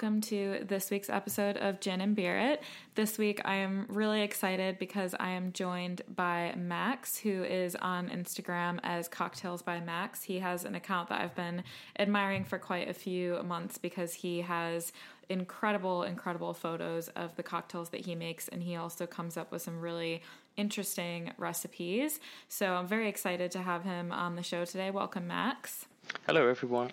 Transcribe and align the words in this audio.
welcome 0.00 0.20
to 0.20 0.64
this 0.64 0.92
week's 0.92 1.10
episode 1.10 1.56
of 1.56 1.80
Gin 1.80 2.00
and 2.00 2.14
Beer 2.14 2.38
It. 2.38 2.62
This 2.94 3.18
week 3.18 3.40
I 3.44 3.56
am 3.56 3.84
really 3.88 4.22
excited 4.22 4.78
because 4.78 5.12
I 5.18 5.30
am 5.30 5.52
joined 5.52 6.02
by 6.14 6.54
Max, 6.56 7.18
who 7.18 7.42
is 7.42 7.74
on 7.74 8.08
Instagram 8.08 8.78
as 8.84 9.08
Cocktails 9.08 9.60
by 9.60 9.80
Max. 9.80 10.22
He 10.22 10.38
has 10.38 10.64
an 10.64 10.76
account 10.76 11.08
that 11.08 11.20
I've 11.20 11.34
been 11.34 11.64
admiring 11.98 12.44
for 12.44 12.60
quite 12.60 12.88
a 12.88 12.92
few 12.92 13.42
months 13.42 13.76
because 13.76 14.14
he 14.14 14.42
has 14.42 14.92
incredible, 15.28 16.04
incredible 16.04 16.54
photos 16.54 17.08
of 17.16 17.34
the 17.34 17.42
cocktails 17.42 17.88
that 17.88 18.02
he 18.02 18.14
makes, 18.14 18.46
and 18.46 18.62
he 18.62 18.76
also 18.76 19.04
comes 19.04 19.36
up 19.36 19.50
with 19.50 19.62
some 19.62 19.80
really 19.80 20.22
interesting 20.56 21.32
recipes. 21.38 22.20
So 22.48 22.74
I'm 22.74 22.86
very 22.86 23.08
excited 23.08 23.50
to 23.50 23.62
have 23.62 23.82
him 23.82 24.12
on 24.12 24.36
the 24.36 24.44
show 24.44 24.64
today. 24.64 24.92
Welcome, 24.92 25.26
Max. 25.26 25.86
Hello, 26.24 26.46
everyone. 26.46 26.92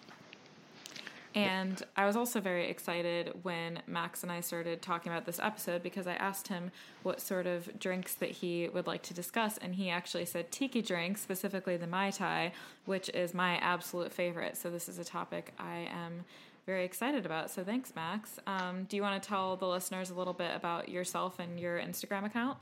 And 1.35 1.83
I 1.97 2.05
was 2.05 2.15
also 2.15 2.39
very 2.39 2.69
excited 2.69 3.33
when 3.43 3.81
Max 3.87 4.23
and 4.23 4.31
I 4.31 4.39
started 4.39 4.81
talking 4.81 5.11
about 5.11 5.25
this 5.25 5.39
episode 5.39 5.83
because 5.83 6.07
I 6.07 6.13
asked 6.13 6.47
him 6.47 6.71
what 7.03 7.19
sort 7.19 7.45
of 7.45 7.77
drinks 7.77 8.13
that 8.15 8.31
he 8.31 8.69
would 8.69 8.87
like 8.87 9.01
to 9.03 9.13
discuss. 9.13 9.57
And 9.57 9.75
he 9.75 9.89
actually 9.89 10.25
said 10.25 10.49
tiki 10.49 10.81
drinks, 10.81 11.21
specifically 11.21 11.75
the 11.75 11.87
Mai 11.87 12.11
Tai, 12.11 12.53
which 12.85 13.09
is 13.09 13.33
my 13.33 13.57
absolute 13.57 14.13
favorite. 14.13 14.55
So 14.55 14.69
this 14.69 14.87
is 14.87 14.97
a 14.97 15.03
topic 15.03 15.53
I 15.59 15.89
am 15.91 16.23
very 16.65 16.85
excited 16.85 17.25
about. 17.25 17.51
So 17.51 17.63
thanks, 17.63 17.93
Max. 17.95 18.39
Um, 18.47 18.85
do 18.85 18.95
you 18.95 19.01
want 19.01 19.21
to 19.21 19.27
tell 19.27 19.57
the 19.57 19.67
listeners 19.67 20.09
a 20.11 20.15
little 20.15 20.33
bit 20.33 20.55
about 20.55 20.87
yourself 20.87 21.39
and 21.39 21.59
your 21.59 21.79
Instagram 21.79 22.25
account? 22.25 22.57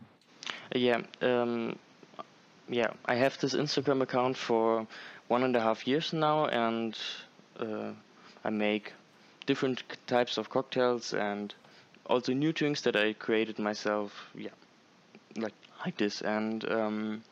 Yeah. 0.75 1.01
Um, 1.21 1.77
yeah, 2.67 2.91
I 3.05 3.15
have 3.15 3.37
this 3.39 3.53
Instagram 3.53 4.01
account 4.01 4.35
for 4.35 4.87
one 5.27 5.43
and 5.43 5.55
a 5.55 5.59
half 5.59 5.87
years 5.87 6.11
now, 6.13 6.47
and 6.47 6.97
uh, 7.59 7.91
I 8.43 8.49
make 8.49 8.93
different 9.45 9.83
types 10.07 10.37
of 10.37 10.49
cocktails 10.49 11.13
and 11.13 11.53
also 12.05 12.33
new 12.33 12.51
drinks 12.53 12.81
that 12.81 12.95
I 12.95 13.13
created 13.13 13.59
myself. 13.59 14.11
Yeah, 14.35 14.55
like 15.37 15.53
like 15.85 15.97
this. 15.97 16.21
And 16.21 16.69
um, 16.71 17.23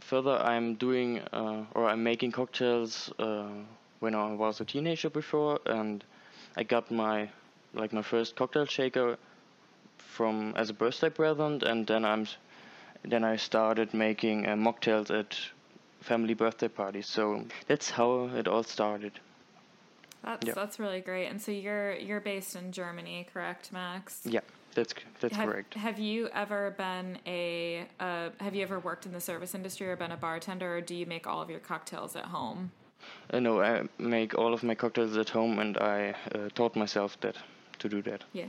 further, 0.00 0.36
I'm 0.38 0.74
doing 0.74 1.20
uh, 1.32 1.64
or 1.74 1.88
I'm 1.88 2.02
making 2.02 2.32
cocktails 2.32 3.12
uh, 3.18 3.48
when 4.00 4.14
I 4.14 4.32
was 4.34 4.60
a 4.60 4.64
teenager 4.64 5.10
before, 5.10 5.60
and 5.66 6.04
I 6.56 6.62
got 6.62 6.90
my 6.90 7.30
like 7.74 7.92
my 7.92 8.02
first 8.02 8.36
cocktail 8.36 8.66
shaker 8.66 9.16
from 9.98 10.54
as 10.56 10.70
a 10.70 10.74
birthday 10.74 11.10
present, 11.10 11.62
and 11.62 11.86
then 11.86 12.04
I'm 12.04 12.26
then 13.04 13.24
I 13.24 13.36
started 13.36 13.94
making 13.94 14.46
uh, 14.46 14.56
mocktails 14.56 15.10
at 15.10 15.38
family 16.00 16.34
birthday 16.34 16.68
parties. 16.68 17.06
So 17.08 17.44
that's 17.66 17.90
how 17.90 18.30
it 18.34 18.48
all 18.48 18.62
started. 18.62 19.20
That's 20.24 20.46
yep. 20.46 20.54
that's 20.54 20.78
really 20.78 21.00
great. 21.00 21.26
And 21.26 21.40
so 21.40 21.50
you're 21.52 21.94
you're 21.94 22.20
based 22.20 22.56
in 22.56 22.72
Germany, 22.72 23.26
correct, 23.32 23.72
Max? 23.72 24.20
Yeah, 24.24 24.40
that's 24.74 24.94
that's 25.20 25.36
have, 25.36 25.48
correct. 25.48 25.74
Have 25.74 25.98
you 25.98 26.28
ever 26.34 26.74
been 26.76 27.18
a 27.26 27.86
uh, 27.98 28.30
Have 28.40 28.54
you 28.54 28.62
ever 28.62 28.78
worked 28.78 29.06
in 29.06 29.12
the 29.12 29.20
service 29.20 29.54
industry 29.54 29.88
or 29.88 29.96
been 29.96 30.12
a 30.12 30.16
bartender, 30.16 30.76
or 30.76 30.80
do 30.80 30.94
you 30.94 31.06
make 31.06 31.26
all 31.26 31.40
of 31.40 31.50
your 31.50 31.60
cocktails 31.60 32.16
at 32.16 32.26
home? 32.26 32.72
Uh, 33.32 33.40
no, 33.40 33.62
I 33.62 33.88
make 33.98 34.36
all 34.36 34.52
of 34.52 34.62
my 34.62 34.74
cocktails 34.74 35.16
at 35.16 35.30
home, 35.30 35.58
and 35.58 35.78
I 35.78 36.14
uh, 36.34 36.48
taught 36.54 36.76
myself 36.76 37.18
that 37.20 37.36
to 37.78 37.88
do 37.88 38.02
that. 38.02 38.24
Yeah, 38.34 38.46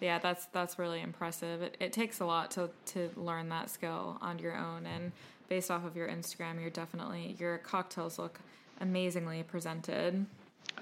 yeah, 0.00 0.18
that's 0.20 0.46
that's 0.46 0.78
really 0.78 1.00
impressive. 1.00 1.62
It, 1.62 1.76
it 1.80 1.92
takes 1.92 2.20
a 2.20 2.26
lot 2.26 2.52
to 2.52 2.70
to 2.92 3.10
learn 3.16 3.48
that 3.48 3.70
skill 3.70 4.18
on 4.20 4.38
your 4.38 4.56
own, 4.56 4.86
and 4.86 5.10
based 5.48 5.70
off 5.70 5.84
of 5.84 5.96
your 5.96 6.08
Instagram, 6.08 6.60
you're 6.60 6.70
definitely 6.70 7.34
your 7.38 7.58
cocktails 7.58 8.18
look 8.18 8.38
amazingly 8.80 9.42
presented. 9.42 10.26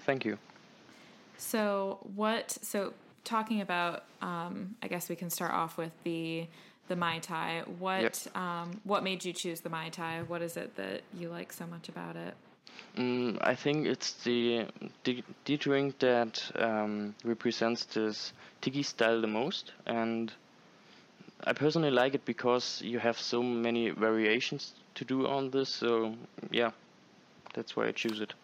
Thank 0.06 0.24
you. 0.24 0.38
So 1.36 1.98
what? 2.14 2.56
So 2.62 2.94
talking 3.24 3.60
about, 3.60 4.04
um, 4.22 4.76
I 4.82 4.86
guess 4.86 5.08
we 5.08 5.16
can 5.16 5.30
start 5.30 5.52
off 5.52 5.76
with 5.76 5.92
the 6.04 6.46
the 6.88 6.94
mai 6.94 7.18
tai. 7.18 7.64
What 7.80 8.02
yep. 8.02 8.36
um, 8.36 8.80
what 8.84 9.02
made 9.02 9.24
you 9.24 9.32
choose 9.32 9.60
the 9.60 9.68
mai 9.68 9.88
tai? 9.90 10.22
What 10.22 10.42
is 10.42 10.56
it 10.56 10.76
that 10.76 11.02
you 11.12 11.28
like 11.28 11.52
so 11.52 11.66
much 11.66 11.88
about 11.88 12.14
it? 12.16 12.34
Mm, 12.96 13.38
I 13.40 13.56
think 13.56 13.86
it's 13.86 14.12
the 14.22 14.66
the, 15.02 15.24
the 15.44 15.56
drink 15.56 15.98
that 15.98 16.40
um, 16.54 17.14
represents 17.24 17.84
this 17.86 18.32
tiki 18.60 18.84
style 18.84 19.20
the 19.20 19.26
most, 19.26 19.72
and 19.86 20.32
I 21.42 21.52
personally 21.52 21.90
like 21.90 22.14
it 22.14 22.24
because 22.24 22.80
you 22.80 23.00
have 23.00 23.18
so 23.18 23.42
many 23.42 23.90
variations 23.90 24.72
to 24.94 25.04
do 25.04 25.26
on 25.26 25.50
this. 25.50 25.68
So 25.68 26.14
yeah, 26.52 26.70
that's 27.54 27.74
why 27.74 27.88
I 27.88 27.92
choose 27.92 28.20
it. 28.20 28.34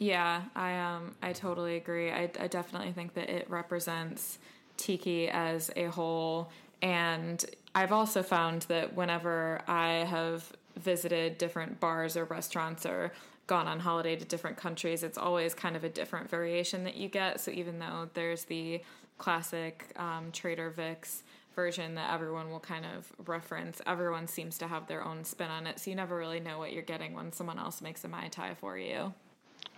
Yeah, 0.00 0.44
I 0.56 0.78
um 0.78 1.14
I 1.22 1.32
totally 1.34 1.76
agree. 1.76 2.10
I 2.10 2.30
I 2.40 2.48
definitely 2.48 2.92
think 2.92 3.14
that 3.14 3.30
it 3.30 3.50
represents 3.50 4.38
tiki 4.78 5.28
as 5.28 5.70
a 5.76 5.86
whole 5.86 6.50
and 6.82 7.44
I've 7.74 7.92
also 7.92 8.22
found 8.22 8.62
that 8.62 8.94
whenever 8.96 9.60
I 9.68 10.06
have 10.06 10.52
visited 10.76 11.38
different 11.38 11.80
bars 11.80 12.16
or 12.16 12.24
restaurants 12.24 12.86
or 12.86 13.12
gone 13.46 13.68
on 13.68 13.80
holiday 13.80 14.16
to 14.16 14.24
different 14.24 14.56
countries, 14.56 15.02
it's 15.04 15.18
always 15.18 15.54
kind 15.54 15.76
of 15.76 15.84
a 15.84 15.90
different 15.90 16.30
variation 16.30 16.84
that 16.84 16.96
you 16.96 17.08
get. 17.08 17.40
So 17.40 17.52
even 17.52 17.78
though 17.78 18.08
there's 18.14 18.44
the 18.44 18.82
classic 19.18 19.92
um, 19.96 20.32
Trader 20.32 20.70
Vic's 20.70 21.22
version 21.54 21.96
that 21.96 22.12
everyone 22.14 22.50
will 22.50 22.60
kind 22.60 22.86
of 22.86 23.12
reference, 23.28 23.82
everyone 23.86 24.26
seems 24.28 24.58
to 24.58 24.68
have 24.68 24.88
their 24.88 25.04
own 25.04 25.24
spin 25.24 25.50
on 25.50 25.66
it. 25.68 25.78
So 25.80 25.90
you 25.90 25.96
never 25.96 26.16
really 26.16 26.40
know 26.40 26.58
what 26.58 26.72
you're 26.74 26.82
getting 26.82 27.14
when 27.14 27.32
someone 27.32 27.58
else 27.60 27.82
makes 27.82 28.04
a 28.04 28.08
Mai 28.08 28.28
Tai 28.30 28.54
for 28.54 28.78
you. 28.78 29.12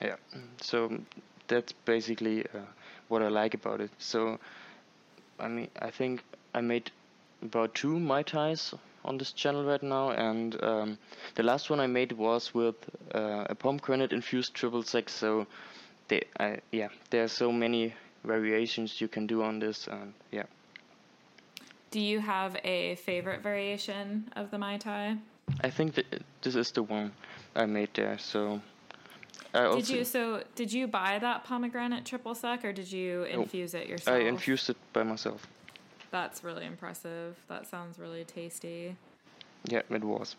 Yeah, 0.00 0.16
so 0.60 0.98
that's 1.48 1.72
basically 1.84 2.44
uh, 2.46 2.58
what 3.08 3.22
I 3.22 3.28
like 3.28 3.54
about 3.54 3.80
it. 3.80 3.90
So, 3.98 4.38
I 5.38 5.48
mean, 5.48 5.68
I 5.80 5.90
think 5.90 6.22
I 6.54 6.60
made 6.60 6.90
about 7.42 7.74
two 7.74 7.98
Mai 7.98 8.22
Tais 8.22 8.74
on 9.04 9.18
this 9.18 9.32
channel 9.32 9.64
right 9.64 9.82
now, 9.82 10.10
and 10.10 10.62
um, 10.62 10.98
the 11.34 11.42
last 11.42 11.70
one 11.70 11.80
I 11.80 11.86
made 11.86 12.12
was 12.12 12.54
with 12.54 12.76
uh, 13.14 13.44
a 13.48 13.54
pomegranate 13.54 14.12
infused 14.12 14.54
triple 14.54 14.82
sec. 14.82 15.08
So, 15.08 15.46
they, 16.08 16.22
I, 16.38 16.58
yeah, 16.70 16.88
there 17.10 17.24
are 17.24 17.28
so 17.28 17.52
many 17.52 17.94
variations 18.24 19.00
you 19.00 19.08
can 19.08 19.26
do 19.26 19.42
on 19.42 19.58
this, 19.58 19.88
and 19.88 20.14
yeah. 20.30 20.44
Do 21.90 22.00
you 22.00 22.20
have 22.20 22.56
a 22.64 22.94
favorite 22.96 23.42
variation 23.42 24.32
of 24.36 24.50
the 24.50 24.58
Mai 24.58 24.78
Tai? 24.78 25.18
I 25.60 25.70
think 25.70 25.94
that 25.94 26.22
this 26.40 26.54
is 26.54 26.70
the 26.72 26.82
one 26.82 27.12
I 27.54 27.66
made 27.66 27.90
there. 27.94 28.16
So 28.18 28.62
did 29.52 29.88
you 29.88 30.04
so 30.04 30.42
did 30.54 30.72
you 30.72 30.86
buy 30.86 31.18
that 31.18 31.44
pomegranate 31.44 32.04
triple 32.04 32.34
sec 32.34 32.64
or 32.64 32.72
did 32.72 32.90
you 32.90 33.24
infuse 33.24 33.74
it 33.74 33.86
yourself? 33.86 34.16
I 34.16 34.20
infused 34.20 34.70
it 34.70 34.76
by 34.92 35.02
myself. 35.02 35.46
That's 36.10 36.44
really 36.44 36.66
impressive. 36.66 37.36
That 37.48 37.66
sounds 37.66 37.98
really 37.98 38.24
tasty. 38.24 38.96
Yeah, 39.64 39.82
it 39.90 40.04
was. 40.04 40.36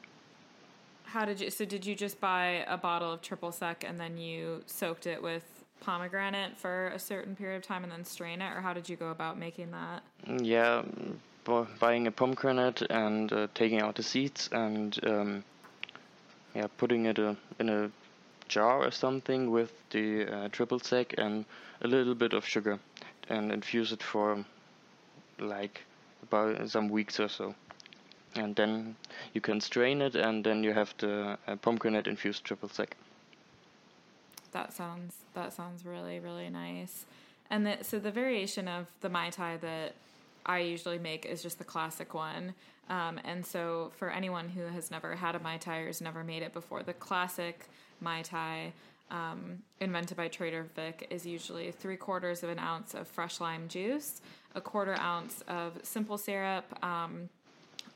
How 1.06 1.26
did 1.26 1.40
you 1.42 1.50
so 1.50 1.66
did 1.66 1.86
you 1.86 1.96
just 1.96 2.20
buy 2.20 2.66
a 2.68 2.78
bottle 2.78 3.12
of 3.12 3.22
triple 3.22 3.52
sec 3.52 3.84
and 3.88 4.00
then 4.00 4.18
you 4.18 4.64
soaked 4.66 5.08
it 5.08 5.22
with 5.22 5.44
pomegranate 5.80 6.58
for 6.58 6.88
a 6.88 7.00
certain 7.00 7.36
period 7.36 7.58
of 7.58 7.64
time 7.64 7.84
and 7.84 7.92
then 7.92 8.06
strain 8.06 8.42
it 8.42 8.52
or 8.54 8.62
how 8.62 8.74
did 8.74 8.88
you 8.88 8.96
go 8.96 9.10
about 9.10 9.38
making 9.38 9.72
that? 9.72 10.04
Yeah, 10.42 10.84
buying 11.80 12.08
a 12.08 12.12
pomegranate 12.12 12.82
and 12.90 13.32
uh, 13.32 13.48
taking 13.54 13.82
out 13.82 13.96
the 13.96 14.04
seeds 14.04 14.50
and 14.52 14.98
um, 15.06 15.44
yeah, 16.56 16.68
putting 16.78 17.06
it 17.06 17.20
uh, 17.20 17.36
in 17.60 17.70
a 17.70 17.92
jar 18.54 18.86
or 18.86 18.92
something 18.92 19.52
with 19.52 19.72
the 19.90 20.26
uh, 20.26 20.50
triple 20.50 20.80
sec 20.80 21.16
and 21.18 21.46
a 21.82 21.88
little 21.88 22.16
bit 22.16 22.34
of 22.34 22.46
sugar 22.46 22.80
and 23.30 23.52
infuse 23.52 23.92
it 23.92 24.04
for 24.04 24.46
like 25.40 25.82
about 26.22 26.70
some 26.70 26.90
weeks 26.90 27.20
or 27.20 27.30
so. 27.30 27.56
And 28.36 28.56
then 28.56 28.96
you 29.34 29.42
can 29.42 29.62
strain 29.62 30.02
it 30.02 30.16
and 30.16 30.44
then 30.44 30.64
you 30.64 30.74
have 30.74 30.94
the 30.98 31.38
uh, 31.48 31.56
pomegranate 31.56 32.08
infused 32.08 32.44
triple 32.44 32.70
sec. 32.70 32.96
That 34.52 34.72
sounds 34.74 35.16
that 35.34 35.54
sounds 35.54 35.86
really 35.86 36.20
really 36.20 36.50
nice. 36.50 37.06
And 37.50 37.66
the, 37.66 37.78
so 37.82 38.00
the 38.00 38.12
variation 38.12 38.68
of 38.68 38.86
the 39.02 39.10
mai 39.10 39.30
tai 39.30 39.58
that 39.58 39.96
I 40.46 40.60
usually 40.60 41.00
make 41.00 41.26
is 41.26 41.42
just 41.42 41.58
the 41.58 41.64
classic 41.64 42.14
one. 42.14 42.54
Um, 42.90 43.20
and 43.24 43.46
so 43.46 43.92
for 43.96 44.10
anyone 44.10 44.50
who 44.50 44.64
has 44.64 44.92
never 44.92 45.16
had 45.16 45.36
a 45.36 45.40
mai 45.40 45.58
tai 45.58 45.80
or 45.80 45.88
has 45.88 46.02
never 46.02 46.24
made 46.24 46.44
it 46.44 46.54
before, 46.54 46.84
the 46.84 46.94
classic 46.94 47.70
Mai 48.04 48.22
Tai, 48.22 48.74
um, 49.10 49.60
invented 49.80 50.18
by 50.18 50.28
Trader 50.28 50.68
Vic, 50.76 51.08
is 51.10 51.26
usually 51.26 51.72
three 51.72 51.98
quarters 51.98 52.44
of 52.44 52.50
an 52.50 52.60
ounce 52.60 52.94
of 52.94 53.08
fresh 53.08 53.40
lime 53.40 53.68
juice, 53.68 54.22
a 54.54 54.62
quarter 54.62 55.00
ounce 55.00 55.42
of 55.48 55.80
simple 55.84 56.18
syrup. 56.18 56.66
Um, 56.84 57.30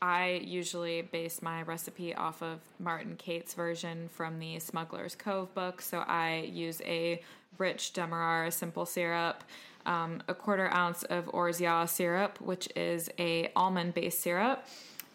I 0.01 0.41
usually 0.43 1.01
base 1.01 1.41
my 1.41 1.63
recipe 1.63 2.13
off 2.13 2.41
of 2.41 2.59
Martin 2.79 3.15
Cate's 3.17 3.53
version 3.53 4.09
from 4.09 4.39
the 4.39 4.59
Smuggler's 4.59 5.15
Cove 5.15 5.53
book. 5.55 5.81
So 5.81 5.99
I 5.99 6.49
use 6.51 6.81
a 6.85 7.21
rich 7.57 7.93
Demerara 7.93 8.51
simple 8.51 8.85
syrup, 8.85 9.43
um, 9.87 10.21
a 10.27 10.33
quarter 10.33 10.71
ounce 10.71 11.03
of 11.03 11.27
Orgeat 11.33 11.89
syrup, 11.89 12.39
which 12.41 12.69
is 12.75 13.09
a 13.17 13.51
almond 13.55 13.93
based 13.93 14.21
syrup, 14.21 14.65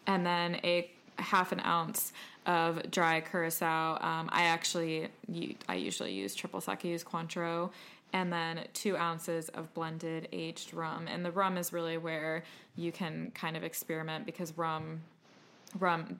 and 0.06 0.26
then 0.26 0.56
a 0.64 0.90
half 1.18 1.52
an 1.52 1.60
ounce 1.60 2.12
of 2.46 2.90
dry 2.90 3.20
curacao. 3.20 3.98
Um, 4.00 4.28
I 4.32 4.44
actually 4.44 5.08
I 5.68 5.74
usually 5.76 6.12
use 6.12 6.34
triple 6.34 6.60
sec. 6.60 6.80
I 6.84 6.88
use 6.88 7.04
Cointreau, 7.04 7.70
and 8.12 8.32
then 8.32 8.66
two 8.72 8.96
ounces 8.96 9.48
of 9.50 9.72
blended 9.74 10.28
aged 10.32 10.74
rum. 10.74 11.06
And 11.06 11.24
the 11.24 11.30
rum 11.30 11.56
is 11.56 11.72
really 11.72 11.98
where 11.98 12.42
you 12.76 12.90
can 12.90 13.30
kind 13.34 13.56
of 13.56 13.62
experiment 13.62 14.26
because 14.26 14.56
rum, 14.56 15.02
rum, 15.78 16.18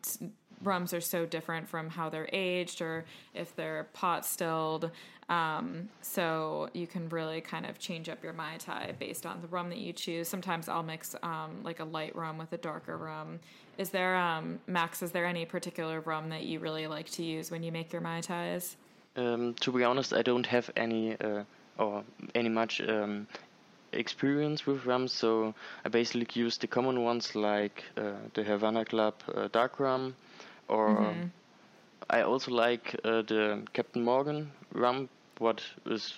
rums 0.62 0.93
are 0.93 1.00
so 1.00 1.26
different 1.26 1.69
from 1.69 1.91
how 1.91 2.09
they're 2.09 2.29
aged 2.32 2.81
or 2.81 3.05
if 3.35 3.55
they're 3.56 3.88
pot 3.93 4.25
stilled. 4.25 4.91
Um, 5.29 5.88
so 6.03 6.69
you 6.75 6.87
can 6.87 7.09
really 7.09 7.41
kind 7.41 7.64
of 7.64 7.79
change 7.79 8.09
up 8.09 8.23
your 8.23 8.32
mai 8.32 8.56
tai 8.59 8.93
based 8.99 9.25
on 9.25 9.41
the 9.41 9.49
rum 9.49 9.70
that 9.70 9.79
you 9.79 9.93
choose. 9.93 10.29
Sometimes 10.29 10.69
I'll 10.69 10.82
mix 10.82 11.14
um, 11.23 11.62
like 11.62 11.81
a 11.81 11.85
light 11.85 12.14
rum 12.14 12.38
with 12.38 12.53
a 12.53 12.59
darker 12.59 12.97
rum. 12.97 13.41
Is 13.79 13.91
there 13.91 14.17
um, 14.17 14.61
Max? 14.67 15.03
Is 15.03 15.12
there 15.12 15.25
any 15.25 15.47
particular 15.47 16.00
rum 16.00 16.29
that 16.31 16.43
you 16.43 16.59
really 16.59 16.87
like 16.87 17.08
to 17.11 17.23
use 17.23 17.50
when 17.50 17.62
you 17.62 17.73
make 17.73 17.93
your 17.93 18.03
mai 18.03 18.20
tais? 18.20 18.76
Um, 19.17 19.55
to 19.61 19.73
be 19.73 19.85
honest, 19.85 20.12
I 20.12 20.23
don't 20.23 20.47
have 20.47 20.70
any 20.76 21.17
uh, 21.17 21.44
or 21.79 22.05
any 22.35 22.49
much 22.49 22.81
um, 22.82 23.26
experience 23.93 24.67
with 24.67 24.85
rum, 24.87 25.08
so 25.08 25.55
I 25.85 25.88
basically 25.88 26.26
use 26.35 26.58
the 26.58 26.67
common 26.67 27.03
ones 27.03 27.35
like 27.35 27.85
uh, 27.97 28.12
the 28.35 28.43
Havana 28.43 28.85
Club 28.85 29.15
uh, 29.35 29.49
dark 29.53 29.81
rum, 29.81 30.15
or 30.69 30.88
mm-hmm. 30.88 31.26
I 32.11 32.23
also 32.23 32.50
like 32.53 32.94
uh, 33.05 33.23
the 33.23 33.62
Captain 33.73 34.03
Morgan 34.05 34.53
rum, 34.73 35.09
what 35.38 35.62
is 35.87 36.14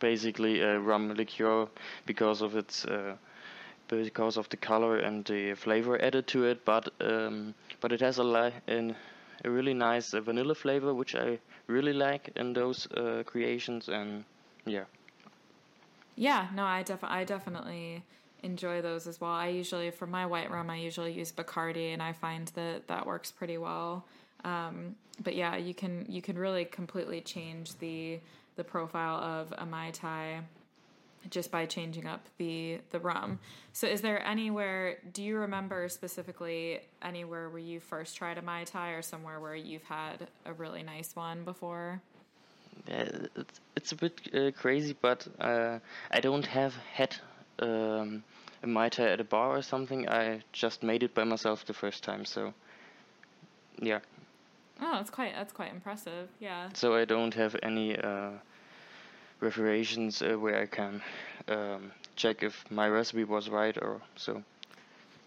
basically 0.00 0.60
a 0.60 0.78
rum 0.78 1.14
liqueur 1.14 1.68
because 2.06 2.42
of 2.42 2.56
its 2.56 2.84
uh, 2.84 3.16
because 3.88 4.36
of 4.36 4.48
the 4.50 4.56
color 4.56 4.98
and 4.98 5.24
the 5.24 5.54
flavor 5.54 6.00
added 6.00 6.26
to 6.28 6.44
it, 6.44 6.64
but 6.64 6.88
um, 7.00 7.54
but 7.80 7.92
it 7.92 8.00
has 8.00 8.18
a 8.18 8.24
li- 8.24 8.60
an, 8.66 8.96
a 9.44 9.50
really 9.50 9.74
nice 9.74 10.14
uh, 10.14 10.20
vanilla 10.20 10.54
flavor, 10.54 10.94
which 10.94 11.14
I 11.14 11.38
really 11.66 11.92
like 11.92 12.30
in 12.36 12.52
those 12.54 12.86
uh, 12.92 13.22
creations, 13.26 13.88
and 13.88 14.24
yeah. 14.66 14.84
Yeah, 16.16 16.48
no, 16.54 16.64
I 16.64 16.82
def- 16.82 17.04
I 17.04 17.24
definitely 17.24 18.04
enjoy 18.44 18.82
those 18.82 19.06
as 19.06 19.20
well. 19.20 19.30
I 19.30 19.48
usually 19.48 19.90
for 19.90 20.06
my 20.06 20.26
white 20.26 20.50
rum, 20.50 20.70
I 20.70 20.76
usually 20.76 21.12
use 21.12 21.32
Bacardi, 21.32 21.92
and 21.92 22.02
I 22.02 22.12
find 22.12 22.48
that 22.54 22.88
that 22.88 23.06
works 23.06 23.32
pretty 23.32 23.58
well. 23.58 24.04
Um, 24.44 24.94
but 25.22 25.34
yeah, 25.34 25.56
you 25.56 25.74
can 25.74 26.06
you 26.08 26.22
can 26.22 26.38
really 26.38 26.64
completely 26.64 27.20
change 27.20 27.78
the 27.78 28.20
the 28.56 28.64
profile 28.64 29.16
of 29.16 29.52
a 29.58 29.66
mai 29.66 29.90
tai 29.90 30.40
just 31.30 31.50
by 31.50 31.66
changing 31.66 32.06
up 32.06 32.26
the 32.38 32.80
the 32.90 33.00
rum. 33.00 33.38
So 33.72 33.86
is 33.86 34.00
there 34.02 34.24
anywhere 34.26 34.98
do 35.12 35.22
you 35.22 35.38
remember 35.38 35.88
specifically 35.88 36.80
anywhere 37.02 37.48
where 37.48 37.58
you 37.58 37.80
first 37.80 38.16
tried 38.16 38.38
a 38.38 38.42
mai 38.42 38.64
tai 38.64 38.90
or 38.90 39.02
somewhere 39.02 39.40
where 39.40 39.54
you've 39.54 39.84
had 39.84 40.28
a 40.44 40.52
really 40.52 40.82
nice 40.82 41.16
one 41.16 41.44
before? 41.44 42.02
Yeah, 42.88 43.08
it's, 43.36 43.60
it's 43.76 43.92
a 43.92 43.96
bit 43.96 44.20
uh, 44.34 44.50
crazy, 44.50 44.96
but 45.00 45.26
uh, 45.40 45.78
I 46.10 46.20
don't 46.20 46.44
have 46.44 46.74
had 46.92 47.16
um, 47.58 48.22
a 48.62 48.66
mai 48.66 48.88
tai 48.88 49.08
at 49.08 49.20
a 49.20 49.24
bar 49.24 49.56
or 49.56 49.62
something. 49.62 50.08
I 50.08 50.42
just 50.52 50.82
made 50.82 51.02
it 51.02 51.14
by 51.14 51.24
myself 51.24 51.64
the 51.64 51.74
first 51.74 52.02
time, 52.02 52.24
so 52.24 52.52
yeah. 53.80 54.00
Oh, 54.80 54.92
that's 54.92 55.10
quite 55.10 55.34
that's 55.34 55.52
quite 55.52 55.72
impressive. 55.72 56.28
Yeah. 56.40 56.68
So 56.72 56.94
I 56.94 57.04
don't 57.04 57.34
have 57.34 57.56
any 57.62 57.96
uh, 57.96 58.30
references 59.40 60.22
uh, 60.22 60.38
where 60.38 60.60
I 60.62 60.66
can 60.66 61.02
um, 61.48 61.92
check 62.16 62.42
if 62.42 62.64
my 62.70 62.88
recipe 62.88 63.24
was 63.24 63.48
right 63.48 63.76
or 63.80 64.00
so. 64.16 64.42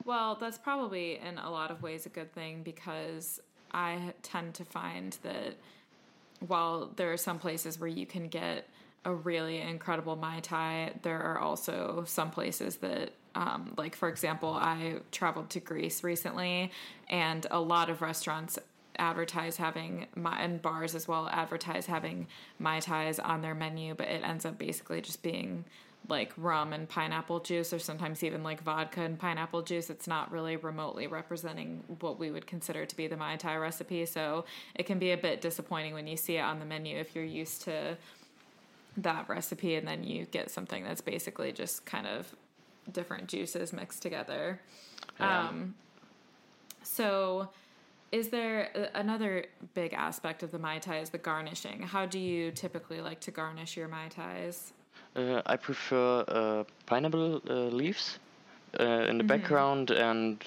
Well, 0.05 0.35
that's 0.35 0.57
probably 0.57 1.19
in 1.19 1.37
a 1.37 1.49
lot 1.49 1.71
of 1.71 1.81
ways 1.81 2.05
a 2.05 2.09
good 2.09 2.33
thing 2.33 2.61
because 2.63 3.41
I 3.71 4.13
tend 4.23 4.53
to 4.55 4.65
find 4.65 5.17
that 5.23 5.55
while 6.45 6.91
there 6.95 7.11
are 7.11 7.17
some 7.17 7.39
places 7.39 7.79
where 7.79 7.89
you 7.89 8.05
can 8.05 8.27
get 8.27 8.67
a 9.05 9.13
really 9.13 9.61
incredible 9.61 10.15
mai 10.15 10.39
tai, 10.41 10.93
there 11.01 11.21
are 11.21 11.39
also 11.39 12.03
some 12.07 12.31
places 12.31 12.77
that 12.77 13.11
um, 13.35 13.73
like 13.77 13.95
for 13.95 14.09
example 14.09 14.49
i 14.49 14.95
traveled 15.11 15.47
to 15.51 15.59
greece 15.59 16.03
recently 16.03 16.71
and 17.07 17.45
a 17.51 17.59
lot 17.59 17.87
of 17.87 18.01
restaurants 18.01 18.57
advertise 18.99 19.57
having 19.57 20.07
my 20.15 20.39
and 20.41 20.61
bars 20.61 20.95
as 20.95 21.07
well 21.07 21.27
advertise 21.29 21.85
having 21.85 22.27
mai 22.59 22.79
tais 22.79 23.19
on 23.19 23.41
their 23.41 23.55
menu, 23.55 23.93
but 23.95 24.07
it 24.07 24.23
ends 24.23 24.45
up 24.45 24.57
basically 24.57 25.01
just 25.01 25.21
being 25.21 25.63
like 26.09 26.31
rum 26.37 26.71
and 26.71 26.87
pineapple 26.87 27.39
juice, 27.39 27.73
or 27.73 27.79
sometimes 27.79 28.23
even 28.23 28.41
like 28.41 28.61
vodka 28.61 29.01
and 29.01 29.19
pineapple 29.19 29.61
juice. 29.61 29.89
It's 29.89 30.07
not 30.07 30.31
really 30.31 30.55
remotely 30.55 31.07
representing 31.07 31.83
what 31.99 32.17
we 32.17 32.31
would 32.31 32.47
consider 32.47 32.85
to 32.85 32.95
be 32.95 33.07
the 33.07 33.17
mai 33.17 33.35
tai 33.35 33.57
recipe. 33.57 34.05
So 34.05 34.45
it 34.75 34.85
can 34.85 34.99
be 34.99 35.11
a 35.11 35.17
bit 35.17 35.41
disappointing 35.41 35.93
when 35.93 36.07
you 36.07 36.15
see 36.15 36.37
it 36.37 36.41
on 36.41 36.59
the 36.59 36.65
menu 36.65 36.97
if 36.97 37.13
you're 37.13 37.25
used 37.25 37.63
to 37.63 37.97
that 38.97 39.29
recipe 39.29 39.75
and 39.75 39.87
then 39.87 40.03
you 40.03 40.25
get 40.25 40.49
something 40.49 40.83
that's 40.83 41.01
basically 41.01 41.51
just 41.51 41.85
kind 41.85 42.07
of 42.07 42.35
different 42.91 43.27
juices 43.27 43.73
mixed 43.73 44.01
together. 44.01 44.59
Yeah. 45.19 45.47
Um, 45.47 45.75
so 46.83 47.49
is 48.11 48.29
there 48.29 48.89
another 48.95 49.45
big 49.73 49.93
aspect 49.93 50.43
of 50.43 50.51
the 50.51 50.59
mai 50.59 50.79
tai 50.79 50.99
is 50.99 51.09
the 51.09 51.17
garnishing? 51.17 51.81
How 51.81 52.05
do 52.05 52.19
you 52.19 52.51
typically 52.51 53.01
like 53.01 53.19
to 53.21 53.31
garnish 53.31 53.75
your 53.75 53.87
mai 53.87 54.07
tais? 54.09 54.73
Uh, 55.15 55.41
I 55.45 55.57
prefer 55.57 56.23
uh, 56.27 56.63
pineapple 56.85 57.41
uh, 57.49 57.53
leaves 57.53 58.19
uh, 58.79 58.83
in 58.83 59.17
the 59.17 59.23
mm-hmm. 59.23 59.27
background 59.27 59.91
and 59.91 60.43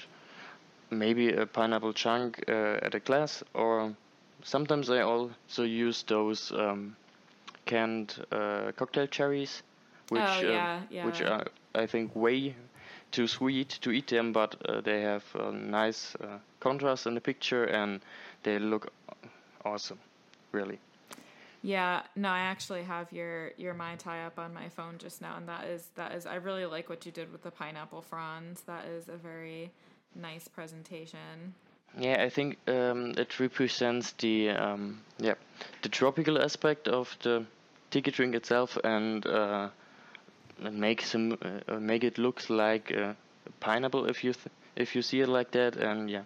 maybe 0.91 1.32
a 1.32 1.46
pineapple 1.46 1.93
chunk 1.93 2.43
uh, 2.49 2.79
at 2.82 2.94
a 2.94 3.00
glass, 3.00 3.43
or 3.55 3.94
sometimes 4.43 4.91
I 4.91 5.00
also 5.00 5.62
use 5.62 6.03
those 6.05 6.53
um, 6.53 6.96
canned 7.66 8.24
uh, 8.32 8.72
cocktail 8.76 9.06
cherries, 9.06 9.62
which 10.08 10.22
oh, 10.22 10.40
yeah, 10.40 10.80
yeah. 10.90 11.06
which 11.06 11.22
are 11.22 11.46
I 11.74 11.86
think 11.86 12.14
way 12.16 12.54
too 13.10 13.26
sweet 13.26 13.68
to 13.82 13.90
eat 13.90 14.08
them, 14.08 14.32
but 14.32 14.56
they 14.84 15.02
have 15.02 15.24
a 15.34 15.52
nice 15.52 16.16
contrast 16.60 17.06
in 17.06 17.14
the 17.14 17.20
picture 17.20 17.64
and 17.64 18.00
they 18.42 18.58
look 18.58 18.92
awesome, 19.64 19.98
really. 20.52 20.79
Yeah, 21.62 22.02
no, 22.17 22.29
I 22.31 22.40
actually 22.40 22.84
have 22.84 23.12
your 23.12 23.52
your 23.58 23.74
mai 23.74 23.96
tai 23.96 24.22
up 24.24 24.38
on 24.38 24.55
my 24.55 24.69
phone 24.70 24.96
just 24.96 25.20
now, 25.20 25.36
and 25.36 25.46
that 25.48 25.67
is 25.67 25.88
that 25.94 26.12
is 26.12 26.24
I 26.24 26.36
really 26.36 26.64
like 26.64 26.88
what 26.88 27.05
you 27.05 27.12
did 27.12 27.31
with 27.31 27.43
the 27.43 27.50
pineapple 27.50 28.00
fronds. 28.00 28.62
That 28.62 28.86
is 28.86 29.08
a 29.08 29.17
very 29.17 29.70
nice 30.14 30.48
presentation. 30.48 31.55
Yeah, 31.98 32.22
I 32.22 32.31
think 32.31 32.56
um, 32.67 33.14
it 33.19 33.38
represents 33.38 34.12
the 34.12 34.50
um, 34.50 35.02
yeah 35.19 35.34
the 35.82 35.88
tropical 35.88 36.40
aspect 36.40 36.88
of 36.88 37.17
the 37.22 37.44
tiki 37.90 38.10
drink 38.10 38.34
itself, 38.34 38.79
and 38.84 39.26
uh, 39.26 39.69
make 40.70 41.02
some 41.02 41.38
uh, 41.69 41.79
make 41.79 42.05
it 42.05 42.19
look 42.19 42.48
like 42.48 42.90
a 42.90 43.17
pineapple 43.60 44.06
if 44.06 44.24
you 44.24 44.32
th- 44.32 44.55
if 44.76 44.94
you 44.94 45.02
see 45.02 45.20
it 45.20 45.29
like 45.29 45.50
that, 45.52 45.76
and 45.76 46.10
yeah. 46.10 46.22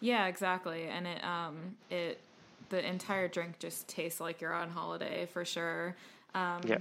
Yeah, 0.00 0.26
exactly. 0.26 0.84
And 0.84 1.06
it 1.06 1.24
um 1.24 1.76
it 1.90 2.20
the 2.68 2.86
entire 2.86 3.28
drink 3.28 3.58
just 3.58 3.88
tastes 3.88 4.20
like 4.20 4.40
you're 4.40 4.54
on 4.54 4.70
holiday 4.70 5.26
for 5.26 5.44
sure. 5.44 5.96
Um, 6.34 6.60
yeah. 6.66 6.78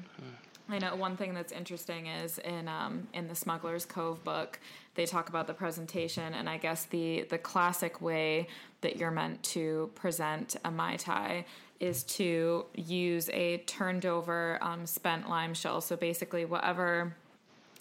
I 0.69 0.79
know 0.79 0.95
one 0.95 1.15
thing 1.15 1.33
that's 1.33 1.53
interesting 1.53 2.07
is 2.07 2.39
in 2.39 2.67
um, 2.67 3.07
in 3.13 3.27
the 3.27 3.35
Smuggler's 3.35 3.85
Cove 3.85 4.23
book, 4.23 4.59
they 4.95 5.05
talk 5.05 5.29
about 5.29 5.47
the 5.47 5.53
presentation, 5.53 6.33
and 6.33 6.49
I 6.49 6.57
guess 6.57 6.85
the 6.85 7.23
the 7.29 7.37
classic 7.37 8.01
way 8.01 8.47
that 8.81 8.97
you're 8.97 9.11
meant 9.11 9.41
to 9.43 9.89
present 9.95 10.55
a 10.65 10.71
mai 10.71 10.97
tai 10.97 11.45
is 11.79 12.03
to 12.03 12.65
use 12.75 13.29
a 13.29 13.57
turned 13.59 14.05
over 14.05 14.57
um, 14.61 14.85
spent 14.85 15.29
lime 15.29 15.53
shell. 15.53 15.79
So 15.79 15.95
basically, 15.95 16.43
whatever 16.43 17.15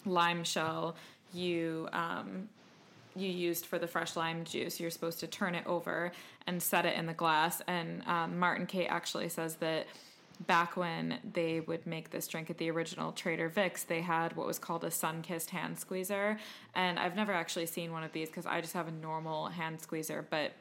lime 0.05 0.43
shell 0.43 0.95
you 1.33 1.89
um, 1.91 2.47
you 3.17 3.29
used 3.29 3.65
for 3.65 3.79
the 3.79 3.87
fresh 3.87 4.15
lime 4.15 4.45
juice. 4.45 4.79
You're 4.79 4.91
supposed 4.91 5.19
to 5.21 5.27
turn 5.27 5.55
it 5.55 5.65
over 5.65 6.11
and 6.45 6.61
set 6.61 6.85
it 6.85 6.95
in 6.95 7.05
the 7.05 7.13
glass. 7.13 7.61
And 7.67 8.03
um, 8.07 8.39
Martin 8.39 8.65
Cate 8.65 8.87
actually 8.87 9.29
says 9.29 9.55
that 9.55 9.87
back 10.45 10.77
when 10.77 11.19
they 11.33 11.61
would 11.61 11.87
make 11.87 12.11
this 12.11 12.27
drink 12.27 12.49
at 12.49 12.57
the 12.57 12.69
original 12.69 13.11
Trader 13.11 13.49
Vic's, 13.49 13.83
they 13.83 14.01
had 14.01 14.35
what 14.35 14.45
was 14.45 14.59
called 14.59 14.83
a 14.83 14.91
sun 14.91 15.21
kissed 15.21 15.49
hand 15.49 15.79
squeezer. 15.79 16.37
And 16.75 16.99
I've 16.99 17.15
never 17.15 17.33
actually 17.33 17.65
seen 17.65 17.91
one 17.91 18.03
of 18.03 18.11
these 18.11 18.27
because 18.27 18.45
I 18.45 18.61
just 18.61 18.73
have 18.73 18.87
a 18.87 18.91
normal 18.91 19.47
hand 19.47 19.81
squeezer, 19.81 20.25
but 20.29 20.51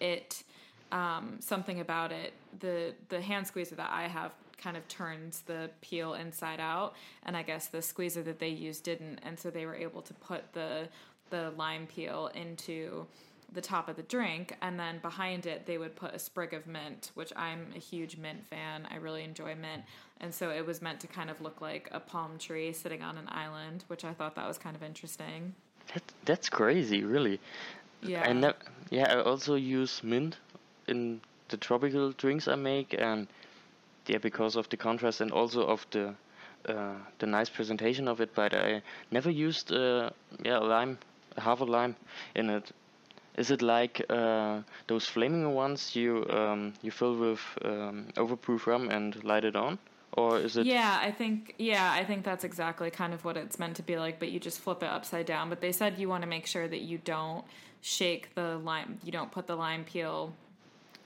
it. 0.00 0.44
Um, 0.92 1.38
something 1.40 1.80
about 1.80 2.12
it. 2.12 2.34
The 2.60 2.92
the 3.08 3.22
hand 3.22 3.46
squeezer 3.46 3.76
that 3.76 3.90
I 3.90 4.08
have 4.08 4.32
kind 4.62 4.76
of 4.76 4.86
turns 4.88 5.40
the 5.46 5.70
peel 5.80 6.12
inside 6.14 6.60
out, 6.60 6.94
and 7.24 7.34
I 7.34 7.42
guess 7.42 7.66
the 7.66 7.80
squeezer 7.80 8.22
that 8.24 8.38
they 8.38 8.48
used 8.48 8.84
didn't, 8.84 9.20
and 9.22 9.38
so 9.38 9.50
they 9.50 9.64
were 9.64 9.74
able 9.74 10.02
to 10.02 10.14
put 10.14 10.52
the 10.52 10.88
the 11.30 11.50
lime 11.56 11.86
peel 11.86 12.30
into 12.34 13.06
the 13.52 13.60
top 13.60 13.88
of 13.88 13.96
the 13.96 14.02
drink 14.02 14.56
and 14.62 14.78
then 14.78 14.98
behind 15.00 15.46
it 15.46 15.66
they 15.66 15.78
would 15.78 15.94
put 15.94 16.14
a 16.14 16.18
sprig 16.18 16.54
of 16.54 16.66
mint 16.66 17.10
which 17.14 17.32
i'm 17.36 17.66
a 17.76 17.78
huge 17.78 18.16
mint 18.16 18.44
fan 18.46 18.86
i 18.90 18.96
really 18.96 19.24
enjoy 19.24 19.54
mint 19.54 19.82
and 20.20 20.32
so 20.34 20.50
it 20.50 20.64
was 20.64 20.80
meant 20.80 21.00
to 21.00 21.06
kind 21.06 21.30
of 21.30 21.40
look 21.40 21.60
like 21.60 21.88
a 21.92 22.00
palm 22.00 22.38
tree 22.38 22.72
sitting 22.72 23.02
on 23.02 23.18
an 23.18 23.28
island 23.28 23.84
which 23.88 24.04
i 24.04 24.12
thought 24.12 24.34
that 24.34 24.46
was 24.46 24.58
kind 24.58 24.76
of 24.76 24.82
interesting 24.82 25.54
that, 25.92 26.02
that's 26.24 26.48
crazy 26.48 27.02
really 27.04 27.40
yeah 28.02 28.22
I 28.22 28.32
ne- 28.32 28.52
yeah 28.90 29.14
i 29.14 29.22
also 29.22 29.54
use 29.54 30.02
mint 30.02 30.36
in 30.88 31.20
the 31.48 31.56
tropical 31.56 32.12
drinks 32.12 32.48
i 32.48 32.54
make 32.54 32.94
and 32.98 33.26
yeah, 34.06 34.18
because 34.18 34.56
of 34.56 34.68
the 34.68 34.76
contrast 34.76 35.20
and 35.20 35.30
also 35.30 35.62
of 35.62 35.86
the 35.90 36.14
uh, 36.68 36.94
the 37.18 37.26
nice 37.26 37.50
presentation 37.50 38.08
of 38.08 38.20
it. 38.20 38.34
But 38.34 38.54
I 38.54 38.82
never 39.10 39.30
used 39.30 39.72
uh, 39.72 40.10
yeah 40.44 40.58
lime, 40.58 40.98
half 41.38 41.60
a 41.60 41.64
lime 41.64 41.96
in 42.34 42.50
it. 42.50 42.72
Is 43.36 43.50
it 43.50 43.62
like 43.62 44.04
uh, 44.10 44.60
those 44.88 45.06
flaming 45.06 45.54
ones 45.54 45.96
you 45.96 46.26
um, 46.28 46.74
you 46.82 46.90
fill 46.90 47.16
with 47.16 47.40
um, 47.64 48.08
overproof 48.16 48.66
rum 48.66 48.90
and 48.90 49.22
light 49.24 49.44
it 49.44 49.56
on, 49.56 49.78
or 50.12 50.38
is 50.38 50.56
it? 50.56 50.66
Yeah, 50.66 50.98
I 51.02 51.10
think 51.10 51.54
yeah, 51.58 51.90
I 51.92 52.04
think 52.04 52.24
that's 52.24 52.44
exactly 52.44 52.90
kind 52.90 53.14
of 53.14 53.24
what 53.24 53.36
it's 53.36 53.58
meant 53.58 53.76
to 53.76 53.82
be 53.82 53.96
like. 53.96 54.18
But 54.18 54.30
you 54.30 54.38
just 54.38 54.60
flip 54.60 54.82
it 54.82 54.88
upside 54.88 55.26
down. 55.26 55.48
But 55.48 55.60
they 55.60 55.72
said 55.72 55.98
you 55.98 56.08
want 56.08 56.22
to 56.22 56.28
make 56.28 56.46
sure 56.46 56.68
that 56.68 56.82
you 56.82 56.98
don't 56.98 57.44
shake 57.80 58.34
the 58.34 58.58
lime. 58.58 58.98
You 59.02 59.12
don't 59.12 59.32
put 59.32 59.46
the 59.46 59.56
lime 59.56 59.84
peel 59.84 60.34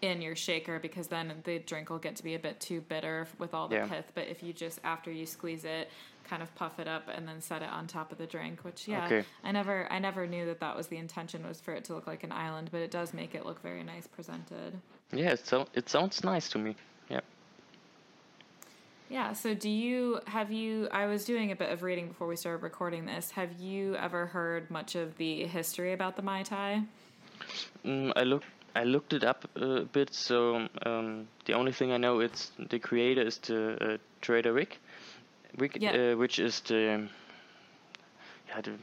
in 0.03 0.21
your 0.21 0.37
shaker 0.37 0.79
because 0.79 1.07
then 1.07 1.33
the 1.45 1.59
drink 1.61 1.89
will 1.91 1.99
get 1.99 2.17
to 2.17 2.23
be 2.23 2.35
a 2.35 2.39
bit 2.39 2.61
too 2.61 2.81
bitter 2.83 3.27
with 3.39 3.55
all 3.55 3.69
the 3.69 3.77
Yeah. 3.77 3.87
pith. 3.87 4.13
But 4.15 4.29
if 4.29 4.43
you 4.43 4.53
just 4.53 4.81
after 4.85 5.11
you 5.11 5.27
squeeze 5.27 5.65
it, 5.65 5.91
kind 6.29 6.43
of 6.43 6.55
puff 6.55 6.79
it 6.79 6.89
up 6.89 7.09
and 7.13 7.27
then 7.27 7.41
set 7.41 7.63
it 7.63 7.69
on 7.69 7.87
top 7.87 8.13
of 8.13 8.19
the 8.19 8.27
drink, 8.27 8.65
which 8.65 8.89
yeah, 8.89 9.07
Okay. 9.07 9.25
I 9.45 9.53
never 9.53 9.91
I 9.91 9.99
never 9.99 10.27
knew 10.27 10.47
that 10.47 10.61
that 10.61 10.77
was 10.77 10.89
the 10.89 10.97
intention 10.97 11.47
was 11.47 11.61
for 11.61 11.73
it 11.73 11.85
to 11.85 11.95
look 11.95 12.07
like 12.07 12.25
an 12.25 12.33
island, 12.33 12.71
but 12.73 12.81
it 12.81 12.91
does 12.91 13.15
make 13.15 13.35
it 13.35 13.47
look 13.47 13.63
very 13.63 13.83
nice 13.83 14.07
presented. 14.07 14.81
Yeah, 15.13 15.33
it, 15.33 15.47
so, 15.47 15.67
it 15.75 15.89
sounds 15.89 16.25
nice 16.25 16.49
to 16.51 16.59
me. 16.59 16.75
Yeah. 17.09 17.21
Yeah. 19.09 19.33
So, 19.35 19.55
do 19.55 19.71
you 19.71 20.21
have 20.27 20.51
you? 20.51 20.89
I 20.91 21.07
was 21.07 21.25
doing 21.25 21.53
a 21.53 21.57
bit 21.57 21.71
of 21.71 21.83
reading 21.83 22.09
before 22.09 22.27
we 22.27 22.37
started 22.37 22.63
recording 22.63 23.07
this. 23.07 23.31
Have 23.33 23.61
you 23.61 23.95
ever 23.97 24.27
heard 24.27 24.71
much 24.71 24.97
of 24.97 25.17
the 25.17 25.45
history 25.45 25.93
about 25.93 26.17
the 26.17 26.23
Mai 26.23 26.43
Tai? 26.43 26.83
Mm, 27.85 28.13
I 28.17 28.23
looked 28.23 28.47
I 28.77 28.85
looked 28.85 29.15
it 29.15 29.25
up 29.25 29.49
a 29.57 29.85
bit. 29.85 30.13
So 30.13 30.69
um, 30.85 31.29
the 31.47 31.55
only 31.55 31.73
thing 31.73 31.93
I 31.93 31.97
know 31.97 32.21
it's 32.21 32.51
the 32.59 32.79
creator 32.79 33.23
is 33.23 33.39
the 33.39 33.95
uh, 33.95 33.97
Trader 34.21 34.53
Rick, 34.53 34.81
Rick 35.59 35.77
Yeah. 35.81 36.13
uh, 36.13 36.17
which 36.17 36.39
is 36.39 36.61
the 36.61 37.09
yeah 38.49 38.61
the 38.61 38.79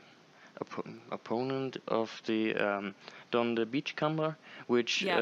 oppo- 0.61 0.99
opponent 1.11 1.77
of 1.87 2.21
the 2.25 2.55
um, 2.55 2.95
Don 3.31 3.55
the 3.55 3.65
Beachcomber, 3.65 4.35
which 4.67 5.01
Yeah. 5.01 5.19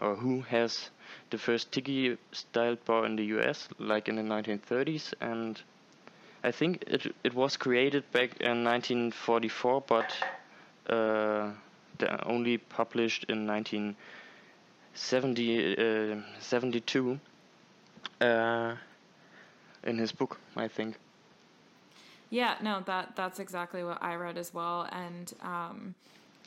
uh, 0.00 0.04
or 0.04 0.16
who 0.16 0.42
has 0.42 0.90
the 1.30 1.38
first 1.38 1.72
tiki 1.72 2.16
styled 2.32 2.84
bar 2.84 3.06
in 3.06 3.16
the 3.16 3.24
U.S. 3.36 3.68
like 3.78 4.08
in 4.08 4.16
the 4.16 4.22
1930s 4.22 5.14
and. 5.20 5.60
I 6.44 6.52
think 6.52 6.84
it 6.86 7.14
it 7.24 7.34
was 7.34 7.56
created 7.56 8.04
back 8.12 8.40
in 8.40 8.62
1944, 8.62 9.80
but 9.88 10.14
uh, 10.88 11.50
the- 11.98 12.24
only 12.24 12.58
published 12.58 13.24
in 13.28 13.46
1970 13.46 13.96
uh, 15.76 16.16
72 16.38 17.18
uh, 18.20 18.76
in 19.86 19.96
his 19.96 20.12
book, 20.12 20.38
I 20.56 20.68
think. 20.68 20.96
Yeah, 22.28 22.56
no, 22.60 22.82
that 22.86 23.14
that's 23.14 23.38
exactly 23.38 23.84
what 23.84 24.02
I 24.02 24.16
read 24.16 24.36
as 24.36 24.52
well, 24.52 24.88
and 24.90 25.32
um, 25.42 25.94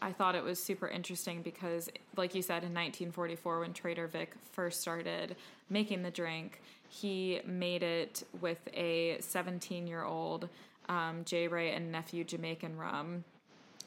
I 0.02 0.12
thought 0.12 0.36
it 0.36 0.44
was 0.44 0.62
super 0.62 0.88
interesting 0.88 1.42
because, 1.42 1.90
like 2.18 2.36
you 2.36 2.42
said, 2.42 2.64
in 2.64 2.74
1944, 2.74 3.62
when 3.62 3.74
Trader 3.74 4.08
Vic 4.08 4.34
first 4.52 4.82
started 4.82 5.36
making 5.70 6.04
the 6.04 6.12
drink, 6.12 6.62
he 6.90 7.40
made 7.46 7.84
it 7.84 8.24
with 8.42 8.60
a 8.74 9.18
17-year-old 9.20 10.50
um, 10.90 11.22
J. 11.24 11.48
Wray 11.48 11.72
and 11.72 11.92
nephew 11.92 12.24
Jamaican 12.24 12.78
rum, 12.78 13.24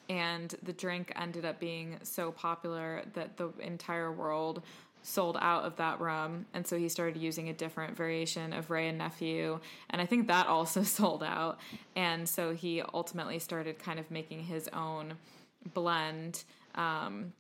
and 0.09 0.55
the 0.63 0.73
drink 0.73 1.13
ended 1.17 1.45
up 1.45 1.59
being 1.59 1.99
so 2.03 2.33
popular 2.33 3.03
that 3.15 3.37
the 3.37 3.51
entire 3.61 4.13
world 4.13 4.63
sold 5.03 5.37
out 5.41 5.65
of 5.65 5.77
that 5.77 6.01
rum 6.01 6.47
and 6.55 6.67
so 6.67 6.79
he 6.79 6.89
started 6.89 7.17
using 7.21 7.49
a 7.49 7.53
different 7.53 7.97
variation 7.97 8.53
of 8.53 8.71
Wray 8.71 8.89
and 8.89 8.99
nephew 8.99 9.59
and 9.91 10.01
i 10.01 10.07
think 10.07 10.29
that 10.29 10.47
also 10.49 10.83
sold 10.83 11.23
out 11.23 11.59
and 11.97 12.29
so 12.29 12.55
he 12.55 12.83
ultimately 12.95 13.39
started 13.39 13.79
kind 13.79 13.99
of 13.99 14.11
making 14.11 14.45
his 14.45 14.69
own 14.69 15.15
blend 15.75 16.45
um, 16.75 17.33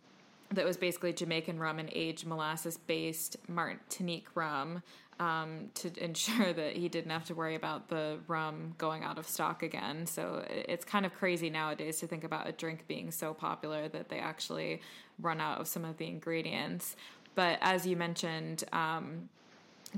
that 0.54 0.64
was 0.64 0.76
basically 0.76 1.12
Jamaican 1.12 1.58
rum 1.58 1.78
and 1.78 1.88
aged 1.92 2.26
molasses 2.26 2.76
based 2.76 3.36
Martinique 3.48 4.28
rum 4.34 4.82
um, 5.18 5.70
to 5.74 5.90
ensure 6.04 6.52
that 6.52 6.76
he 6.76 6.88
didn't 6.88 7.10
have 7.10 7.24
to 7.26 7.34
worry 7.34 7.54
about 7.54 7.88
the 7.88 8.18
rum 8.26 8.74
going 8.78 9.02
out 9.02 9.18
of 9.18 9.26
stock 9.26 9.62
again. 9.62 10.06
So 10.06 10.44
it's 10.48 10.84
kind 10.84 11.06
of 11.06 11.14
crazy 11.14 11.50
nowadays 11.50 12.00
to 12.00 12.06
think 12.06 12.24
about 12.24 12.48
a 12.48 12.52
drink 12.52 12.86
being 12.86 13.10
so 13.10 13.34
popular 13.34 13.88
that 13.88 14.08
they 14.08 14.18
actually 14.18 14.80
run 15.20 15.40
out 15.40 15.60
of 15.60 15.68
some 15.68 15.84
of 15.84 15.96
the 15.98 16.06
ingredients. 16.06 16.96
But 17.34 17.58
as 17.60 17.86
you 17.86 17.96
mentioned, 17.96 18.64
um, 18.72 19.28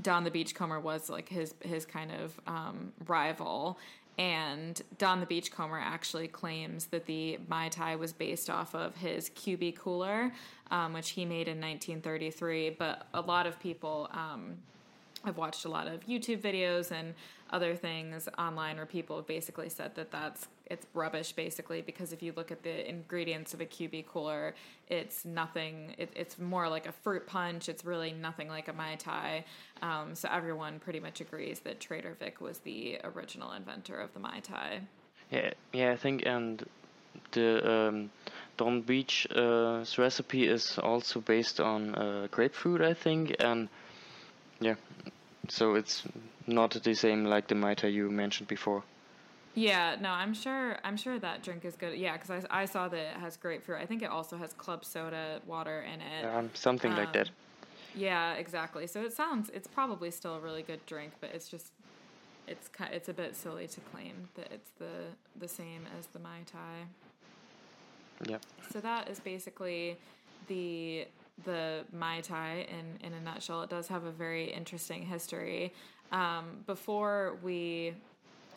Don 0.01 0.23
the 0.23 0.31
Beachcomber 0.31 0.79
was 0.79 1.09
like 1.09 1.29
his 1.29 1.53
his 1.61 1.85
kind 1.85 2.11
of 2.11 2.39
um, 2.47 2.93
rival, 3.07 3.77
and 4.17 4.81
Don 4.97 5.19
the 5.19 5.25
Beachcomber 5.25 5.79
actually 5.79 6.27
claims 6.27 6.87
that 6.87 7.05
the 7.05 7.39
Mai 7.47 7.69
Tai 7.69 7.95
was 7.97 8.13
based 8.13 8.49
off 8.49 8.75
of 8.75 8.95
his 8.95 9.29
QB 9.31 9.77
cooler, 9.77 10.31
um, 10.71 10.93
which 10.93 11.11
he 11.11 11.25
made 11.25 11.47
in 11.47 11.59
1933. 11.59 12.71
But 12.71 13.07
a 13.13 13.21
lot 13.21 13.47
of 13.47 13.59
people. 13.59 14.09
Um, 14.11 14.57
I've 15.27 15.37
watched 15.37 15.65
a 15.65 15.69
lot 15.69 15.87
of 15.87 16.05
YouTube 16.05 16.39
videos 16.39 16.91
and 16.91 17.15
other 17.49 17.75
things 17.75 18.29
online 18.37 18.77
where 18.77 18.85
people 18.85 19.15
have 19.15 19.25
basically 19.25 19.69
said 19.69 19.95
that 19.95 20.11
that's 20.11 20.47
it's 20.67 20.85
rubbish 20.93 21.33
basically 21.33 21.81
because 21.81 22.11
if 22.11 22.23
you 22.23 22.33
look 22.35 22.51
at 22.51 22.63
the 22.63 22.89
ingredients 22.89 23.53
of 23.53 23.61
a 23.61 23.65
QB 23.65 24.07
cooler, 24.07 24.55
it's 24.87 25.25
nothing. 25.25 25.95
It, 25.97 26.11
it's 26.15 26.39
more 26.39 26.69
like 26.69 26.87
a 26.87 26.91
fruit 26.91 27.27
punch. 27.27 27.69
It's 27.69 27.85
really 27.85 28.11
nothing 28.11 28.47
like 28.47 28.67
a 28.67 28.73
mai 28.73 28.95
tai. 28.95 29.45
Um, 29.81 30.15
so 30.15 30.27
everyone 30.31 30.79
pretty 30.79 30.99
much 30.99 31.21
agrees 31.21 31.59
that 31.61 31.79
Trader 31.79 32.15
Vic 32.19 32.41
was 32.41 32.59
the 32.59 32.99
original 33.03 33.51
inventor 33.51 33.99
of 33.99 34.13
the 34.13 34.19
mai 34.19 34.39
tai. 34.41 34.81
Yeah, 35.31 35.51
yeah, 35.73 35.91
I 35.91 35.95
think, 35.95 36.23
and 36.25 36.63
the 37.31 37.71
um, 37.71 38.11
Don 38.57 38.81
Beach 38.81 39.27
uh, 39.35 39.83
recipe 39.97 40.47
is 40.47 40.77
also 40.77 41.19
based 41.19 41.59
on 41.59 41.95
uh, 41.95 42.27
grapefruit, 42.29 42.81
I 42.81 42.93
think, 42.93 43.35
and 43.39 43.69
yeah, 44.59 44.75
so 45.49 45.75
it's 45.75 46.03
not 46.47 46.71
the 46.71 46.93
same 46.93 47.25
like 47.25 47.47
the 47.47 47.55
Mai 47.55 47.73
Tai 47.73 47.87
you 47.87 48.09
mentioned 48.09 48.47
before. 48.47 48.83
Yeah, 49.55 49.95
no, 49.99 50.09
I'm 50.09 50.33
sure. 50.33 50.77
I'm 50.83 50.97
sure 50.97 51.17
that 51.19 51.41
drink 51.41 51.65
is 51.65 51.75
good. 51.75 51.97
Yeah, 51.97 52.17
because 52.17 52.45
I, 52.49 52.61
I 52.61 52.65
saw 52.65 52.87
that 52.89 52.97
it 52.97 53.17
has 53.19 53.37
grapefruit. 53.37 53.79
I 53.81 53.85
think 53.85 54.03
it 54.03 54.09
also 54.09 54.37
has 54.37 54.53
club 54.53 54.83
soda 54.83 55.39
water 55.47 55.85
in 55.91 56.01
it. 56.01 56.25
Um, 56.25 56.49
something 56.53 56.93
like 56.93 57.13
that. 57.13 57.31
Yeah, 57.95 58.33
exactly. 58.33 58.85
So 58.87 59.01
it 59.01 59.13
sounds 59.13 59.49
it's 59.53 59.67
probably 59.67 60.11
still 60.11 60.35
a 60.35 60.39
really 60.39 60.61
good 60.61 60.85
drink, 60.85 61.13
but 61.21 61.31
it's 61.33 61.47
just 61.47 61.71
it's 62.47 62.69
it's 62.91 63.09
a 63.09 63.13
bit 63.13 63.35
silly 63.35 63.67
to 63.67 63.79
claim 63.91 64.27
that 64.35 64.51
it's 64.51 64.71
the 64.77 65.15
the 65.39 65.47
same 65.47 65.87
as 65.97 66.07
the 66.07 66.19
mai 66.19 66.39
tai. 66.45 66.85
Yep. 68.27 68.41
So 68.71 68.81
that 68.81 69.09
is 69.09 69.19
basically 69.19 69.97
the 70.47 71.07
the 71.45 71.85
mai 71.93 72.21
tai 72.21 72.67
in 72.69 73.07
in 73.07 73.13
a 73.13 73.21
nutshell. 73.21 73.61
It 73.61 73.69
does 73.69 73.87
have 73.87 74.03
a 74.03 74.11
very 74.11 74.51
interesting 74.51 75.03
history. 75.03 75.73
Um, 76.11 76.63
before 76.67 77.37
we 77.41 77.93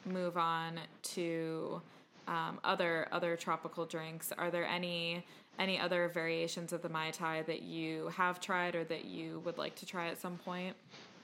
move 0.08 0.36
on 0.36 0.80
to 1.14 1.80
um, 2.26 2.58
other 2.64 3.08
other 3.12 3.36
tropical 3.36 3.86
drinks, 3.86 4.32
are 4.36 4.50
there 4.50 4.66
any 4.66 5.24
any 5.58 5.78
other 5.78 6.08
variations 6.08 6.72
of 6.72 6.82
the 6.82 6.88
mai 6.88 7.10
tai 7.10 7.42
that 7.42 7.62
you 7.62 8.08
have 8.08 8.40
tried 8.40 8.74
or 8.74 8.84
that 8.84 9.04
you 9.04 9.40
would 9.44 9.58
like 9.58 9.74
to 9.76 9.86
try 9.86 10.08
at 10.08 10.20
some 10.20 10.38
point? 10.38 10.76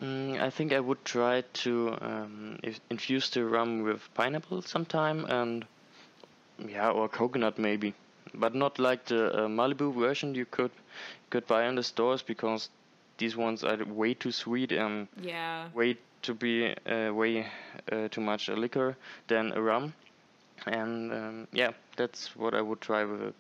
Mm, 0.03 0.41
I 0.41 0.51
think 0.51 0.73
I 0.73 0.81
would 0.81 1.05
try 1.05 1.43
to 1.65 1.97
um, 2.01 2.59
if, 2.63 2.81
infuse 2.91 3.31
the 3.31 3.45
rum 3.45 3.83
with 3.83 4.03
pineapple 4.15 4.63
sometime, 4.63 5.25
and 5.27 5.65
yeah, 6.59 6.91
or 6.91 7.09
coconut 7.09 7.59
maybe, 7.59 7.95
but 8.35 8.55
not 8.55 8.79
like 8.79 9.07
the 9.07 9.45
uh, 9.45 9.49
Malibu 9.49 9.95
version 9.95 10.35
you 10.35 10.47
could 10.47 10.71
could 11.31 11.47
buy 11.47 11.67
in 11.67 11.77
the 11.77 11.83
stores 11.83 12.23
because 12.23 12.69
these 13.19 13.37
ones 13.37 13.63
are 13.63 13.85
way 13.85 14.15
too 14.15 14.33
sweet 14.33 14.73
and 14.73 15.07
Yeah. 15.23 15.69
way 15.75 15.97
to 16.25 16.35
be 16.35 16.75
uh, 16.87 17.13
way 17.13 17.47
uh, 17.91 18.09
too 18.09 18.21
much 18.21 18.49
a 18.49 18.57
liquor 18.57 18.97
than 19.29 19.53
a 19.53 19.63
rum, 19.63 19.95
and 20.67 21.13
um, 21.13 21.49
yeah, 21.53 21.73
that's 21.97 22.35
what 22.37 22.55
I 22.55 22.61
would 22.61 22.81
try 22.81 23.05
with 23.05 23.23
it. 23.23 23.35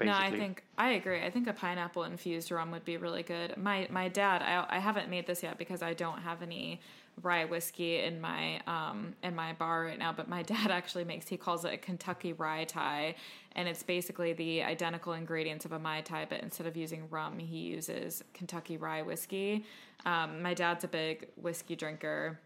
No, 0.00 0.12
I 0.12 0.30
think 0.30 0.62
I 0.76 0.90
agree. 0.90 1.24
I 1.24 1.30
think 1.30 1.48
a 1.48 1.52
pineapple 1.52 2.04
infused 2.04 2.50
rum 2.52 2.70
would 2.70 2.84
be 2.84 2.96
really 2.96 3.22
good. 3.22 3.56
My 3.56 3.88
my 3.90 4.08
dad, 4.08 4.42
I 4.42 4.76
I 4.76 4.78
haven't 4.78 5.08
made 5.08 5.26
this 5.26 5.42
yet 5.42 5.58
because 5.58 5.82
I 5.82 5.94
don't 5.94 6.20
have 6.20 6.42
any 6.42 6.80
rye 7.22 7.44
whiskey 7.44 8.00
in 8.00 8.20
my 8.20 8.60
um 8.66 9.14
in 9.22 9.34
my 9.34 9.52
bar 9.54 9.84
right 9.84 9.98
now. 9.98 10.12
But 10.12 10.28
my 10.28 10.42
dad 10.54 10.70
actually 10.70 11.04
makes 11.04 11.28
he 11.28 11.36
calls 11.36 11.64
it 11.64 11.72
a 11.72 11.76
Kentucky 11.76 12.32
rye 12.32 12.64
tie, 12.64 13.14
and 13.56 13.68
it's 13.68 13.82
basically 13.82 14.32
the 14.32 14.62
identical 14.62 15.12
ingredients 15.12 15.64
of 15.64 15.72
a 15.72 15.78
mai 15.78 16.00
tai, 16.00 16.26
but 16.28 16.40
instead 16.42 16.66
of 16.66 16.76
using 16.76 17.08
rum, 17.10 17.38
he 17.38 17.58
uses 17.58 18.22
Kentucky 18.34 18.76
rye 18.76 19.02
whiskey. 19.02 19.64
Um, 20.06 20.42
my 20.42 20.54
dad's 20.54 20.84
a 20.84 20.88
big 20.88 21.28
whiskey 21.36 21.76
drinker. 21.76 22.38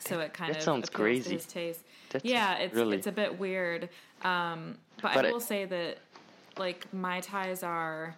So 0.00 0.20
it 0.20 0.32
kind 0.34 0.52
that 0.52 0.58
of 0.58 0.62
sounds 0.64 0.90
crazy. 0.90 1.30
to 1.30 1.36
his 1.36 1.46
taste. 1.46 1.80
That's 2.10 2.24
yeah, 2.24 2.56
it's 2.58 2.74
really- 2.74 2.96
it's 2.96 3.06
a 3.06 3.12
bit 3.12 3.38
weird. 3.38 3.88
Um, 4.22 4.78
but, 5.02 5.14
But 5.14 5.24
I 5.24 5.28
it- 5.28 5.32
will 5.32 5.40
say 5.40 5.64
that 5.64 5.98
like 6.58 6.92
mai 6.92 7.20
tais 7.20 7.62
are 7.62 8.14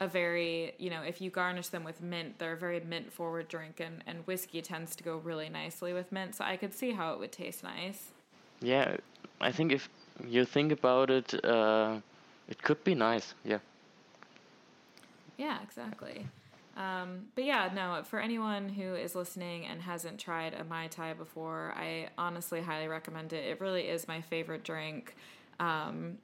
a 0.00 0.08
very 0.08 0.74
you 0.78 0.90
know 0.90 1.02
if 1.02 1.20
you 1.20 1.30
garnish 1.30 1.68
them 1.68 1.84
with 1.84 2.02
mint 2.02 2.38
they're 2.38 2.54
a 2.54 2.56
very 2.56 2.80
mint 2.80 3.12
forward 3.12 3.48
drink 3.48 3.80
and, 3.80 4.02
and 4.06 4.26
whiskey 4.26 4.60
tends 4.60 4.96
to 4.96 5.04
go 5.04 5.16
really 5.18 5.48
nicely 5.48 5.92
with 5.92 6.10
mint 6.10 6.34
so 6.34 6.44
i 6.44 6.56
could 6.56 6.74
see 6.74 6.90
how 6.92 7.12
it 7.12 7.18
would 7.18 7.32
taste 7.32 7.62
nice 7.62 8.12
Yeah, 8.60 8.96
I 9.40 9.52
think 9.52 9.72
if 9.72 9.88
you 10.26 10.44
think 10.46 10.72
about 10.72 11.10
it, 11.10 11.34
uh, 11.44 12.00
it 12.48 12.62
could 12.62 12.82
be 12.84 12.94
nice. 12.94 13.34
Yeah. 13.44 13.58
yeah 15.36 15.58
exactly 15.62 16.26
um, 16.76 17.26
but 17.34 17.44
yeah 17.44 17.70
no 17.74 18.02
for 18.04 18.18
anyone 18.20 18.68
who 18.68 18.94
is 18.94 19.14
listening 19.14 19.66
and 19.66 19.82
hasn't 19.82 20.18
tried 20.18 20.54
a 20.54 20.64
mai 20.64 20.86
tai 20.88 21.12
before 21.14 21.72
i 21.76 22.08
honestly 22.16 22.60
highly 22.60 22.88
recommend 22.88 23.32
it 23.32 23.44
it 23.44 23.60
really 23.60 23.82
is 23.82 24.08
my 24.08 24.20
favorite 24.20 24.64
drink 24.64 25.14
um, 25.60 26.18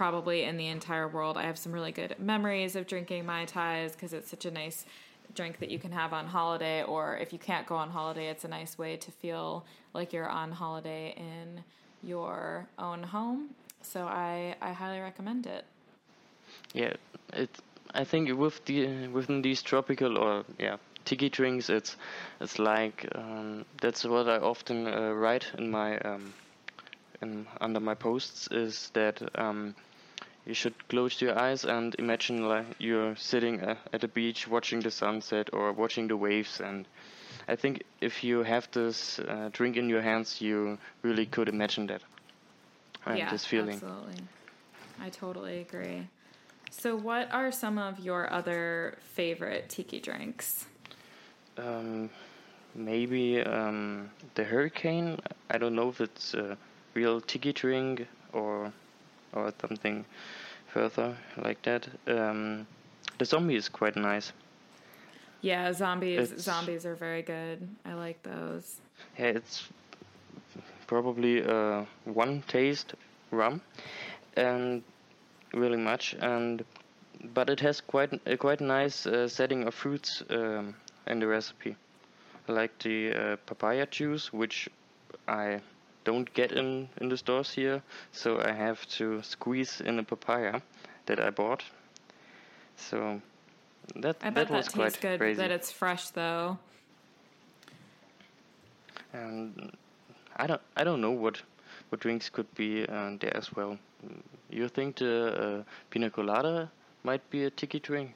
probably 0.00 0.44
in 0.44 0.56
the 0.56 0.68
entire 0.68 1.06
world 1.06 1.36
i 1.36 1.42
have 1.42 1.58
some 1.58 1.72
really 1.72 1.92
good 1.92 2.14
memories 2.18 2.74
of 2.74 2.86
drinking 2.86 3.26
mai 3.26 3.44
tais 3.44 3.92
because 3.92 4.14
it's 4.14 4.30
such 4.30 4.46
a 4.46 4.50
nice 4.50 4.86
drink 5.34 5.58
that 5.58 5.70
you 5.70 5.78
can 5.78 5.92
have 5.92 6.14
on 6.14 6.26
holiday 6.26 6.82
or 6.84 7.18
if 7.18 7.34
you 7.34 7.38
can't 7.38 7.66
go 7.66 7.76
on 7.76 7.90
holiday 7.90 8.28
it's 8.28 8.44
a 8.46 8.48
nice 8.48 8.78
way 8.78 8.96
to 8.96 9.10
feel 9.10 9.62
like 9.92 10.10
you're 10.14 10.32
on 10.42 10.50
holiday 10.50 11.14
in 11.18 11.62
your 12.02 12.66
own 12.78 13.02
home 13.02 13.50
so 13.82 14.06
i 14.06 14.56
i 14.62 14.72
highly 14.72 15.00
recommend 15.00 15.46
it 15.46 15.66
Yeah, 16.74 16.94
it. 17.32 17.50
I 17.94 18.04
think 18.04 18.38
with 18.38 18.64
the 18.64 19.08
within 19.08 19.42
these 19.42 19.62
tropical 19.62 20.18
or 20.18 20.44
yeah 20.58 20.76
tiki 21.04 21.28
drinks, 21.28 21.68
it's 21.68 21.96
it's 22.40 22.58
like 22.58 23.06
um, 23.14 23.64
that's 23.80 24.04
what 24.04 24.28
I 24.28 24.38
often 24.38 24.86
uh, 24.86 25.12
write 25.12 25.46
in 25.58 25.70
my 25.70 25.98
um, 25.98 26.32
in 27.22 27.46
under 27.60 27.80
my 27.80 27.94
posts 27.94 28.48
is 28.50 28.90
that 28.94 29.22
um, 29.38 29.74
you 30.46 30.54
should 30.54 30.88
close 30.88 31.20
your 31.20 31.38
eyes 31.38 31.64
and 31.64 31.94
imagine 31.98 32.48
like 32.48 32.66
you're 32.78 33.16
sitting 33.16 33.60
uh, 33.60 33.76
at 33.92 34.04
a 34.04 34.08
beach 34.08 34.48
watching 34.48 34.80
the 34.80 34.90
sunset 34.90 35.50
or 35.52 35.72
watching 35.72 36.08
the 36.08 36.16
waves 36.16 36.60
and. 36.60 36.86
I 37.48 37.56
think 37.56 37.82
if 38.00 38.22
you 38.22 38.44
have 38.44 38.68
this 38.70 39.18
uh, 39.18 39.48
drink 39.52 39.76
in 39.76 39.88
your 39.88 40.02
hands, 40.02 40.40
you 40.40 40.78
really 41.02 41.26
could 41.26 41.48
imagine 41.48 41.86
that 41.88 42.02
and 43.06 43.18
yeah, 43.18 43.30
this 43.30 43.44
feeling. 43.44 43.74
Absolutely. 43.74 44.22
I 45.00 45.08
totally 45.08 45.60
agree. 45.60 46.06
So, 46.70 46.96
what 46.96 47.32
are 47.32 47.50
some 47.50 47.78
of 47.78 47.98
your 47.98 48.32
other 48.32 48.98
favorite 49.14 49.68
tiki 49.68 50.00
drinks? 50.00 50.66
Um, 51.58 52.10
maybe 52.74 53.40
um, 53.42 54.10
the 54.34 54.44
hurricane. 54.44 55.18
I 55.50 55.58
don't 55.58 55.74
know 55.74 55.88
if 55.88 56.00
it's 56.00 56.34
a 56.34 56.56
real 56.94 57.20
tiki 57.20 57.52
drink 57.52 58.06
or 58.32 58.72
or 59.32 59.52
something 59.60 60.04
further 60.68 61.16
like 61.36 61.62
that. 61.62 61.88
Um, 62.06 62.66
the 63.18 63.24
zombie 63.24 63.56
is 63.56 63.68
quite 63.68 63.96
nice. 63.96 64.32
Yeah, 65.42 65.72
zombies. 65.72 66.32
It's- 66.32 66.42
Zombies 66.44 66.84
are 66.86 66.94
very 66.94 67.22
good. 67.22 67.68
I 67.84 67.94
like 67.94 68.22
those. 68.22 68.80
Yeah, 69.18 69.36
it's 69.36 69.68
probably 70.86 71.42
uh, 71.44 71.84
one 72.04 72.42
taste 72.48 72.94
rum, 73.30 73.60
and 74.36 74.82
really 75.54 75.78
much. 75.78 76.14
And 76.20 76.64
but 77.34 77.50
it 77.50 77.60
has 77.60 77.80
quite 77.80 78.20
a 78.26 78.36
quite 78.36 78.60
nice 78.60 79.06
uh, 79.06 79.28
setting 79.28 79.66
of 79.66 79.74
fruits 79.74 80.22
um, 80.30 80.74
in 81.06 81.20
the 81.20 81.26
recipe, 81.26 81.76
like 82.48 82.78
the 82.82 83.12
uh, 83.14 83.36
papaya 83.46 83.86
juice, 83.86 84.32
which 84.32 84.68
I 85.28 85.60
don't 86.04 86.32
get 86.34 86.52
in 86.52 86.88
in 87.00 87.08
the 87.08 87.16
stores 87.16 87.52
here, 87.52 87.82
so 88.12 88.40
I 88.40 88.52
have 88.52 88.86
to 88.98 89.22
squeeze 89.22 89.80
in 89.80 89.98
a 89.98 90.02
papaya 90.02 90.60
that 91.06 91.20
I 91.20 91.30
bought. 91.30 91.64
So 92.76 93.20
that 93.96 94.16
I 94.22 94.30
bet 94.30 94.48
that 94.48 94.64
that, 94.64 94.72
quite 94.72 94.84
tastes 94.84 95.00
good. 95.00 95.18
crazy. 95.18 95.36
That 95.38 95.50
it's 95.50 95.72
fresh 95.72 96.10
though. 96.10 96.58
And 99.12 99.72
I 100.36 100.46
don't 100.46 100.62
I 100.76 100.84
don't 100.84 101.00
know 101.00 101.10
what 101.10 101.42
what 101.88 102.00
drinks 102.00 102.30
could 102.30 102.52
be 102.54 102.86
uh, 102.88 103.16
there 103.20 103.36
as 103.36 103.52
well. 103.52 103.78
You 104.48 104.68
think 104.68 104.96
the 104.96 105.14
uh, 105.60 105.62
pina 105.90 106.10
colada 106.10 106.70
might 107.02 107.28
be 107.30 107.44
a 107.44 107.50
tiki 107.50 107.80
drink? 107.80 108.14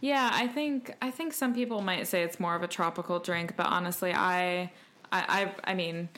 Yeah, 0.00 0.30
I 0.32 0.46
think 0.46 0.94
I 1.02 1.10
think 1.10 1.32
some 1.32 1.54
people 1.54 1.80
might 1.80 2.06
say 2.06 2.22
it's 2.22 2.38
more 2.38 2.54
of 2.54 2.62
a 2.62 2.68
tropical 2.68 3.18
drink, 3.18 3.54
but 3.56 3.66
honestly, 3.66 4.12
I 4.12 4.70
I 5.10 5.50
I, 5.64 5.72
I 5.72 5.74
mean, 5.74 6.08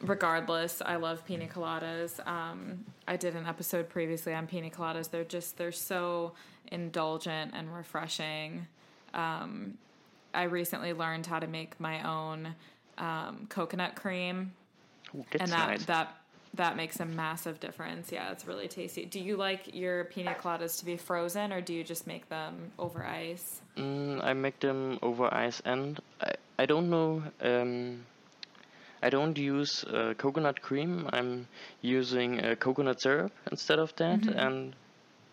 regardless, 0.00 0.82
I 0.84 0.96
love 0.96 1.24
pina 1.24 1.46
coladas. 1.46 2.24
Um, 2.26 2.84
I 3.08 3.16
did 3.16 3.34
an 3.34 3.46
episode 3.46 3.88
previously 3.88 4.34
on 4.34 4.46
pina 4.46 4.70
coladas. 4.70 5.10
They're 5.10 5.24
just 5.24 5.56
they're 5.56 5.72
so 5.72 6.32
indulgent 6.70 7.52
and 7.54 7.74
refreshing. 7.74 8.66
Um, 9.14 9.78
I 10.34 10.44
recently 10.44 10.92
learned 10.92 11.26
how 11.26 11.38
to 11.38 11.46
make 11.46 11.78
my 11.80 12.06
own 12.06 12.54
um, 12.98 13.46
coconut 13.48 13.96
cream, 13.96 14.52
Ooh, 15.14 15.24
and 15.38 15.50
that 15.50 15.68
nice. 15.68 15.84
that 15.86 16.16
that 16.54 16.76
makes 16.76 17.00
a 17.00 17.04
massive 17.04 17.60
difference. 17.60 18.10
Yeah, 18.12 18.32
it's 18.32 18.46
really 18.46 18.68
tasty. 18.68 19.04
Do 19.04 19.20
you 19.20 19.36
like 19.36 19.74
your 19.74 20.04
pina 20.04 20.34
coladas 20.34 20.78
to 20.80 20.84
be 20.84 20.96
frozen, 20.96 21.52
or 21.52 21.60
do 21.60 21.72
you 21.74 21.84
just 21.84 22.06
make 22.06 22.28
them 22.28 22.72
over 22.78 23.04
ice? 23.04 23.60
Mm, 23.76 24.22
I 24.24 24.32
make 24.32 24.60
them 24.60 24.98
over 25.02 25.32
ice, 25.32 25.62
and 25.64 26.00
I 26.20 26.32
I 26.58 26.66
don't 26.66 26.90
know. 26.90 27.22
I 29.06 29.10
don't 29.10 29.38
use 29.38 29.84
uh, 29.84 30.14
coconut 30.18 30.62
cream. 30.62 31.08
I'm 31.12 31.46
using 31.80 32.44
uh, 32.44 32.56
coconut 32.56 33.00
syrup 33.00 33.32
instead 33.52 33.78
of 33.78 33.94
that, 33.96 34.26
and 34.26 34.74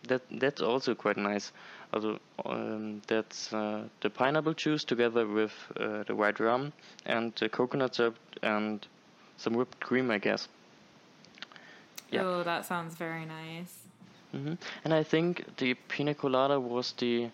that 0.08 0.22
that's 0.30 0.62
also 0.62 0.94
quite 0.94 1.18
nice. 1.18 1.52
Also, 1.94 2.20
um, 2.46 3.02
that's 3.08 3.52
uh, 3.54 3.84
the 4.02 4.10
pineapple 4.10 4.54
juice 4.54 4.84
together 4.84 5.26
with 5.26 5.54
uh, 5.80 6.04
the 6.04 6.16
white 6.16 6.40
rum 6.40 6.74
and 7.06 7.34
the 7.40 7.50
coconut 7.50 7.96
syrup 7.96 8.16
and 8.44 8.86
some 9.38 9.54
whipped 9.54 9.80
cream, 9.80 10.12
I 10.12 10.20
guess. 10.20 10.48
Yeah. 12.12 12.24
Oh, 12.24 12.44
that 12.44 12.66
sounds 12.66 12.96
very 12.96 13.26
nice. 13.26 13.88
hmm 14.32 14.54
And 14.84 14.94
I 14.94 15.04
think 15.04 15.46
the 15.58 15.74
pina 15.88 16.14
colada 16.14 16.60
was 16.60 16.94
the 17.00 17.30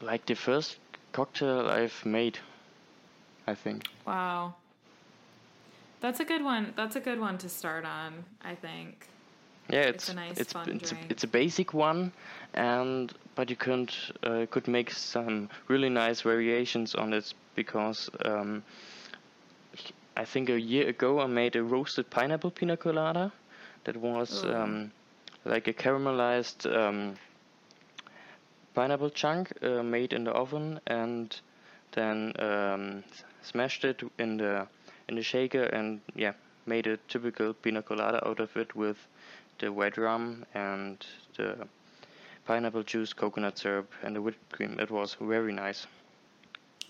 like 0.00 0.26
the 0.26 0.34
first 0.34 0.78
cocktail 1.12 1.68
I've 1.68 2.04
made. 2.06 2.38
I 3.46 3.54
think. 3.54 3.88
Wow. 4.06 4.54
That's 6.02 6.18
a 6.18 6.24
good 6.24 6.42
one. 6.42 6.74
That's 6.76 6.96
a 6.96 7.00
good 7.00 7.20
one 7.20 7.38
to 7.38 7.48
start 7.48 7.84
on, 7.84 8.24
I 8.44 8.56
think. 8.56 9.06
Yeah, 9.70 9.82
It's 9.82 10.04
it's 10.04 10.08
a 10.08 10.14
nice, 10.14 10.38
it's 10.38 10.52
fun 10.52 10.68
it's, 10.68 10.92
a, 10.92 10.96
it's 11.08 11.24
a 11.24 11.28
basic 11.28 11.72
one, 11.72 12.12
and 12.54 13.12
but 13.36 13.48
you 13.48 13.56
could 13.56 13.94
uh, 14.24 14.46
could 14.50 14.66
make 14.66 14.90
some 14.90 15.48
really 15.68 15.88
nice 15.88 16.22
variations 16.22 16.96
on 16.96 17.12
it 17.12 17.32
because 17.54 18.10
um, 18.24 18.64
I 20.16 20.24
think 20.24 20.50
a 20.50 20.60
year 20.60 20.88
ago 20.88 21.20
I 21.20 21.26
made 21.26 21.54
a 21.54 21.62
roasted 21.62 22.10
pineapple 22.10 22.50
pina 22.50 22.76
colada 22.76 23.32
that 23.84 23.96
was 23.96 24.44
um, 24.44 24.90
like 25.44 25.68
a 25.68 25.72
caramelized 25.72 26.66
um, 26.66 27.14
pineapple 28.74 29.10
chunk 29.10 29.52
uh, 29.62 29.82
made 29.84 30.12
in 30.12 30.24
the 30.24 30.32
oven 30.32 30.80
and 30.88 31.40
then 31.92 32.32
um, 32.40 33.04
smashed 33.42 33.84
it 33.84 34.02
in 34.18 34.38
the 34.38 34.66
in 35.08 35.14
the 35.16 35.22
shaker 35.22 35.64
and 35.64 36.00
yeah 36.14 36.32
made 36.66 36.86
a 36.86 36.96
typical 37.08 37.52
pina 37.54 37.82
colada 37.82 38.26
out 38.26 38.38
of 38.40 38.56
it 38.56 38.74
with 38.76 38.96
the 39.58 39.70
white 39.72 39.96
rum 39.96 40.44
and 40.54 41.04
the 41.36 41.66
pineapple 42.46 42.82
juice, 42.82 43.12
coconut 43.12 43.58
syrup, 43.58 43.90
and 44.02 44.16
the 44.16 44.20
whipped 44.22 44.50
cream. 44.52 44.78
It 44.80 44.90
was 44.90 45.16
very 45.20 45.52
nice. 45.52 45.86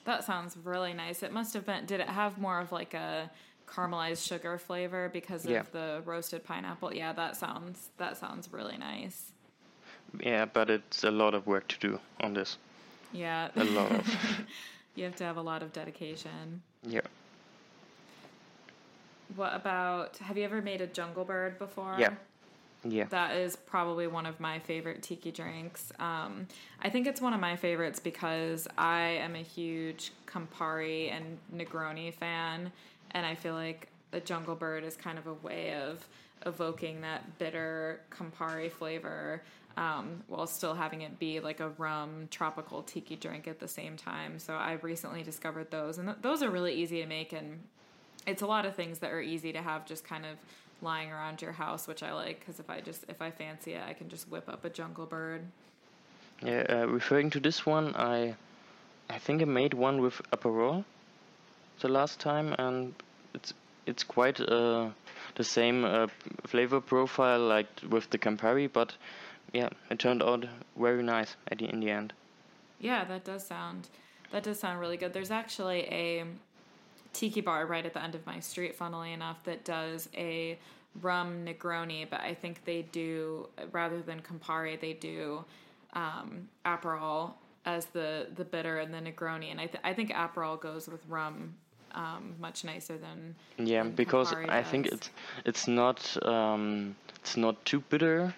That 0.04 0.24
sounds 0.24 0.56
really 0.64 0.92
nice. 0.94 1.22
It 1.22 1.32
must 1.32 1.54
have 1.54 1.64
been. 1.66 1.86
Did 1.86 2.00
it 2.00 2.08
have 2.08 2.38
more 2.38 2.60
of 2.60 2.72
like 2.72 2.94
a 2.94 3.30
caramelized 3.66 4.26
sugar 4.26 4.58
flavor 4.58 5.08
because 5.12 5.44
of 5.44 5.50
Yeah. 5.50 5.62
the 5.72 6.02
roasted 6.04 6.44
pineapple? 6.44 6.92
Yeah, 6.94 7.12
that 7.12 7.36
sounds 7.36 7.90
that 7.98 8.16
sounds 8.16 8.48
really 8.52 8.76
nice. 8.78 9.32
Yeah, 10.20 10.44
but 10.46 10.68
it's 10.70 11.04
a 11.04 11.10
lot 11.10 11.34
of 11.34 11.46
work 11.46 11.68
to 11.68 11.78
do 11.78 12.00
on 12.20 12.34
this. 12.34 12.58
Yeah, 13.12 13.48
A 13.56 13.64
lot 13.64 13.92
of. 13.92 14.06
you 14.94 15.04
have 15.04 15.16
to 15.16 15.24
have 15.24 15.36
a 15.38 15.42
lot 15.42 15.62
of 15.62 15.72
dedication. 15.72 16.62
yeah. 16.86 17.00
What 19.36 19.54
about? 19.54 20.18
Have 20.18 20.36
you 20.36 20.44
ever 20.44 20.62
made 20.62 20.80
a 20.80 20.86
jungle 20.86 21.24
bird 21.24 21.58
before? 21.58 21.96
Yeah. 21.98 22.14
Yeah. 22.84 23.04
That 23.10 23.36
is 23.36 23.54
probably 23.54 24.08
one 24.08 24.26
of 24.26 24.40
my 24.40 24.58
favorite 24.58 25.02
tiki 25.02 25.30
drinks. 25.30 25.92
Um, 26.00 26.48
I 26.80 26.90
think 26.90 27.06
it's 27.06 27.20
one 27.20 27.32
of 27.32 27.40
my 27.40 27.54
favorites 27.54 28.00
because 28.00 28.66
I 28.76 29.00
am 29.20 29.36
a 29.36 29.42
huge 29.42 30.12
Campari 30.26 31.12
and 31.12 31.38
Negroni 31.54 32.12
fan, 32.12 32.72
and 33.12 33.24
I 33.24 33.36
feel 33.36 33.54
like 33.54 33.88
the 34.10 34.20
Jungle 34.20 34.56
Bird 34.56 34.82
is 34.84 34.96
kind 34.96 35.16
of 35.16 35.26
a 35.28 35.34
way 35.34 35.74
of 35.74 36.06
evoking 36.44 37.02
that 37.02 37.38
bitter 37.38 38.00
Campari 38.10 38.70
flavor 38.70 39.42
um, 39.76 40.22
while 40.26 40.46
still 40.46 40.74
having 40.74 41.02
it 41.02 41.18
be 41.18 41.40
like 41.40 41.60
a 41.60 41.68
rum 41.70 42.28
tropical 42.30 42.82
tiki 42.82 43.16
drink 43.16 43.46
at 43.46 43.60
the 43.60 43.68
same 43.68 43.96
time. 43.96 44.38
So 44.38 44.54
I 44.54 44.72
recently 44.82 45.22
discovered 45.22 45.70
those, 45.70 45.98
and 45.98 46.08
th- 46.08 46.18
those 46.20 46.42
are 46.42 46.50
really 46.50 46.74
easy 46.74 47.00
to 47.00 47.06
make 47.06 47.32
and 47.32 47.60
it's 48.26 48.42
a 48.42 48.46
lot 48.46 48.64
of 48.64 48.74
things 48.74 48.98
that 48.98 49.10
are 49.10 49.20
easy 49.20 49.52
to 49.52 49.62
have 49.62 49.86
just 49.86 50.04
kind 50.04 50.24
of 50.24 50.36
lying 50.80 51.10
around 51.10 51.40
your 51.40 51.52
house, 51.52 51.86
which 51.86 52.02
I 52.02 52.12
like 52.12 52.40
because 52.40 52.60
if 52.60 52.68
I 52.68 52.80
just 52.80 53.04
if 53.08 53.22
I 53.22 53.30
fancy 53.30 53.72
it, 53.72 53.82
I 53.88 53.92
can 53.92 54.08
just 54.08 54.28
whip 54.28 54.48
up 54.48 54.64
a 54.64 54.70
jungle 54.70 55.06
bird. 55.06 55.42
Yeah, 56.42 56.66
uh, 56.68 56.86
referring 56.86 57.30
to 57.30 57.40
this 57.40 57.64
one, 57.64 57.94
I 57.94 58.34
I 59.08 59.18
think 59.18 59.42
I 59.42 59.44
made 59.44 59.74
one 59.74 60.00
with 60.00 60.20
Aperol 60.32 60.84
the 61.80 61.88
last 61.88 62.20
time, 62.20 62.54
and 62.58 62.94
it's 63.34 63.54
it's 63.86 64.04
quite 64.04 64.40
uh, 64.40 64.90
the 65.34 65.44
same 65.44 65.84
uh, 65.84 66.06
flavor 66.46 66.80
profile 66.80 67.40
like 67.40 67.68
with 67.88 68.10
the 68.10 68.18
Campari, 68.18 68.70
but 68.72 68.96
yeah, 69.52 69.68
it 69.90 69.98
turned 69.98 70.22
out 70.22 70.46
very 70.76 71.02
nice 71.02 71.36
at 71.48 71.58
the, 71.58 71.66
in 71.66 71.80
the 71.80 71.90
end. 71.90 72.12
Yeah, 72.80 73.04
that 73.04 73.24
does 73.24 73.46
sound 73.46 73.88
that 74.32 74.42
does 74.42 74.58
sound 74.58 74.80
really 74.80 74.96
good. 74.96 75.12
There's 75.12 75.30
actually 75.30 75.80
a 75.82 76.24
tiki 77.12 77.40
bar 77.40 77.66
right 77.66 77.84
at 77.84 77.94
the 77.94 78.02
end 78.02 78.14
of 78.14 78.24
my 78.26 78.40
street, 78.40 78.74
funnily 78.74 79.12
enough, 79.12 79.42
that 79.44 79.64
does 79.64 80.08
a 80.14 80.58
rum 81.00 81.44
Negroni, 81.44 82.08
but 82.08 82.20
I 82.20 82.34
think 82.34 82.64
they 82.64 82.82
do 82.82 83.48
rather 83.70 84.02
than 84.02 84.20
Campari, 84.20 84.80
they 84.80 84.92
do 84.92 85.44
um, 85.94 86.48
Aperol 86.64 87.32
as 87.64 87.86
the 87.86 88.26
the 88.34 88.44
bitter 88.44 88.78
and 88.78 88.92
the 88.92 88.98
Negroni, 88.98 89.50
and 89.50 89.60
I 89.60 89.66
th- 89.66 89.82
I 89.84 89.94
think 89.94 90.10
Aperol 90.10 90.60
goes 90.60 90.88
with 90.88 91.00
rum 91.08 91.54
um, 91.92 92.34
much 92.40 92.64
nicer 92.64 92.98
than 92.98 93.34
yeah 93.58 93.82
than 93.82 93.92
because 93.92 94.32
Campari 94.32 94.50
I 94.50 94.62
think 94.62 94.86
it's 94.86 95.10
it's 95.44 95.68
not 95.68 96.26
um, 96.26 96.96
it's 97.20 97.36
not 97.36 97.64
too 97.64 97.80
bitter 97.88 98.34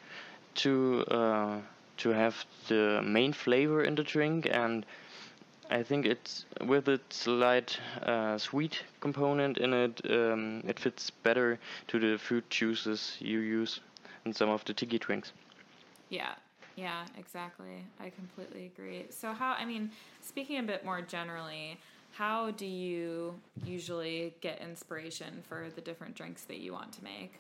to 0.56 1.04
uh, 1.08 1.58
to 1.98 2.10
have 2.10 2.44
the 2.68 3.00
main 3.02 3.32
flavor 3.32 3.82
in 3.82 3.94
the 3.94 4.02
drink. 4.02 4.48
And 4.50 4.84
I 5.70 5.83
think 5.83 6.07
it's 6.07 6.44
with 6.66 6.88
its 6.88 7.27
light 7.27 7.79
uh, 8.03 8.38
sweet 8.38 8.83
component 9.00 9.59
in 9.59 9.72
it 9.72 10.00
um, 10.11 10.62
it 10.66 10.79
fits 10.79 11.11
better 11.11 11.59
to 11.88 11.98
the 11.98 12.18
fruit 12.18 12.48
juices 12.50 13.16
you 13.20 13.40
use 13.40 13.81
in 14.24 14.33
some 14.33 14.50
of 14.50 14.64
the 14.64 14.74
tiki 14.74 14.98
drinks. 14.98 15.33
Yeah, 16.11 16.35
yeah, 16.77 17.05
exactly. 17.18 17.85
I 18.00 18.11
completely 18.11 18.66
agree. 18.66 19.07
So, 19.11 19.33
how, 19.33 19.53
I 19.59 19.64
mean, 19.64 19.90
speaking 20.20 20.59
a 20.59 20.62
bit 20.62 20.85
more 20.85 21.00
generally, 21.00 21.79
how 22.12 22.53
do 22.53 22.66
you 22.66 23.35
usually 23.64 24.35
get 24.40 24.61
inspiration 24.61 25.42
for 25.48 25.68
the 25.74 25.81
different 25.81 26.14
drinks 26.14 26.44
that 26.44 26.59
you 26.59 26.72
want 26.72 26.92
to 26.92 27.05
make? 27.05 27.33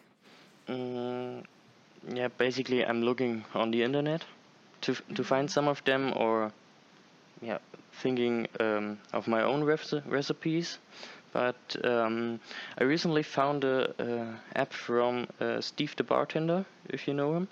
Mm, 0.68 1.44
yeah, 2.12 2.28
basically 2.38 2.84
I'm 2.84 3.02
looking 3.02 3.44
on 3.54 3.70
the 3.70 3.82
internet 3.82 4.24
to 4.82 4.92
f- 4.92 5.02
to 5.14 5.24
find 5.24 5.50
some 5.50 5.68
of 5.68 5.82
them 5.84 6.12
or 6.16 6.52
yeah 7.40 7.58
thinking 8.02 8.46
um, 8.60 8.98
of 9.12 9.26
my 9.28 9.42
own 9.42 9.64
rec- 9.64 10.04
recipes. 10.06 10.78
But 11.32 11.76
um, 11.84 12.38
I 12.78 12.84
recently 12.84 13.22
found 13.22 13.64
a, 13.64 13.92
a 13.98 14.58
app 14.58 14.72
from 14.72 15.26
uh, 15.40 15.60
Steve 15.60 15.94
the 15.96 16.04
bartender, 16.04 16.64
if 16.88 17.08
you 17.08 17.14
know 17.14 17.34
him. 17.34 17.48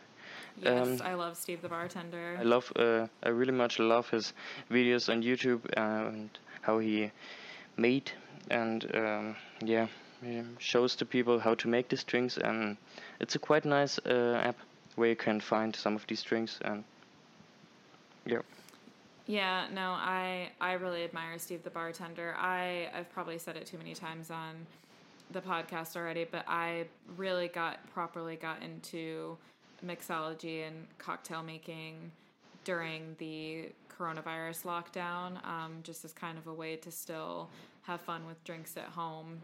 Yes, 0.62 1.00
Um, 1.00 1.06
I 1.06 1.14
love 1.14 1.36
Steve 1.36 1.62
the 1.62 1.68
bartender. 1.68 2.36
I 2.38 2.42
love, 2.42 2.72
uh, 2.76 3.06
I 3.22 3.30
really 3.30 3.52
much 3.52 3.78
love 3.78 4.08
his 4.10 4.32
videos 4.70 5.08
on 5.08 5.22
YouTube 5.22 5.60
and 5.76 6.30
how 6.60 6.78
he 6.78 7.10
made 7.76 8.12
and 8.50 8.84
um, 8.94 9.36
yeah, 9.64 9.86
he 10.22 10.42
shows 10.58 10.94
to 10.96 11.04
people 11.06 11.38
how 11.40 11.54
to 11.54 11.68
make 11.68 11.88
these 11.88 12.04
drinks 12.04 12.36
and 12.36 12.76
it's 13.20 13.34
a 13.34 13.38
quite 13.38 13.64
nice 13.64 13.98
uh, 14.06 14.40
app 14.44 14.56
where 14.96 15.08
you 15.08 15.16
can 15.16 15.40
find 15.40 15.74
some 15.74 15.96
of 15.96 16.06
these 16.06 16.22
drinks 16.22 16.58
and 16.64 16.84
yeah. 18.26 18.42
Yeah, 19.26 19.66
no, 19.72 19.92
I 19.92 20.50
I 20.60 20.72
really 20.74 21.04
admire 21.04 21.38
Steve 21.38 21.62
the 21.62 21.70
bartender. 21.70 22.34
I 22.36 22.88
I've 22.94 23.10
probably 23.12 23.38
said 23.38 23.56
it 23.56 23.66
too 23.66 23.78
many 23.78 23.94
times 23.94 24.30
on 24.30 24.66
the 25.30 25.40
podcast 25.40 25.96
already, 25.96 26.24
but 26.24 26.44
I 26.48 26.86
really 27.16 27.48
got 27.48 27.78
properly 27.92 28.36
got 28.36 28.62
into 28.62 29.36
mixology 29.84 30.66
and 30.66 30.86
cocktail 30.98 31.42
making 31.42 32.10
during 32.64 33.14
the 33.18 33.68
coronavirus 33.96 34.64
lockdown, 34.64 35.44
um, 35.46 35.78
just 35.82 36.04
as 36.04 36.12
kind 36.12 36.38
of 36.38 36.46
a 36.46 36.52
way 36.54 36.76
to 36.76 36.90
still 36.90 37.48
have 37.82 38.00
fun 38.00 38.26
with 38.26 38.42
drinks 38.44 38.76
at 38.76 38.84
home. 38.84 39.40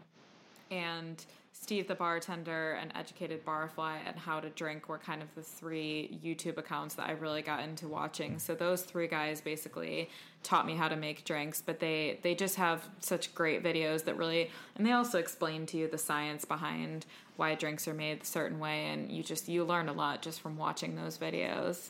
And 0.71 1.23
Steve 1.61 1.87
the 1.87 1.95
bartender 1.95 2.79
and 2.81 2.91
Educated 2.95 3.45
Barfly 3.45 3.97
and 4.05 4.15
How 4.17 4.39
to 4.39 4.49
Drink 4.49 4.87
were 4.87 4.97
kind 4.97 5.21
of 5.21 5.27
the 5.35 5.41
three 5.41 6.17
YouTube 6.23 6.57
accounts 6.57 6.95
that 6.95 7.07
I 7.07 7.11
really 7.11 7.41
got 7.41 7.61
into 7.61 7.87
watching. 7.87 8.39
So 8.39 8.55
those 8.55 8.81
three 8.83 9.07
guys 9.07 9.41
basically 9.41 10.09
taught 10.41 10.65
me 10.65 10.75
how 10.75 10.87
to 10.87 10.95
make 10.95 11.25
drinks, 11.25 11.61
but 11.61 11.79
they 11.79 12.19
they 12.21 12.33
just 12.33 12.55
have 12.55 12.87
such 13.01 13.35
great 13.35 13.61
videos 13.61 14.05
that 14.05 14.17
really 14.17 14.49
and 14.75 14.87
they 14.87 14.93
also 14.93 15.19
explain 15.19 15.65
to 15.67 15.77
you 15.77 15.87
the 15.87 15.97
science 15.97 16.45
behind 16.45 17.05
why 17.35 17.55
drinks 17.55 17.87
are 17.87 17.93
made 17.93 18.21
a 18.21 18.25
certain 18.25 18.57
way 18.57 18.87
and 18.87 19.11
you 19.11 19.21
just 19.21 19.49
you 19.49 19.63
learn 19.63 19.89
a 19.89 19.93
lot 19.93 20.21
just 20.21 20.39
from 20.41 20.57
watching 20.57 20.95
those 20.95 21.17
videos. 21.17 21.89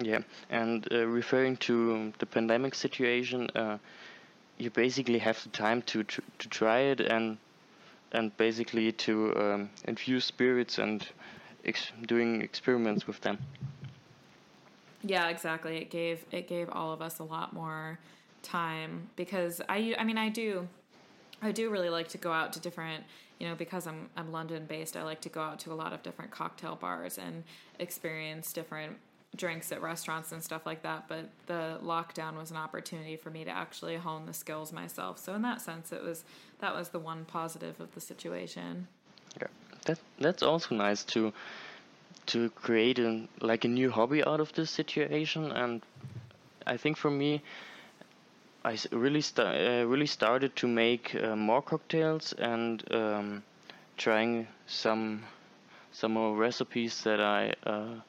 Yeah, 0.00 0.22
and 0.48 0.88
uh, 0.92 1.06
referring 1.06 1.56
to 1.58 2.12
the 2.20 2.26
pandemic 2.26 2.74
situation, 2.74 3.50
uh, 3.54 3.78
you 4.56 4.70
basically 4.70 5.18
have 5.18 5.42
the 5.42 5.50
time 5.50 5.82
to 5.82 6.04
to 6.04 6.48
try 6.48 6.78
it 6.78 7.00
and 7.00 7.38
and 8.12 8.36
basically 8.36 8.92
to 8.92 9.36
um, 9.36 9.70
infuse 9.84 10.24
spirits 10.24 10.78
and 10.78 11.06
ex- 11.64 11.92
doing 12.06 12.42
experiments 12.42 13.06
with 13.06 13.20
them. 13.20 13.38
Yeah, 15.02 15.28
exactly. 15.28 15.78
It 15.78 15.90
gave 15.90 16.24
it 16.30 16.48
gave 16.48 16.68
all 16.70 16.92
of 16.92 17.00
us 17.00 17.18
a 17.18 17.24
lot 17.24 17.52
more 17.52 17.98
time 18.42 19.08
because 19.16 19.60
I 19.68 19.94
I 19.98 20.04
mean 20.04 20.18
I 20.18 20.28
do 20.28 20.68
I 21.42 21.52
do 21.52 21.70
really 21.70 21.90
like 21.90 22.08
to 22.08 22.18
go 22.18 22.32
out 22.32 22.52
to 22.54 22.60
different 22.60 23.04
you 23.38 23.48
know 23.48 23.54
because 23.54 23.86
I'm 23.86 24.08
I'm 24.16 24.30
London 24.30 24.66
based 24.66 24.96
I 24.96 25.02
like 25.02 25.20
to 25.22 25.28
go 25.28 25.40
out 25.40 25.58
to 25.60 25.72
a 25.72 25.74
lot 25.74 25.92
of 25.92 26.02
different 26.02 26.30
cocktail 26.30 26.76
bars 26.76 27.18
and 27.18 27.44
experience 27.78 28.52
different 28.52 28.96
drinks 29.36 29.70
at 29.70 29.80
restaurants 29.80 30.32
and 30.32 30.42
stuff 30.42 30.66
like 30.66 30.82
that 30.82 31.06
but 31.08 31.28
the 31.46 31.78
lockdown 31.82 32.36
was 32.36 32.50
an 32.50 32.56
opportunity 32.56 33.16
for 33.16 33.30
me 33.30 33.44
to 33.44 33.50
actually 33.50 33.96
hone 33.96 34.26
the 34.26 34.32
skills 34.32 34.72
myself. 34.72 35.18
So 35.18 35.34
in 35.34 35.42
that 35.42 35.60
sense 35.60 35.92
it 35.92 36.02
was 36.02 36.24
that 36.58 36.74
was 36.74 36.88
the 36.88 36.98
one 36.98 37.24
positive 37.24 37.80
of 37.80 37.94
the 37.94 38.00
situation. 38.00 38.88
Yeah, 39.40 39.48
that 39.84 39.98
that's 40.18 40.42
also 40.42 40.74
nice 40.74 41.04
to 41.04 41.32
to 42.26 42.50
create 42.50 42.98
a 42.98 43.26
like 43.40 43.64
a 43.64 43.68
new 43.68 43.90
hobby 43.90 44.22
out 44.24 44.40
of 44.40 44.52
this 44.52 44.70
situation, 44.70 45.50
and 45.52 45.82
I 46.66 46.76
think 46.76 46.96
for 46.96 47.10
me, 47.10 47.42
I 48.64 48.76
really 48.92 49.24
uh, 49.38 49.84
really 49.86 50.06
started 50.06 50.54
to 50.56 50.66
make 50.68 51.14
uh, 51.14 51.34
more 51.36 51.62
cocktails 51.62 52.32
and 52.34 52.84
um, 52.92 53.42
trying 53.96 54.46
some 54.66 55.24
some 55.92 56.12
more 56.12 56.36
recipes 56.36 57.02
that 57.02 57.20
I 57.20 57.54
uh, 57.64 58.00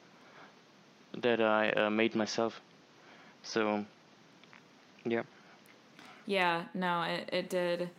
that 1.18 1.40
I 1.40 1.70
uh, 1.70 1.90
made 1.90 2.14
myself. 2.14 2.60
So 3.42 3.84
yeah. 5.04 5.22
Yeah, 6.26 6.64
no, 6.74 7.02
it, 7.02 7.28
it 7.32 7.50
did. 7.50 7.90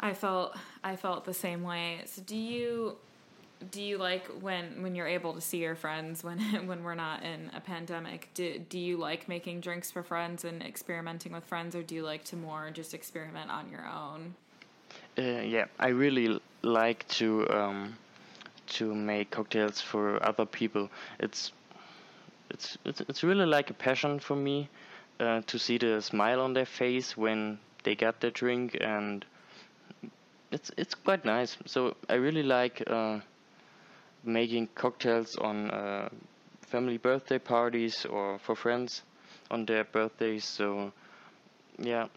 I 0.00 0.14
felt 0.14 0.56
I 0.82 0.96
felt 0.96 1.24
the 1.24 1.34
same 1.34 1.62
way. 1.62 2.02
So 2.06 2.22
do 2.22 2.36
you 2.36 2.96
do 3.70 3.80
you 3.80 3.98
like 3.98 4.26
when 4.40 4.82
when 4.82 4.94
you're 4.94 5.06
able 5.06 5.34
to 5.34 5.40
see 5.40 5.58
your 5.58 5.76
friends 5.76 6.24
when 6.24 6.38
when 6.66 6.82
we're 6.82 6.94
not 6.94 7.22
in 7.22 7.50
a 7.54 7.60
pandemic? 7.60 8.28
Do 8.34 8.58
do 8.58 8.78
you 8.78 8.96
like 8.96 9.28
making 9.28 9.60
drinks 9.60 9.90
for 9.90 10.02
friends 10.02 10.44
and 10.44 10.62
experimenting 10.62 11.32
with 11.32 11.44
friends, 11.44 11.76
or 11.76 11.82
do 11.82 11.94
you 11.94 12.02
like 12.02 12.24
to 12.24 12.36
more 12.36 12.70
just 12.70 12.94
experiment 12.94 13.50
on 13.50 13.70
your 13.70 13.86
own? 13.86 14.34
Uh, 15.18 15.42
yeah, 15.42 15.66
I 15.78 15.88
really 15.88 16.40
like 16.62 17.06
to 17.08 17.48
um, 17.50 17.96
to 18.68 18.94
make 18.94 19.30
cocktails 19.30 19.80
for 19.80 20.22
other 20.24 20.46
people. 20.46 20.90
It's 21.20 21.52
it's 22.52 22.78
it's 22.84 23.00
it's 23.02 23.22
really 23.24 23.46
like 23.46 23.70
a 23.70 23.74
passion 23.74 24.20
for 24.20 24.36
me 24.36 24.68
uh, 25.20 25.40
to 25.46 25.58
see 25.58 25.78
the 25.78 26.00
smile 26.00 26.40
on 26.40 26.52
their 26.54 26.66
face 26.66 27.16
when 27.16 27.58
they 27.84 27.94
get 27.94 28.20
their 28.20 28.30
drink, 28.30 28.76
and 28.80 29.24
it's 30.50 30.70
it's 30.76 30.94
quite 30.94 31.24
nice. 31.24 31.56
So 31.66 31.96
I 32.08 32.14
really 32.14 32.42
like 32.42 32.82
uh, 32.86 33.20
making 34.24 34.68
cocktails 34.74 35.36
on 35.36 35.70
uh, 35.70 36.08
family 36.62 36.98
birthday 36.98 37.38
parties 37.38 38.04
or 38.06 38.38
for 38.38 38.54
friends 38.54 39.02
on 39.50 39.66
their 39.66 39.84
birthdays. 39.84 40.44
So 40.44 40.92
yeah, 41.78 42.08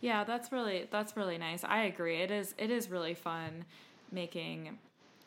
Yeah, 0.00 0.24
that's 0.24 0.52
really 0.52 0.88
that's 0.90 1.16
really 1.16 1.38
nice. 1.38 1.64
I 1.64 1.82
agree. 1.84 2.16
It 2.22 2.30
is 2.30 2.54
it 2.58 2.70
is 2.70 2.90
really 2.90 3.14
fun 3.14 3.64
making 4.12 4.78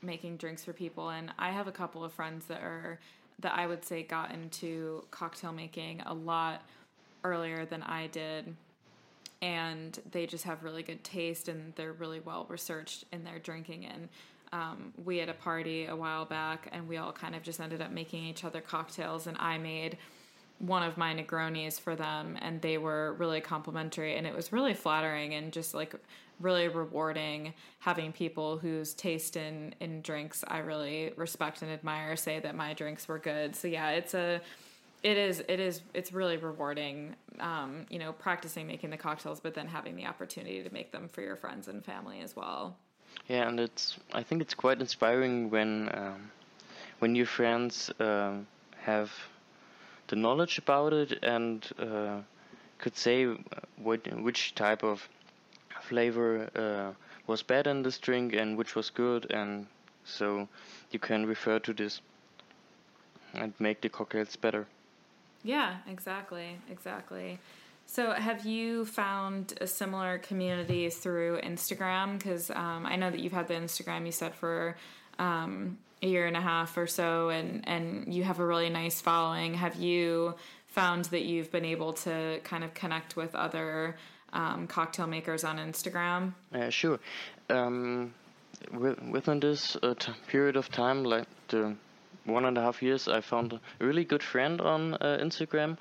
making 0.01 0.37
drinks 0.37 0.65
for 0.65 0.73
people 0.73 1.09
and 1.09 1.31
I 1.39 1.51
have 1.51 1.67
a 1.67 1.71
couple 1.71 2.03
of 2.03 2.11
friends 2.11 2.45
that 2.47 2.61
are 2.61 2.99
that 3.39 3.53
I 3.55 3.67
would 3.67 3.83
say 3.83 4.03
got 4.03 4.31
into 4.31 5.05
cocktail 5.11 5.51
making 5.51 6.01
a 6.01 6.13
lot 6.13 6.61
earlier 7.23 7.65
than 7.65 7.83
I 7.83 8.07
did. 8.07 8.55
And 9.41 9.99
they 10.11 10.25
just 10.25 10.45
have 10.45 10.63
really 10.63 10.83
good 10.83 11.03
taste 11.03 11.49
and 11.49 11.73
they're 11.75 11.93
really 11.93 12.21
well 12.21 12.45
researched 12.49 13.05
in 13.11 13.23
their 13.23 13.39
drinking. 13.39 13.85
And 13.85 14.09
um, 14.53 14.93
we 15.03 15.17
had 15.17 15.29
a 15.29 15.33
party 15.33 15.85
a 15.87 15.95
while 15.95 16.25
back 16.25 16.69
and 16.71 16.87
we 16.87 16.97
all 16.97 17.11
kind 17.11 17.35
of 17.35 17.43
just 17.43 17.59
ended 17.59 17.81
up 17.81 17.91
making 17.91 18.23
each 18.23 18.45
other 18.45 18.61
cocktails. 18.61 19.27
And 19.27 19.37
I 19.39 19.57
made 19.57 19.97
one 20.59 20.83
of 20.83 20.97
my 20.97 21.13
Negronis 21.13 21.79
for 21.79 21.95
them, 21.95 22.37
and 22.41 22.61
they 22.61 22.77
were 22.77 23.13
really 23.13 23.41
complimentary, 23.41 24.15
and 24.15 24.25
it 24.25 24.35
was 24.35 24.53
really 24.53 24.73
flattering 24.73 25.33
and 25.33 25.51
just 25.51 25.73
like 25.73 25.93
really 26.43 26.67
rewarding 26.67 27.53
having 27.79 28.11
people 28.11 28.57
whose 28.57 28.93
taste 28.93 29.35
in 29.35 29.73
in 29.79 30.01
drinks 30.01 30.43
I 30.47 30.59
really 30.59 31.13
respect 31.15 31.61
and 31.61 31.71
admire 31.71 32.15
say 32.15 32.39
that 32.39 32.55
my 32.55 32.73
drinks 32.73 33.07
were 33.07 33.19
good. 33.19 33.55
So 33.55 33.67
yeah, 33.67 33.89
it's 33.91 34.13
a 34.13 34.41
it 35.03 35.17
is 35.17 35.43
it 35.47 35.59
is 35.59 35.81
it's 35.93 36.13
really 36.13 36.37
rewarding 36.37 37.15
um, 37.39 37.85
you 37.89 37.99
know 37.99 38.13
practicing 38.13 38.65
making 38.65 38.89
the 38.89 38.97
cocktails 38.97 39.39
but 39.39 39.53
then 39.53 39.67
having 39.67 39.95
the 39.95 40.05
opportunity 40.05 40.63
to 40.63 40.73
make 40.73 40.91
them 40.91 41.07
for 41.09 41.21
your 41.21 41.35
friends 41.35 41.67
and 41.67 41.83
family 41.83 42.21
as 42.21 42.35
well 42.35 42.75
yeah 43.27 43.47
and 43.47 43.59
it's 43.59 43.97
i 44.13 44.23
think 44.23 44.41
it's 44.41 44.53
quite 44.53 44.79
inspiring 44.79 45.49
when 45.49 45.89
um, 45.93 46.31
when 46.99 47.15
your 47.15 47.25
friends 47.25 47.91
um, 47.99 48.47
have 48.79 49.11
the 50.07 50.15
knowledge 50.15 50.57
about 50.57 50.93
it 50.93 51.23
and 51.23 51.69
uh, 51.79 52.17
could 52.79 52.95
say 52.95 53.25
what 53.77 53.99
which 54.21 54.55
type 54.55 54.83
of 54.83 55.07
flavor 55.93 56.29
uh, 56.55 56.91
was 57.27 57.43
bad 57.43 57.67
in 57.67 57.83
this 57.83 57.97
drink 57.97 58.33
and 58.33 58.57
which 58.57 58.75
was 58.75 58.89
good 58.89 59.31
and 59.31 59.67
so 60.03 60.47
you 60.91 60.99
can 60.99 61.25
refer 61.25 61.59
to 61.59 61.73
this 61.73 62.01
and 63.33 63.53
make 63.59 63.81
the 63.81 63.89
cocktails 63.89 64.35
better 64.35 64.67
yeah, 65.43 65.77
exactly, 65.87 66.57
exactly. 66.71 67.37
So, 67.85 68.11
have 68.11 68.45
you 68.45 68.85
found 68.85 69.53
a 69.59 69.67
similar 69.67 70.17
community 70.17 70.89
through 70.89 71.41
Instagram? 71.41 72.17
Because 72.17 72.49
um, 72.49 72.85
I 72.85 72.95
know 72.95 73.11
that 73.11 73.19
you've 73.19 73.33
had 73.33 73.49
the 73.49 73.55
Instagram 73.55 74.05
you 74.05 74.13
said 74.13 74.33
for 74.33 74.77
um, 75.19 75.77
a 76.01 76.07
year 76.07 76.25
and 76.25 76.37
a 76.37 76.41
half 76.41 76.77
or 76.77 76.87
so, 76.87 77.29
and 77.29 77.67
and 77.67 78.13
you 78.13 78.23
have 78.23 78.39
a 78.39 78.45
really 78.45 78.69
nice 78.69 79.01
following. 79.01 79.53
Have 79.55 79.75
you 79.75 80.35
found 80.67 81.05
that 81.05 81.23
you've 81.23 81.51
been 81.51 81.65
able 81.65 81.93
to 81.93 82.39
kind 82.45 82.63
of 82.63 82.73
connect 82.73 83.15
with 83.15 83.35
other 83.35 83.97
um, 84.33 84.67
cocktail 84.67 85.07
makers 85.07 85.43
on 85.43 85.57
Instagram? 85.57 86.33
Uh, 86.53 86.69
sure. 86.69 86.99
Um, 87.49 88.13
within 88.71 89.39
this 89.39 89.77
uh, 89.81 89.93
t- 89.97 90.11
period 90.27 90.55
of 90.55 90.69
time, 90.69 91.03
like 91.03 91.27
the 91.49 91.75
one 92.25 92.45
and 92.45 92.57
a 92.57 92.61
half 92.61 92.81
years, 92.81 93.07
I 93.07 93.21
found 93.21 93.53
a 93.53 93.59
really 93.79 94.03
good 94.03 94.23
friend 94.23 94.59
on 94.61 94.95
uh, 94.95 95.19
Instagram. 95.21 95.77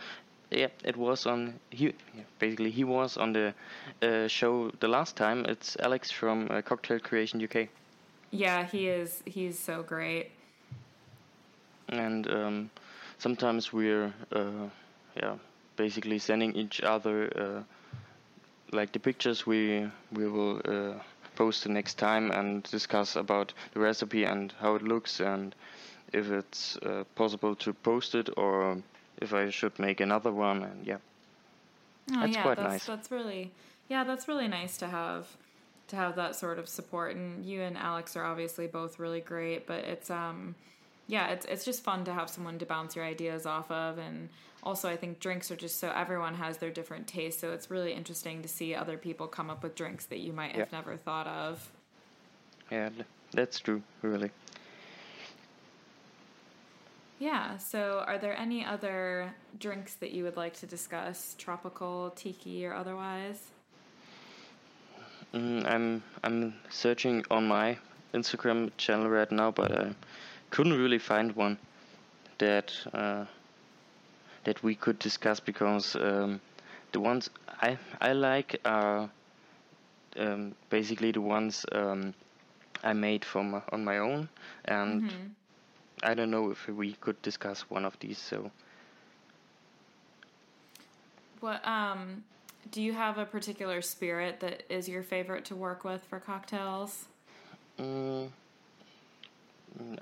Yeah, 0.50 0.68
it 0.84 0.96
was 0.96 1.26
on 1.26 1.54
he 1.70 1.94
basically 2.38 2.70
he 2.70 2.84
was 2.84 3.16
on 3.16 3.32
the 3.32 3.54
uh, 4.02 4.28
show 4.28 4.70
the 4.80 4.88
last 4.88 5.16
time. 5.16 5.46
It's 5.46 5.76
Alex 5.80 6.10
from 6.10 6.48
uh, 6.50 6.60
Cocktail 6.60 7.00
Creation 7.00 7.42
UK. 7.42 7.68
Yeah, 8.30 8.66
he 8.66 8.88
is. 8.88 9.22
He's 9.24 9.58
so 9.58 9.82
great. 9.82 10.30
And 11.88 12.28
um, 12.30 12.70
sometimes 13.18 13.72
we're 13.72 14.12
uh, 14.32 14.68
yeah 15.16 15.36
basically 15.76 16.18
sending 16.18 16.54
each 16.54 16.82
other 16.82 17.32
uh, 17.34 17.62
like 18.72 18.92
the 18.92 18.98
pictures 18.98 19.46
we 19.46 19.86
we 20.12 20.26
will 20.26 20.60
uh, 20.64 20.94
post 21.36 21.64
the 21.64 21.68
next 21.68 21.94
time 21.94 22.30
and 22.30 22.62
discuss 22.64 23.16
about 23.16 23.52
the 23.74 23.80
recipe 23.80 24.24
and 24.24 24.52
how 24.60 24.74
it 24.74 24.82
looks 24.82 25.20
and 25.20 25.54
if 26.12 26.30
it's 26.30 26.76
uh, 26.78 27.04
possible 27.14 27.54
to 27.54 27.72
post 27.72 28.14
it 28.14 28.28
or 28.36 28.82
if 29.20 29.32
I 29.32 29.50
should 29.50 29.78
make 29.78 30.00
another 30.00 30.32
one. 30.32 30.62
And 30.62 30.86
yeah, 30.86 30.98
oh, 32.12 32.20
that's 32.20 32.36
yeah, 32.36 32.42
quite 32.42 32.56
that's, 32.58 32.68
nice. 32.68 32.86
That's 32.86 33.10
really 33.10 33.50
yeah, 33.88 34.04
that's 34.04 34.28
really 34.28 34.48
nice 34.48 34.76
to 34.78 34.88
have 34.88 35.26
to 35.88 35.96
have 35.96 36.16
that 36.16 36.36
sort 36.36 36.58
of 36.58 36.68
support. 36.68 37.16
And 37.16 37.44
you 37.44 37.62
and 37.62 37.76
Alex 37.76 38.16
are 38.16 38.24
obviously 38.24 38.66
both 38.66 38.98
really 38.98 39.20
great, 39.20 39.66
but 39.66 39.84
it's 39.84 40.10
um 40.10 40.54
yeah, 41.08 41.28
it's 41.28 41.46
it's 41.46 41.64
just 41.64 41.82
fun 41.82 42.04
to 42.04 42.12
have 42.12 42.28
someone 42.30 42.58
to 42.58 42.66
bounce 42.66 42.96
your 42.96 43.04
ideas 43.04 43.46
off 43.46 43.70
of 43.70 43.98
and 43.98 44.28
also 44.62 44.88
I 44.88 44.96
think 44.96 45.20
drinks 45.20 45.50
are 45.50 45.56
just 45.56 45.78
so 45.78 45.90
everyone 45.90 46.34
has 46.34 46.58
their 46.58 46.70
different 46.70 47.06
tastes, 47.06 47.40
so 47.40 47.52
it's 47.52 47.70
really 47.70 47.92
interesting 47.92 48.42
to 48.42 48.48
see 48.48 48.74
other 48.74 48.96
people 48.96 49.26
come 49.26 49.50
up 49.50 49.62
with 49.62 49.74
drinks 49.74 50.06
that 50.06 50.18
you 50.18 50.32
might 50.32 50.54
have 50.54 50.72
never 50.72 50.96
thought 50.96 51.26
of. 51.26 51.70
Yeah, 52.70 52.90
that's 53.32 53.60
true, 53.60 53.82
really. 54.02 54.30
Yeah. 57.18 57.56
So, 57.58 58.02
are 58.06 58.18
there 58.18 58.36
any 58.36 58.64
other 58.64 59.32
drinks 59.60 59.94
that 59.96 60.10
you 60.10 60.24
would 60.24 60.36
like 60.36 60.54
to 60.54 60.66
discuss, 60.66 61.36
tropical, 61.38 62.10
tiki, 62.16 62.66
or 62.66 62.74
otherwise? 62.74 63.50
Mm, 65.32 65.64
I'm 65.64 66.02
I'm 66.24 66.54
searching 66.68 67.24
on 67.30 67.46
my 67.46 67.78
Instagram 68.12 68.70
channel 68.76 69.08
right 69.08 69.30
now, 69.30 69.50
but 69.50 69.70
I 69.70 69.94
couldn't 70.50 70.72
really 70.72 70.98
find 70.98 71.30
one 71.36 71.58
that 72.38 72.72
uh, 72.92 73.24
that 74.44 74.62
we 74.62 74.74
could 74.74 74.98
discuss 74.98 75.40
because 75.40 75.96
um, 75.96 76.40
the 76.92 77.00
ones 77.00 77.30
I 77.60 77.78
I 78.00 78.12
like 78.12 78.60
are 78.64 79.10
um, 80.16 80.54
basically 80.70 81.12
the 81.12 81.20
ones 81.20 81.64
um, 81.72 82.14
I 82.82 82.92
made 82.92 83.24
from 83.24 83.62
on 83.72 83.84
my 83.84 83.98
own 83.98 84.28
and. 84.64 85.02
Mm-hmm 85.02 85.26
I 86.02 86.14
don't 86.14 86.30
know 86.30 86.50
if 86.50 86.66
we 86.68 86.94
could 86.94 87.20
discuss 87.22 87.70
one 87.70 87.84
of 87.84 87.96
these. 88.00 88.18
So, 88.18 88.50
what 91.40 91.66
um, 91.66 92.24
do 92.72 92.82
you 92.82 92.92
have 92.92 93.18
a 93.18 93.24
particular 93.24 93.80
spirit 93.82 94.40
that 94.40 94.64
is 94.68 94.88
your 94.88 95.02
favorite 95.02 95.44
to 95.46 95.54
work 95.54 95.84
with 95.84 96.04
for 96.04 96.18
cocktails? 96.18 97.06
Mm, 97.78 98.30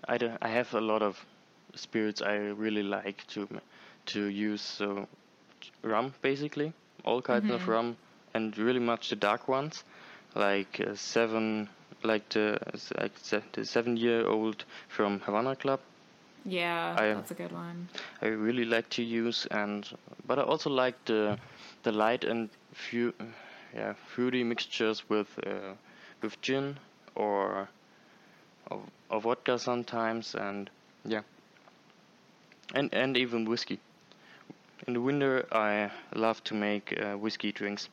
I 0.08 0.16
don't, 0.16 0.38
I 0.40 0.48
have 0.48 0.72
a 0.74 0.80
lot 0.80 1.02
of 1.02 1.22
spirits 1.74 2.22
I 2.22 2.36
really 2.36 2.82
like 2.82 3.26
to 3.28 3.46
to 4.14 4.26
use. 4.26 4.82
Rum 5.82 6.14
basically, 6.22 6.72
all 7.04 7.22
kinds 7.22 7.44
mm-hmm. 7.44 7.54
of 7.54 7.68
rum, 7.68 7.96
and 8.34 8.56
really 8.56 8.80
much 8.80 9.10
the 9.10 9.16
dark 9.16 9.48
ones, 9.48 9.84
like 10.34 10.80
uh, 10.80 10.94
seven 10.94 11.68
like 12.02 12.28
the 12.30 12.58
like 12.98 13.12
the 13.52 13.64
seven 13.64 13.96
year 13.96 14.26
old 14.26 14.64
from 14.88 15.20
Havana 15.20 15.54
Club 15.56 15.80
yeah, 16.44 16.96
I, 16.98 17.06
that's 17.14 17.30
a 17.30 17.34
good 17.34 17.52
one. 17.52 17.88
I 18.22 18.26
really 18.26 18.64
like 18.64 18.88
to 18.90 19.02
use 19.02 19.46
and 19.50 19.86
but 20.26 20.38
I 20.38 20.42
also 20.42 20.70
like 20.70 21.04
the 21.04 21.38
the 21.82 21.92
light 21.92 22.24
and 22.24 22.48
few 22.72 23.12
yeah 23.74 23.94
fruity 24.14 24.42
mixtures 24.44 25.08
with 25.08 25.28
uh, 25.46 25.74
with 26.22 26.40
gin 26.40 26.78
or, 27.14 27.68
or 28.70 28.80
or 29.10 29.20
vodka 29.20 29.58
sometimes 29.58 30.34
and 30.34 30.70
yeah 31.04 31.22
and 32.74 32.92
and 32.94 33.16
even 33.16 33.44
whiskey. 33.44 33.78
In 34.86 34.94
the 34.94 35.00
winter, 35.00 35.46
I 35.52 35.90
love 36.14 36.42
to 36.44 36.54
make 36.54 36.98
uh, 37.00 37.16
whiskey 37.16 37.52
drinks. 37.52 37.88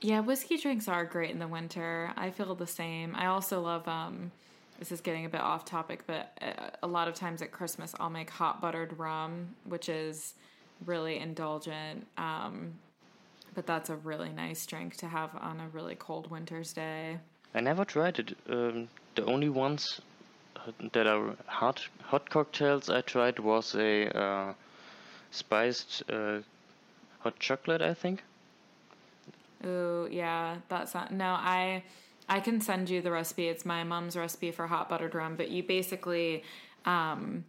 Yeah, 0.00 0.20
whiskey 0.20 0.56
drinks 0.56 0.88
are 0.88 1.04
great 1.04 1.30
in 1.30 1.38
the 1.38 1.46
winter. 1.46 2.12
I 2.16 2.30
feel 2.30 2.54
the 2.54 2.66
same. 2.66 3.14
I 3.14 3.26
also 3.26 3.60
love 3.60 3.86
um, 3.86 4.32
this 4.78 4.90
is 4.90 5.00
getting 5.00 5.24
a 5.24 5.28
bit 5.28 5.40
off 5.40 5.64
topic, 5.64 6.02
but 6.08 6.36
uh, 6.42 6.70
a 6.82 6.88
lot 6.88 7.06
of 7.06 7.14
times 7.14 7.40
at 7.40 7.52
Christmas, 7.52 7.94
I'll 8.00 8.10
make 8.10 8.30
hot 8.30 8.60
buttered 8.60 8.98
rum, 8.98 9.50
which 9.64 9.88
is 9.88 10.34
really 10.86 11.18
indulgent. 11.18 12.04
Um, 12.18 12.72
but 13.54 13.64
that's 13.64 13.90
a 13.90 13.96
really 13.96 14.30
nice 14.30 14.66
drink 14.66 14.96
to 14.96 15.06
have 15.06 15.30
on 15.40 15.60
a 15.60 15.68
really 15.68 15.94
cold 15.94 16.30
winter's 16.30 16.72
day. 16.72 17.18
I 17.54 17.60
never 17.60 17.84
tried 17.84 18.18
it. 18.18 18.36
Um, 18.48 18.88
the 19.14 19.24
only 19.26 19.50
ones 19.50 20.00
uh, 20.56 20.72
that 20.92 21.06
are 21.06 21.36
hot 21.46 21.86
hot 22.02 22.28
cocktails 22.28 22.90
I 22.90 23.02
tried 23.02 23.38
was 23.38 23.74
a 23.76 24.08
uh, 24.18 24.54
spiced 25.32 26.02
uh, 26.08 26.38
hot 27.20 27.38
chocolate, 27.40 27.82
I 27.82 27.94
think. 27.94 28.22
Oh 29.64 30.06
yeah, 30.06 30.56
that's 30.68 30.94
not. 30.94 31.12
No, 31.12 31.30
I 31.30 31.82
I 32.28 32.40
can 32.40 32.60
send 32.60 32.88
you 32.88 33.02
the 33.02 33.10
recipe. 33.10 33.48
It's 33.48 33.64
my 33.64 33.82
mom's 33.82 34.16
recipe 34.16 34.52
for 34.52 34.66
hot 34.66 34.88
buttered 34.88 35.14
rum, 35.14 35.36
but 35.36 35.50
you 35.50 35.62
basically 35.62 36.44
um, 36.84 37.44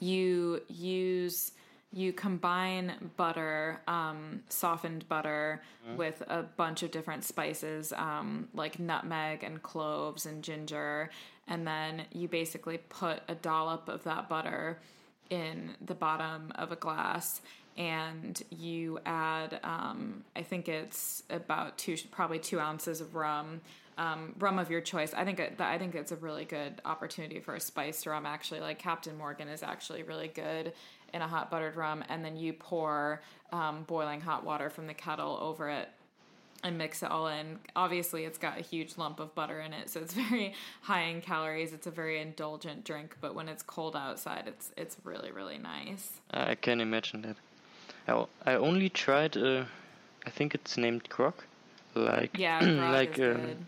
you 0.00 0.62
use 0.68 1.52
you 1.92 2.12
combine 2.12 3.10
butter, 3.16 3.80
um, 3.86 4.42
softened 4.48 5.08
butter, 5.08 5.62
mm-hmm. 5.86 5.96
with 5.96 6.22
a 6.28 6.42
bunch 6.42 6.82
of 6.82 6.90
different 6.90 7.24
spices 7.24 7.92
um, 7.92 8.48
like 8.54 8.78
nutmeg 8.78 9.42
and 9.42 9.62
cloves 9.62 10.26
and 10.26 10.42
ginger, 10.42 11.10
and 11.48 11.66
then 11.66 12.02
you 12.12 12.28
basically 12.28 12.78
put 12.88 13.20
a 13.28 13.34
dollop 13.34 13.88
of 13.88 14.04
that 14.04 14.28
butter 14.28 14.78
in 15.30 15.70
the 15.84 15.94
bottom 15.94 16.52
of 16.54 16.72
a 16.72 16.76
glass 16.76 17.40
and 17.76 18.42
you 18.50 18.98
add 19.04 19.60
um, 19.62 20.24
i 20.34 20.42
think 20.42 20.68
it's 20.68 21.22
about 21.30 21.76
two 21.78 21.96
probably 22.10 22.38
two 22.38 22.58
ounces 22.58 23.00
of 23.00 23.14
rum 23.14 23.60
um, 23.98 24.34
rum 24.38 24.58
of 24.58 24.70
your 24.70 24.80
choice. 24.80 25.14
I 25.14 25.24
think 25.24 25.40
it, 25.40 25.60
i 25.60 25.78
think 25.78 25.94
it's 25.94 26.12
a 26.12 26.16
really 26.16 26.44
good 26.44 26.80
opportunity 26.84 27.40
for 27.40 27.54
a 27.54 27.60
spiced 27.60 28.06
rum 28.06 28.26
actually. 28.26 28.60
Like 28.60 28.78
captain 28.78 29.16
morgan 29.16 29.48
is 29.48 29.62
actually 29.62 30.02
really 30.02 30.28
good 30.28 30.72
in 31.14 31.22
a 31.22 31.28
hot 31.28 31.50
buttered 31.50 31.76
rum. 31.76 32.04
And 32.08 32.24
then 32.24 32.36
you 32.36 32.52
pour 32.52 33.22
um, 33.52 33.84
boiling 33.84 34.20
hot 34.20 34.44
water 34.44 34.70
from 34.70 34.86
the 34.86 34.94
kettle 34.94 35.38
over 35.40 35.70
it 35.70 35.88
and 36.66 36.76
mix 36.76 37.02
it 37.02 37.10
all 37.10 37.28
in. 37.28 37.58
Obviously, 37.76 38.24
it's 38.24 38.38
got 38.38 38.58
a 38.58 38.62
huge 38.62 38.98
lump 38.98 39.20
of 39.20 39.34
butter 39.34 39.60
in 39.60 39.72
it, 39.72 39.88
so 39.88 40.00
it's 40.00 40.14
very 40.28 40.52
high 40.82 41.02
in 41.02 41.20
calories. 41.20 41.72
It's 41.72 41.86
a 41.86 41.90
very 41.90 42.20
indulgent 42.20 42.84
drink, 42.84 43.16
but 43.20 43.34
when 43.34 43.48
it's 43.48 43.62
cold 43.62 43.94
outside, 43.96 44.44
it's 44.46 44.72
it's 44.76 44.96
really 45.04 45.30
really 45.30 45.58
nice. 45.58 46.20
I 46.32 46.56
can 46.56 46.80
imagine 46.80 47.22
that. 47.22 47.36
I 48.44 48.54
only 48.54 48.88
tried. 48.88 49.36
Uh, 49.36 49.64
I 50.26 50.30
think 50.30 50.54
it's 50.54 50.76
named 50.76 51.08
grog, 51.08 51.34
like 51.94 52.36
yeah, 52.38 52.60
like 52.92 53.18
um, 53.20 53.66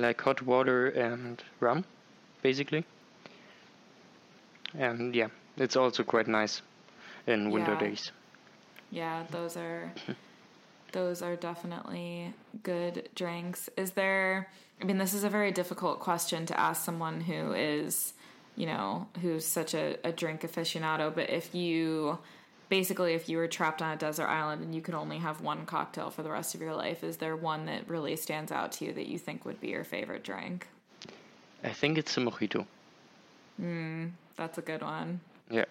like 0.00 0.20
hot 0.20 0.42
water 0.42 0.88
and 0.88 1.42
rum, 1.60 1.84
basically. 2.42 2.84
And 4.76 5.14
yeah, 5.14 5.28
it's 5.56 5.76
also 5.76 6.02
quite 6.02 6.26
nice 6.26 6.62
in 7.26 7.50
winter 7.52 7.72
Yeah. 7.74 7.78
days. 7.88 8.12
Yeah, 8.90 9.22
those 9.30 9.56
are 9.56 9.92
those 10.94 11.20
are 11.20 11.36
definitely 11.36 12.32
good 12.62 13.10
drinks. 13.14 13.68
Is 13.76 13.90
there 13.90 14.48
I 14.80 14.84
mean 14.84 14.98
this 14.98 15.12
is 15.12 15.24
a 15.24 15.28
very 15.28 15.52
difficult 15.52 16.00
question 16.00 16.46
to 16.46 16.58
ask 16.58 16.84
someone 16.84 17.20
who 17.20 17.52
is, 17.52 18.14
you 18.56 18.66
know, 18.66 19.06
who's 19.20 19.44
such 19.44 19.74
a, 19.74 19.98
a 20.04 20.12
drink 20.12 20.40
aficionado, 20.40 21.14
but 21.14 21.28
if 21.28 21.54
you 21.54 22.18
basically 22.68 23.12
if 23.14 23.28
you 23.28 23.36
were 23.36 23.48
trapped 23.48 23.82
on 23.82 23.92
a 23.92 23.96
desert 23.96 24.26
island 24.26 24.62
and 24.62 24.74
you 24.74 24.80
could 24.80 24.94
only 24.94 25.18
have 25.18 25.40
one 25.40 25.66
cocktail 25.66 26.10
for 26.10 26.22
the 26.22 26.30
rest 26.30 26.54
of 26.54 26.60
your 26.60 26.74
life, 26.74 27.04
is 27.04 27.18
there 27.18 27.36
one 27.36 27.66
that 27.66 27.88
really 27.88 28.16
stands 28.16 28.50
out 28.50 28.72
to 28.72 28.86
you 28.86 28.92
that 28.92 29.06
you 29.06 29.18
think 29.18 29.44
would 29.44 29.60
be 29.60 29.68
your 29.68 29.84
favorite 29.84 30.24
drink? 30.24 30.68
I 31.62 31.70
think 31.70 31.98
it's 31.98 32.16
a 32.16 32.20
mojito. 32.20 32.66
Hmm, 33.56 34.06
that's 34.36 34.58
a 34.58 34.62
good 34.62 34.82
one. 34.82 35.20
Yeah, 35.50 35.64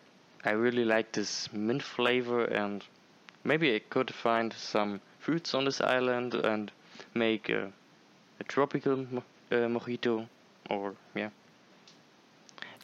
I 0.44 0.52
really 0.52 0.86
like 0.86 1.12
this 1.12 1.52
mint 1.54 1.84
flavor, 1.84 2.46
and 2.46 2.84
maybe 3.44 3.76
I 3.76 3.80
could 3.80 4.14
find 4.14 4.54
some 4.54 5.02
fruits 5.24 5.54
on 5.54 5.66
this 5.66 5.82
island 5.82 6.34
and 6.34 6.72
make 7.14 7.50
a, 7.50 7.72
a 8.40 8.44
tropical 8.44 8.98
mo- 8.98 9.24
uh, 9.52 9.68
mojito. 9.68 10.28
Or 10.70 10.96
yeah, 11.16 11.30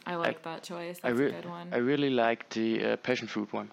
I 0.06 0.16
like 0.16 0.42
that 0.42 0.62
choice. 0.62 0.98
I 1.02 1.10
That's 1.10 1.20
a 1.20 1.42
good 1.42 1.50
one. 1.50 1.68
I 1.72 1.78
really 1.78 2.10
like 2.10 2.48
the 2.50 2.84
uh, 2.84 2.96
passion 2.96 3.28
fruit 3.28 3.52
one. 3.52 3.70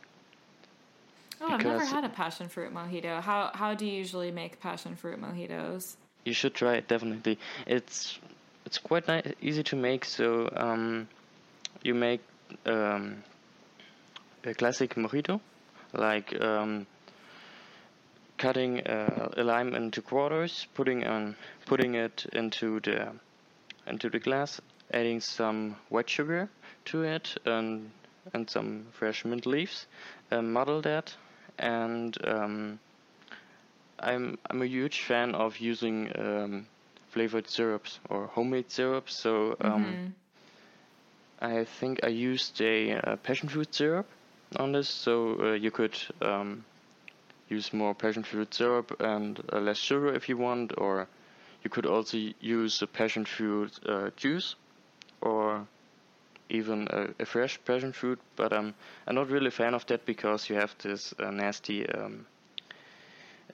oh, 1.41 1.47
I've 1.47 1.63
never 1.63 1.85
had 1.85 2.03
a 2.03 2.09
passion 2.09 2.47
fruit 2.47 2.73
mojito. 2.73 3.21
How 3.21 3.51
how 3.53 3.73
do 3.73 3.85
you 3.85 3.93
usually 3.93 4.31
make 4.31 4.59
passion 4.59 4.95
fruit 4.95 5.19
mojitos? 5.21 5.95
You 6.23 6.33
should 6.33 6.53
try 6.53 6.75
it 6.75 6.87
definitely. 6.87 7.37
It's 7.65 8.19
it's 8.65 8.77
quite 8.77 9.05
easy 9.41 9.63
to 9.63 9.75
make. 9.75 10.05
So 10.05 10.49
um, 10.55 11.07
you 11.83 11.93
make 11.93 12.21
um, 12.65 13.23
a 14.45 14.53
classic 14.53 14.95
mojito, 14.95 15.39
like 15.93 16.39
um, 16.41 16.85
cutting 18.37 18.81
uh, 18.87 19.29
a 19.37 19.43
lime 19.43 19.75
into 19.75 20.01
quarters, 20.01 20.67
putting 20.73 21.05
on 21.05 21.35
putting 21.65 21.95
it 21.95 22.25
into 22.33 22.79
the 22.81 23.11
into 23.87 24.09
the 24.09 24.19
glass, 24.19 24.61
adding 24.91 25.19
some 25.21 25.75
white 25.89 26.09
sugar 26.09 26.49
to 26.85 27.03
it, 27.03 27.37
and 27.45 27.91
and 28.33 28.49
some 28.49 28.85
fresh 28.91 29.25
mint 29.25 29.45
leaves. 29.45 29.87
Uh, 30.31 30.41
muddle 30.41 30.81
that, 30.81 31.15
and 31.57 32.17
um, 32.25 32.79
I'm 33.99 34.37
I'm 34.49 34.61
a 34.61 34.65
huge 34.65 35.01
fan 35.01 35.35
of 35.35 35.57
using 35.57 36.11
um, 36.17 36.67
flavored 37.09 37.49
syrups 37.49 37.99
or 38.09 38.27
homemade 38.27 38.71
syrups. 38.71 39.15
So 39.15 39.55
um, 39.61 40.13
I 41.41 41.63
think 41.65 41.99
I 42.03 42.07
used 42.09 42.61
a 42.61 42.93
uh, 42.93 43.15
passion 43.17 43.49
fruit 43.49 43.73
syrup 43.73 44.07
on 44.57 44.71
this. 44.71 44.89
So 44.89 45.37
uh, 45.39 45.51
you 45.53 45.71
could 45.71 45.97
um, 46.21 46.63
use 47.49 47.73
more 47.73 47.93
passion 47.95 48.23
fruit 48.23 48.53
syrup 48.53 48.99
and 48.99 49.39
uh, 49.51 49.59
less 49.59 49.77
sugar 49.77 50.13
if 50.13 50.27
you 50.29 50.37
want, 50.37 50.73
or 50.77 51.07
you 51.63 51.69
could 51.69 51.85
also 51.85 52.17
use 52.39 52.81
a 52.81 52.87
passion 52.87 53.25
fruit 53.25 53.71
uh, 53.87 54.09
juice, 54.15 54.55
or 55.21 55.67
even 56.49 56.87
a, 56.91 57.07
a 57.21 57.25
fresh 57.25 57.59
passion 57.65 57.91
fruit. 57.93 58.19
But 58.35 58.53
um, 58.53 58.73
I'm 59.07 59.15
not 59.15 59.29
really 59.29 59.47
a 59.47 59.51
fan 59.51 59.73
of 59.73 59.85
that 59.87 60.05
because 60.05 60.49
you 60.49 60.55
have 60.55 60.75
this 60.83 61.13
uh, 61.19 61.31
nasty. 61.31 61.87
Um, 61.89 62.25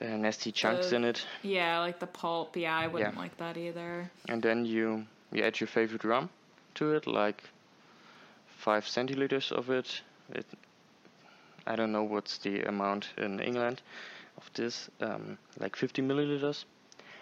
uh, 0.02 0.06
nasty 0.18 0.52
chunks 0.52 0.90
The- 0.90 0.96
in 0.96 1.04
it, 1.06 1.26
Yeah, 1.44 1.80
like 1.80 2.00
the 2.00 2.08
pulp. 2.08 2.58
Yeah, 2.58 2.76
I 2.76 2.88
wouldn't 2.88 3.14
Yeah. 3.16 3.22
like 3.22 3.38
that 3.38 3.58
either. 3.58 4.10
and 4.28 4.42
then 4.42 4.66
you 4.66 5.06
you 5.32 5.44
add 5.44 5.60
your 5.60 5.68
favorite 5.68 6.04
rum 6.04 6.30
to 6.76 6.94
it, 6.96 7.06
like 7.08 7.44
five 8.48 8.86
centiliters 8.86 9.52
of 9.52 9.70
it. 9.70 10.02
It 10.30 10.46
I 11.66 11.76
don't 11.76 11.92
know 11.92 12.04
what's 12.04 12.38
the 12.38 12.64
amount 12.64 13.10
in 13.18 13.40
England 13.40 13.82
of 14.38 14.50
this, 14.54 14.90
um, 15.02 15.38
like 15.60 15.76
50 15.76 16.02
milliliters, 16.02 16.66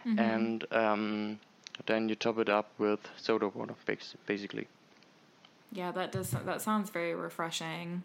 and 0.05 0.65
um, 0.71 1.39
then 1.85 2.09
you 2.09 2.15
top 2.15 2.39
it 2.39 2.49
up 2.49 2.69
with 2.77 2.99
soda 3.17 3.47
water, 3.47 3.75
basically. 4.25 4.67
Yeah, 5.71 5.91
that 5.91 6.11
does 6.11 6.31
that 6.31 6.61
sounds 6.61 6.89
very 6.89 7.15
refreshing. 7.15 8.03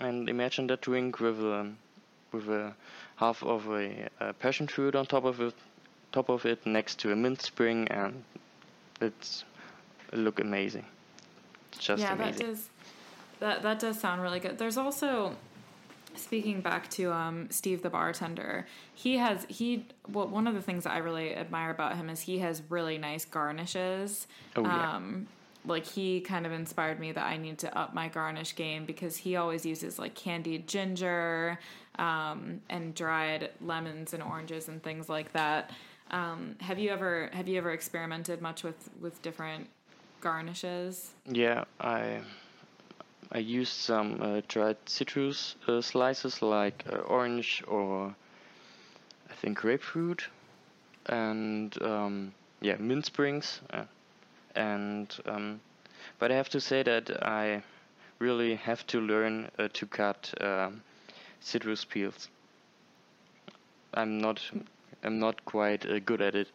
And 0.00 0.28
imagine 0.28 0.66
that 0.66 0.82
drink 0.82 1.20
with 1.20 1.40
a 1.40 1.72
with 2.32 2.48
a 2.48 2.74
half 3.16 3.42
of 3.42 3.66
a, 3.68 4.08
uh 4.20 4.32
passion 4.34 4.66
fruit 4.66 4.94
on 4.94 5.06
top 5.06 5.24
of 5.24 5.40
it, 5.40 5.54
top 6.12 6.28
of 6.28 6.44
it, 6.44 6.66
next 6.66 6.98
to 7.00 7.12
a 7.12 7.16
mint 7.16 7.40
spring, 7.40 7.88
and 7.88 8.22
it's 9.00 9.44
it 10.12 10.18
look 10.18 10.38
amazing. 10.38 10.84
It's 11.72 11.84
just 11.84 12.02
yeah, 12.02 12.12
amazing. 12.12 12.46
that 12.46 12.46
does 12.46 12.68
that 13.40 13.62
that 13.62 13.78
does 13.78 13.98
sound 13.98 14.22
really 14.22 14.40
good. 14.40 14.58
There's 14.58 14.76
also 14.76 15.36
speaking 16.14 16.60
back 16.60 16.88
to 16.90 17.12
um, 17.12 17.48
Steve 17.50 17.82
the 17.82 17.90
bartender. 17.90 18.66
He 18.94 19.18
has 19.18 19.44
he 19.48 19.86
well, 20.08 20.28
one 20.28 20.46
of 20.46 20.54
the 20.54 20.62
things 20.62 20.84
that 20.84 20.92
I 20.92 20.98
really 20.98 21.34
admire 21.34 21.70
about 21.70 21.96
him 21.96 22.08
is 22.08 22.20
he 22.20 22.38
has 22.38 22.62
really 22.68 22.98
nice 22.98 23.24
garnishes. 23.24 24.26
Oh, 24.54 24.62
yeah. 24.62 24.96
Um 24.96 25.28
like 25.66 25.84
he 25.84 26.20
kind 26.20 26.46
of 26.46 26.52
inspired 26.52 27.00
me 27.00 27.12
that 27.12 27.24
I 27.24 27.36
need 27.36 27.58
to 27.58 27.76
up 27.76 27.94
my 27.94 28.08
garnish 28.08 28.54
game 28.54 28.86
because 28.86 29.16
he 29.16 29.36
always 29.36 29.66
uses 29.66 29.98
like 29.98 30.14
candied 30.14 30.68
ginger 30.68 31.58
um, 31.98 32.60
and 32.68 32.94
dried 32.94 33.50
lemons 33.60 34.14
and 34.14 34.22
oranges 34.22 34.68
and 34.68 34.82
things 34.82 35.08
like 35.08 35.32
that. 35.32 35.70
Um, 36.10 36.56
have 36.60 36.78
you 36.78 36.90
ever 36.90 37.30
have 37.32 37.48
you 37.48 37.58
ever 37.58 37.72
experimented 37.72 38.40
much 38.40 38.62
with 38.62 38.90
with 39.00 39.20
different 39.22 39.68
garnishes? 40.20 41.12
Yeah, 41.26 41.64
I 41.80 42.20
I 43.32 43.38
used 43.38 43.72
some 43.72 44.20
uh, 44.22 44.40
dried 44.48 44.76
citrus 44.86 45.56
uh, 45.66 45.80
slices 45.80 46.42
like 46.42 46.84
uh, 46.90 46.96
orange 46.98 47.62
or 47.66 48.14
I 49.30 49.34
think 49.34 49.58
grapefruit, 49.58 50.28
and 51.06 51.80
um, 51.82 52.32
yeah, 52.60 52.76
mint 52.78 53.06
springs, 53.06 53.60
uh, 53.70 53.84
and 54.54 55.14
um, 55.26 55.60
but 56.18 56.30
I 56.30 56.36
have 56.36 56.48
to 56.50 56.60
say 56.60 56.82
that 56.82 57.10
I 57.22 57.62
really 58.18 58.54
have 58.54 58.86
to 58.88 59.00
learn 59.00 59.50
uh, 59.58 59.68
to 59.74 59.86
cut 59.86 60.32
um, 60.40 60.82
citrus 61.40 61.84
peels. 61.84 62.28
I'm 63.94 64.18
not 64.18 64.40
I'm 65.02 65.18
not 65.18 65.44
quite 65.44 65.84
uh, 65.84 65.98
good 65.98 66.22
at 66.22 66.34
it, 66.34 66.48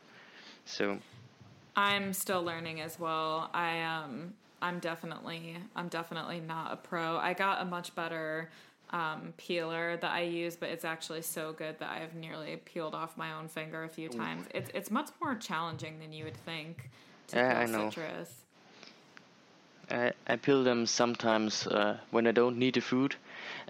so 0.65 0.97
I'm 1.75 2.13
still 2.13 2.43
learning 2.43 2.81
as 2.81 2.99
well. 2.99 3.49
I 3.53 3.81
um 3.81 4.34
I'm 4.62 4.80
definitely 4.80 5.58
I'm 5.76 5.88
definitely 5.88 6.39
not 6.39 6.74
a 6.74 6.78
pro. 6.78 7.17
I 7.17 7.34
got 7.34 7.62
a 7.62 7.65
much 7.65 7.95
better 7.95 8.50
um, 8.91 9.34
peeler 9.38 9.97
that 9.97 10.12
I 10.12 10.21
use, 10.21 10.56
but 10.56 10.69
it's 10.69 10.86
actually 10.86 11.21
so 11.21 11.54
good 11.54 11.80
that 11.80 11.89
I've 11.89 12.13
nearly 12.15 12.58
peeled 12.58 12.93
off 12.93 13.17
my 13.17 13.34
own 13.34 13.47
finger 13.47 13.84
a 13.84 13.89
few 13.89 14.10
times. 14.10 14.45
It's 14.54 14.69
it's 14.74 14.91
much 14.91 15.10
more 15.21 15.36
challenging 15.36 16.00
than 16.00 16.13
you 16.13 16.26
would 16.26 16.38
think 16.38 16.89
to 17.28 17.38
Yeah, 17.38 17.47
peel 17.47 17.58
I 17.58 17.65
know. 17.67 17.89
citrus. 17.89 18.36
I, 19.89 20.13
I 20.26 20.36
peel 20.38 20.63
them 20.63 20.86
sometimes 20.86 21.67
uh, 21.67 21.97
when 22.12 22.26
I 22.28 22.32
don't 22.32 22.58
need 22.58 22.76
the 22.76 22.82
food. 22.82 23.15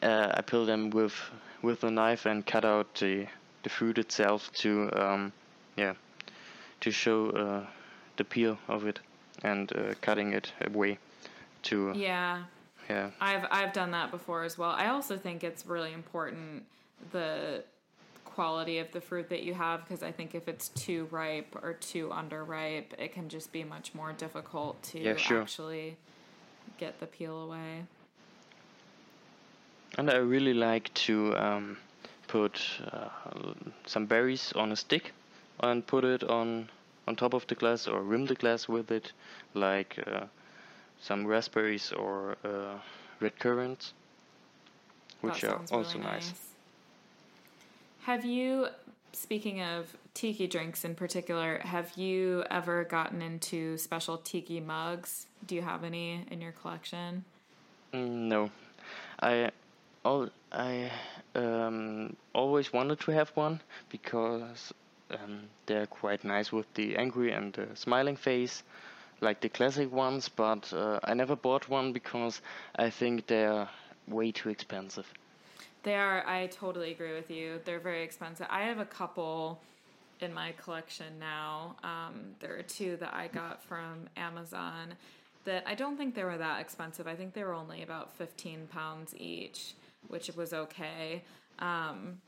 Uh, 0.01 0.31
I 0.33 0.41
peel 0.41 0.65
them 0.65 0.89
with 0.89 1.15
with 1.61 1.83
a 1.83 1.91
knife 1.91 2.25
and 2.25 2.45
cut 2.45 2.65
out 2.65 2.95
the 2.95 3.27
the 3.63 3.69
fruit 3.69 3.97
itself 3.97 4.51
to 4.53 4.91
um, 4.93 5.31
yeah 5.77 5.93
to 6.81 6.91
show 6.91 7.29
uh, 7.29 7.65
the 8.17 8.23
peel 8.23 8.57
of 8.67 8.85
it 8.87 8.99
and 9.43 9.71
uh, 9.75 9.93
cutting 10.01 10.33
it 10.33 10.51
away 10.65 10.97
to 11.63 11.93
Yeah, 11.95 12.43
yeah 12.89 13.11
I've 13.19 13.45
I've 13.51 13.73
done 13.73 13.91
that 13.91 14.11
before 14.11 14.43
as 14.43 14.57
well. 14.57 14.71
I 14.71 14.87
also 14.87 15.17
think 15.17 15.43
it's 15.43 15.65
really 15.65 15.93
important 15.93 16.63
the 17.11 17.63
quality 18.25 18.79
of 18.79 18.91
the 18.91 19.01
fruit 19.01 19.27
that 19.29 19.43
you 19.43 19.53
have 19.53 19.83
because 19.83 20.03
I 20.03 20.11
think 20.11 20.35
if 20.35 20.47
it's 20.47 20.69
too 20.69 21.07
ripe 21.11 21.55
or 21.61 21.73
too 21.73 22.09
underripe, 22.09 22.93
it 22.97 23.13
can 23.13 23.27
just 23.27 23.51
be 23.51 23.63
much 23.63 23.93
more 23.93 24.13
difficult 24.13 24.81
to 24.83 24.99
Yeah, 24.99 25.17
sure. 25.17 25.41
actually 25.41 25.97
get 26.77 26.99
the 26.99 27.07
peel 27.07 27.41
away. 27.41 27.83
and 29.97 30.09
I 30.09 30.15
really 30.15 30.53
like 30.53 30.93
to 30.93 31.35
um, 31.37 31.77
put 32.27 32.61
uh, 32.91 33.09
some 33.85 34.05
berries 34.05 34.53
on 34.55 34.71
a 34.71 34.75
stick 34.75 35.11
and 35.59 35.85
put 35.85 36.03
it 36.03 36.23
on 36.23 36.69
on 37.07 37.15
top 37.15 37.33
of 37.33 37.45
the 37.47 37.55
glass 37.55 37.87
or 37.87 38.01
rim 38.01 38.25
the 38.25 38.35
glass 38.35 38.67
with 38.67 38.91
it 38.91 39.11
like 39.53 39.99
uh, 40.07 40.25
some 40.99 41.25
raspberries 41.25 41.91
or 41.91 42.37
uh, 42.43 42.77
red 43.19 43.37
currants 43.39 43.93
which 45.21 45.43
are 45.43 45.61
also 45.71 45.97
really 45.97 46.11
nice. 46.11 46.33
Have 48.03 48.25
you 48.25 48.67
speaking 49.13 49.61
of 49.61 49.95
tiki 50.13 50.47
drinks 50.47 50.83
in 50.83 50.95
particular, 50.95 51.59
have 51.59 51.97
you 51.97 52.43
ever 52.49 52.83
gotten 52.83 53.21
into 53.21 53.77
special 53.77 54.17
tiki 54.17 54.59
mugs? 54.59 55.27
Do 55.45 55.55
you 55.55 55.61
have 55.61 55.83
any 55.83 56.25
in 56.29 56.41
your 56.41 56.51
collection? 56.53 57.23
Mm, 57.93 58.29
no, 58.29 58.51
I 59.19 59.51
all 60.03 60.29
I 60.51 60.91
um, 61.35 62.15
always 62.33 62.73
wanted 62.73 62.99
to 63.01 63.11
have 63.11 63.29
one 63.35 63.61
because 63.89 64.73
um, 65.13 65.41
they're 65.65 65.87
quite 65.87 66.23
nice 66.23 66.51
with 66.51 66.71
the 66.73 66.95
angry 66.95 67.31
and 67.31 67.53
the 67.53 67.67
smiling 67.75 68.15
face, 68.15 68.63
like 69.19 69.41
the 69.41 69.49
classic 69.49 69.91
ones, 69.91 70.29
but 70.29 70.71
uh, 70.73 70.99
I 71.03 71.13
never 71.13 71.35
bought 71.35 71.69
one 71.69 71.93
because 71.93 72.41
I 72.75 72.89
think 72.89 73.27
they're 73.27 73.67
way 74.07 74.31
too 74.31 74.49
expensive. 74.49 75.07
They 75.83 75.95
are. 75.95 76.25
I 76.27 76.47
totally 76.47 76.91
agree 76.91 77.13
with 77.13 77.31
you. 77.31 77.59
They're 77.65 77.79
very 77.79 78.03
expensive. 78.03 78.47
I 78.49 78.63
have 78.63 78.79
a 78.79 78.85
couple 78.85 79.59
in 80.19 80.33
my 80.33 80.53
collection 80.63 81.19
now. 81.19 81.75
Um, 81.83 82.35
there 82.39 82.55
are 82.57 82.63
two 82.63 82.97
that 82.97 83.13
I 83.13 83.27
got 83.27 83.63
from 83.63 84.07
Amazon 84.15 84.93
that 85.43 85.63
I 85.65 85.73
don't 85.73 85.97
think 85.97 86.13
they 86.13 86.23
were 86.23 86.37
that 86.37 86.61
expensive. 86.61 87.07
I 87.07 87.15
think 87.15 87.33
they 87.33 87.43
were 87.43 87.53
only 87.53 87.81
about 87.81 88.15
15 88.15 88.67
pounds 88.71 89.15
each, 89.17 89.73
which 90.07 90.29
was 90.35 90.53
okay. 90.53 91.23
Um, 91.57 92.19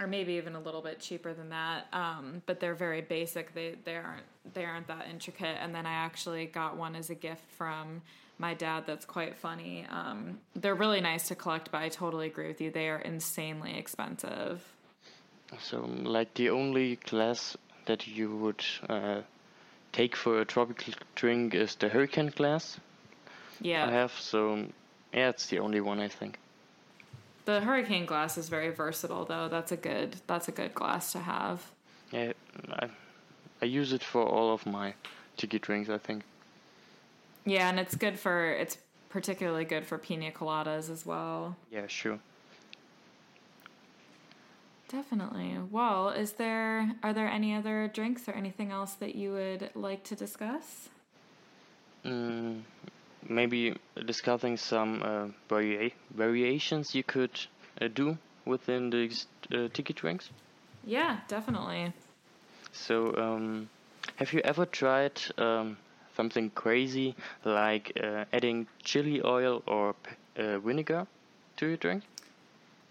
or 0.00 0.06
maybe 0.06 0.34
even 0.34 0.54
a 0.54 0.60
little 0.60 0.82
bit 0.82 1.00
cheaper 1.00 1.32
than 1.32 1.50
that. 1.50 1.86
Um, 1.92 2.42
but 2.46 2.60
they're 2.60 2.74
very 2.74 3.00
basic. 3.00 3.54
They 3.54 3.76
they 3.84 3.96
aren't 3.96 4.24
they 4.52 4.64
aren't 4.64 4.86
that 4.88 5.06
intricate. 5.10 5.56
And 5.60 5.74
then 5.74 5.86
I 5.86 5.92
actually 5.92 6.46
got 6.46 6.76
one 6.76 6.96
as 6.96 7.10
a 7.10 7.14
gift 7.14 7.50
from 7.56 8.02
my 8.38 8.54
dad. 8.54 8.84
That's 8.86 9.04
quite 9.04 9.36
funny. 9.36 9.86
Um, 9.90 10.38
they're 10.54 10.74
really 10.74 11.00
nice 11.00 11.28
to 11.28 11.34
collect, 11.34 11.70
but 11.70 11.82
I 11.82 11.88
totally 11.88 12.26
agree 12.26 12.48
with 12.48 12.60
you. 12.60 12.70
They 12.70 12.88
are 12.88 12.98
insanely 12.98 13.78
expensive. 13.78 14.64
So, 15.60 15.88
like 16.02 16.34
the 16.34 16.50
only 16.50 16.96
glass 16.96 17.56
that 17.86 18.06
you 18.06 18.34
would 18.36 18.64
uh, 18.88 19.20
take 19.92 20.16
for 20.16 20.40
a 20.40 20.44
tropical 20.44 20.94
drink 21.14 21.54
is 21.54 21.76
the 21.76 21.88
hurricane 21.88 22.32
glass. 22.34 22.80
Yeah, 23.60 23.86
I 23.86 23.92
have. 23.92 24.12
So, 24.18 24.66
yeah, 25.12 25.28
it's 25.28 25.46
the 25.46 25.60
only 25.60 25.80
one 25.80 26.00
I 26.00 26.08
think. 26.08 26.38
The 27.44 27.60
hurricane 27.60 28.06
glass 28.06 28.38
is 28.38 28.48
very 28.48 28.70
versatile, 28.70 29.24
though. 29.24 29.48
That's 29.48 29.72
a 29.72 29.76
good. 29.76 30.16
That's 30.26 30.48
a 30.48 30.52
good 30.52 30.74
glass 30.74 31.12
to 31.12 31.18
have. 31.18 31.70
Yeah, 32.10 32.32
I, 32.70 32.88
I 33.60 33.64
use 33.66 33.92
it 33.92 34.02
for 34.02 34.22
all 34.22 34.52
of 34.52 34.64
my 34.66 34.94
tiki 35.36 35.58
drinks. 35.58 35.90
I 35.90 35.98
think. 35.98 36.22
Yeah, 37.44 37.68
and 37.68 37.78
it's 37.78 37.94
good 37.94 38.18
for. 38.18 38.50
It's 38.50 38.78
particularly 39.10 39.64
good 39.64 39.86
for 39.86 39.98
pina 39.98 40.30
coladas 40.30 40.90
as 40.90 41.04
well. 41.04 41.56
Yeah, 41.70 41.86
sure. 41.86 42.18
Definitely. 44.88 45.58
Well, 45.70 46.10
is 46.10 46.32
there 46.32 46.92
are 47.02 47.12
there 47.12 47.28
any 47.28 47.54
other 47.54 47.90
drinks 47.92 48.28
or 48.28 48.32
anything 48.32 48.70
else 48.70 48.94
that 48.94 49.14
you 49.14 49.32
would 49.32 49.70
like 49.74 50.04
to 50.04 50.14
discuss? 50.14 50.88
Mm, 52.04 52.60
maybe 53.28 53.76
discussing 54.06 54.56
some 54.56 55.02
uh, 55.02 55.26
varia- 55.48 55.92
variations 56.14 56.94
you 56.94 57.02
could 57.02 57.38
uh, 57.80 57.88
do 57.88 58.16
within 58.44 58.90
the 58.90 59.10
uh, 59.52 59.68
tiki 59.72 59.92
drinks. 59.92 60.30
Yeah, 60.84 61.20
definitely. 61.28 61.92
So, 62.72 63.16
um, 63.16 63.68
have 64.16 64.32
you 64.32 64.40
ever 64.40 64.66
tried 64.66 65.20
um, 65.38 65.76
something 66.16 66.50
crazy 66.50 67.14
like 67.44 67.92
uh, 68.02 68.24
adding 68.32 68.66
chili 68.82 69.22
oil 69.24 69.62
or 69.66 69.94
uh, 70.36 70.58
vinegar 70.58 71.06
to 71.56 71.66
your 71.66 71.76
drink? 71.76 72.02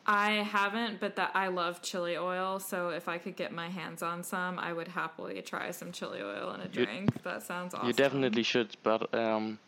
I 0.05 0.31
haven't, 0.31 0.99
but 0.99 1.15
that 1.15 1.31
I 1.33 1.47
love 1.47 1.81
chili 1.81 2.17
oil. 2.17 2.59
So 2.59 2.89
if 2.89 3.07
I 3.07 3.17
could 3.17 3.37
get 3.37 3.53
my 3.53 3.69
hands 3.69 4.03
on 4.03 4.23
some, 4.23 4.59
I 4.59 4.73
would 4.73 4.89
happily 4.89 5.41
try 5.41 5.71
some 5.71 5.91
chili 5.91 6.21
oil 6.21 6.53
in 6.53 6.61
a 6.61 6.67
drink. 6.67 7.11
You, 7.15 7.21
that 7.23 7.43
sounds 7.43 7.73
awesome. 7.73 7.87
You 7.87 7.93
definitely 7.93 8.43
should, 8.43 8.75
but 8.83 9.13
um, 9.13 9.59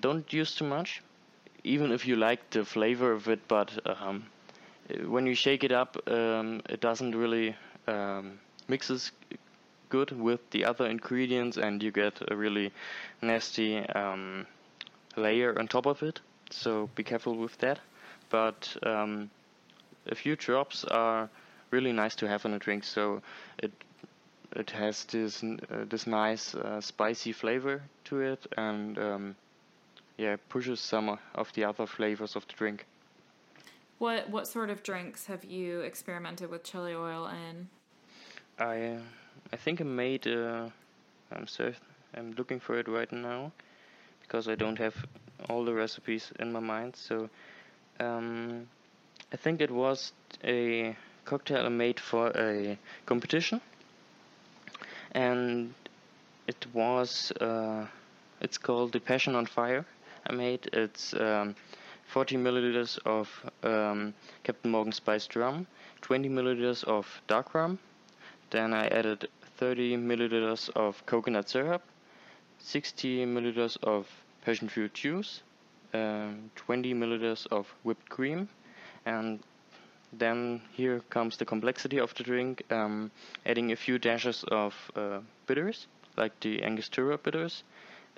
don't 0.00 0.32
use 0.32 0.54
too 0.54 0.64
much. 0.64 1.02
Even 1.64 1.92
if 1.92 2.06
you 2.06 2.16
like 2.16 2.50
the 2.50 2.64
flavor 2.64 3.12
of 3.12 3.28
it, 3.28 3.40
but 3.48 3.70
um, 3.86 4.24
when 5.06 5.26
you 5.26 5.34
shake 5.34 5.64
it 5.64 5.72
up, 5.72 5.96
um, 6.08 6.62
it 6.68 6.80
doesn't 6.80 7.14
really 7.14 7.56
um, 7.88 8.38
mixes 8.68 9.10
good 9.88 10.12
with 10.12 10.48
the 10.50 10.64
other 10.64 10.86
ingredients, 10.86 11.56
and 11.56 11.82
you 11.82 11.90
get 11.90 12.20
a 12.30 12.36
really 12.36 12.72
nasty 13.22 13.78
um, 13.78 14.46
layer 15.16 15.58
on 15.58 15.66
top 15.68 15.86
of 15.86 16.02
it. 16.02 16.20
So 16.50 16.88
be 16.94 17.02
careful 17.02 17.34
with 17.36 17.58
that 17.58 17.80
but 18.30 18.76
um, 18.82 19.30
a 20.06 20.14
few 20.14 20.36
drops 20.36 20.84
are 20.84 21.28
really 21.70 21.92
nice 21.92 22.14
to 22.16 22.28
have 22.28 22.44
in 22.44 22.54
a 22.54 22.58
drink. 22.58 22.84
So 22.84 23.22
it 23.58 23.72
it 24.54 24.70
has 24.70 25.04
this 25.04 25.42
uh, 25.42 25.84
this 25.88 26.06
nice 26.06 26.54
uh, 26.54 26.80
spicy 26.80 27.32
flavor 27.32 27.82
to 28.04 28.20
it, 28.20 28.46
and 28.56 28.98
um, 28.98 29.36
yeah, 30.18 30.36
pushes 30.48 30.80
some 30.80 31.18
of 31.34 31.52
the 31.54 31.64
other 31.64 31.86
flavors 31.86 32.36
of 32.36 32.46
the 32.46 32.54
drink. 32.54 32.86
What 33.98 34.28
what 34.28 34.46
sort 34.46 34.70
of 34.70 34.82
drinks 34.82 35.26
have 35.26 35.44
you 35.44 35.80
experimented 35.80 36.50
with 36.50 36.64
chili 36.64 36.94
oil 36.94 37.26
in? 37.26 37.68
I 38.58 38.82
uh, 38.82 39.00
I 39.52 39.56
think 39.56 39.80
I 39.80 39.84
made. 39.84 40.26
Uh, 40.26 40.68
I'm 41.32 41.46
certain, 41.46 41.80
I'm 42.14 42.32
looking 42.32 42.60
for 42.60 42.78
it 42.78 42.88
right 42.88 43.10
now 43.10 43.52
because 44.22 44.48
I 44.48 44.54
don't 44.54 44.78
have 44.78 44.94
all 45.48 45.64
the 45.64 45.72
recipes 45.74 46.32
in 46.38 46.52
my 46.52 46.60
mind. 46.60 46.94
So 46.96 47.28
um, 48.00 48.66
I 49.32 49.36
think 49.36 49.60
it 49.60 49.70
was 49.70 50.12
a 50.44 50.96
cocktail 51.24 51.66
I 51.66 51.68
made 51.68 51.98
for 51.98 52.32
a 52.36 52.78
competition, 53.06 53.60
and 55.12 55.74
it 56.46 56.66
was 56.72 57.32
uh, 57.40 57.86
it's 58.40 58.58
called 58.58 58.92
the 58.92 59.00
Passion 59.00 59.34
on 59.34 59.46
Fire. 59.46 59.84
I 60.28 60.32
made 60.32 60.68
it's 60.72 61.14
um, 61.14 61.54
40 62.08 62.36
milliliters 62.36 62.98
of 63.06 63.28
um, 63.62 64.14
Captain 64.44 64.70
Morgan 64.70 64.92
spiced 64.92 65.36
rum, 65.36 65.66
20 66.02 66.28
milliliters 66.28 66.84
of 66.84 67.06
dark 67.26 67.54
rum. 67.54 67.78
Then 68.50 68.74
I 68.74 68.88
added 68.88 69.28
30 69.58 69.96
milliliters 69.96 70.68
of 70.70 71.04
coconut 71.06 71.48
syrup, 71.48 71.82
60 72.58 73.26
milliliters 73.26 73.76
of 73.82 74.08
passion 74.44 74.68
fruit 74.68 74.94
juice, 74.94 75.42
um, 75.94 76.50
20 76.56 76.94
milliliters 76.94 77.46
of 77.48 77.72
whipped 77.84 78.08
cream 78.08 78.48
and 79.04 79.40
then 80.12 80.60
here 80.72 81.00
comes 81.10 81.36
the 81.36 81.44
complexity 81.44 81.98
of 81.98 82.14
the 82.14 82.22
drink 82.22 82.62
um, 82.70 83.10
adding 83.44 83.72
a 83.72 83.76
few 83.76 83.98
dashes 83.98 84.44
of 84.48 84.74
uh, 84.96 85.20
bitters 85.46 85.86
like 86.16 86.38
the 86.40 86.62
angostura 86.62 87.18
bitters 87.18 87.62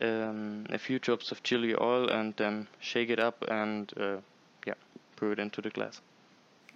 um, 0.02 0.66
a 0.70 0.78
few 0.78 0.98
drops 0.98 1.32
of 1.32 1.42
chili 1.42 1.74
oil 1.80 2.08
and 2.08 2.34
then 2.36 2.66
shake 2.80 3.10
it 3.10 3.18
up 3.18 3.44
and 3.48 3.92
uh, 3.98 4.16
yeah 4.66 4.74
pour 5.16 5.32
it 5.32 5.38
into 5.38 5.60
the 5.60 5.70
glass 5.70 6.00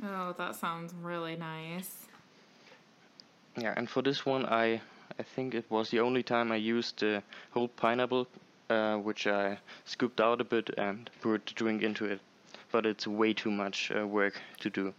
oh 0.04 0.34
that 0.38 0.54
sounds 0.54 0.92
really 1.02 1.36
nice 1.36 2.06
yeah 3.56 3.74
and 3.76 3.88
for 3.88 4.02
this 4.02 4.24
one 4.26 4.46
i 4.46 4.80
i 5.18 5.22
think 5.22 5.54
it 5.54 5.64
was 5.70 5.90
the 5.90 6.00
only 6.00 6.22
time 6.22 6.50
i 6.50 6.56
used 6.56 7.00
the 7.00 7.22
whole 7.52 7.68
pineapple 7.68 8.26
uh, 8.72 8.96
which 8.96 9.26
I 9.26 9.58
scooped 9.84 10.20
out 10.20 10.40
a 10.40 10.44
bit 10.44 10.70
and 10.78 11.10
poured 11.20 11.46
the 11.46 11.54
drink 11.54 11.82
into 11.82 12.06
it. 12.06 12.20
But 12.70 12.86
it's 12.86 13.06
way 13.06 13.34
too 13.34 13.50
much 13.50 13.92
uh, 13.94 14.06
work 14.06 14.40
to 14.60 14.70
do. 14.70 14.94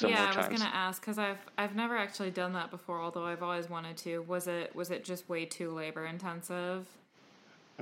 yeah, 0.00 0.32
I 0.34 0.36
was 0.36 0.60
gonna 0.60 0.70
ask 0.72 1.02
because 1.02 1.18
I've 1.18 1.38
I've 1.58 1.76
never 1.76 1.96
actually 1.96 2.30
done 2.30 2.54
that 2.54 2.70
before. 2.70 3.00
Although 3.00 3.26
I've 3.26 3.42
always 3.42 3.68
wanted 3.68 3.96
to. 3.98 4.22
Was 4.22 4.46
it 4.48 4.74
was 4.74 4.90
it 4.90 5.04
just 5.04 5.28
way 5.28 5.44
too 5.44 5.70
labor 5.70 6.06
intensive? 6.06 6.86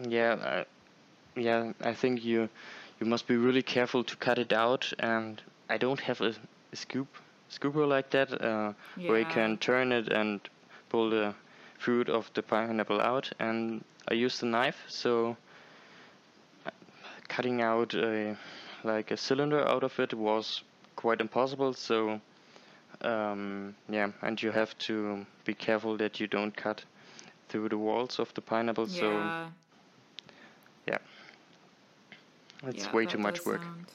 Yeah, 0.01 0.65
I, 1.37 1.41
yeah. 1.41 1.73
I 1.81 1.95
think 1.95 2.25
you 2.25 2.49
you 3.01 3.07
must 3.07 3.27
be 3.27 3.37
really 3.37 3.63
careful 3.63 4.05
to 4.05 4.17
cut 4.17 4.39
it 4.39 4.53
out. 4.53 4.93
And 4.99 5.43
I 5.69 5.79
don't 5.79 6.01
have 6.01 6.21
a, 6.21 6.35
a 6.73 6.77
scoop 6.77 7.09
scooper 7.51 7.87
like 7.87 8.11
that 8.11 8.33
uh, 8.33 8.73
yeah. 8.97 9.09
where 9.09 9.19
you 9.19 9.27
can 9.27 9.59
turn 9.59 9.93
it 9.93 10.09
and 10.09 10.41
pull 10.89 11.11
the 11.11 11.35
fruit 11.79 12.09
of 12.09 12.31
the 12.35 12.43
pineapple 12.43 13.01
out. 13.01 13.31
And 13.39 13.85
I 14.09 14.15
used 14.15 14.43
a 14.43 14.47
knife, 14.47 14.85
so 14.89 15.37
cutting 17.29 17.63
out 17.63 17.95
a 17.95 18.37
like 18.85 19.11
a 19.11 19.17
cylinder 19.17 19.67
out 19.67 19.83
of 19.83 19.99
it 19.99 20.13
was 20.15 20.63
quite 20.97 21.21
impossible. 21.21 21.73
So 21.75 22.21
um, 23.01 23.75
yeah, 23.89 24.11
and 24.23 24.41
you 24.43 24.51
have 24.51 24.77
to 24.79 25.27
be 25.45 25.55
careful 25.55 25.97
that 25.97 26.21
you 26.21 26.27
don't 26.27 26.57
cut 26.57 26.85
through 27.49 27.69
the 27.69 27.79
walls 27.79 28.19
of 28.19 28.33
the 28.35 28.41
pineapple. 28.41 28.89
Yeah. 28.89 29.01
So 29.01 29.47
yeah, 30.89 30.99
it's 32.67 32.85
yeah, 32.85 32.93
way 32.93 33.07
too 33.07 33.19
much 33.19 33.45
work. 33.45 33.63
Sound. 33.63 33.87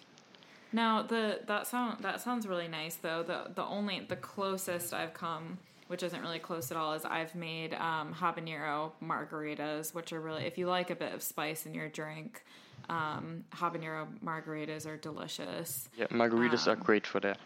Now 0.74 1.02
the 1.02 1.42
that 1.48 1.68
sound 1.68 2.04
that 2.04 2.22
sounds 2.22 2.48
really 2.48 2.68
nice 2.68 2.96
though. 2.96 3.24
The 3.24 3.52
the 3.54 3.64
only 3.64 4.06
the 4.08 4.16
closest 4.16 4.94
I've 4.94 5.14
come 5.14 5.60
which 5.88 6.04
isn't 6.04 6.22
really 6.22 6.40
close 6.40 6.70
at 6.72 6.78
all, 6.78 6.94
is 6.94 7.06
I've 7.06 7.34
made 7.34 7.74
um, 7.74 8.14
habanero 8.14 8.92
margaritas, 9.04 9.94
which 9.94 10.12
are 10.14 10.20
really, 10.20 10.44
if 10.44 10.58
you 10.58 10.68
like 10.68 10.90
a 10.90 10.96
bit 10.96 11.14
of 11.14 11.22
spice 11.22 11.66
in 11.66 11.74
your 11.74 11.88
drink, 11.88 12.44
um, 12.90 13.46
habanero 13.56 14.08
margaritas 14.24 14.86
are 14.86 14.98
delicious. 14.98 15.90
Yeah, 15.98 16.08
margaritas 16.08 16.68
um, 16.68 16.74
are 16.74 16.76
great 16.76 17.08
for 17.08 17.20
that. 17.22 17.38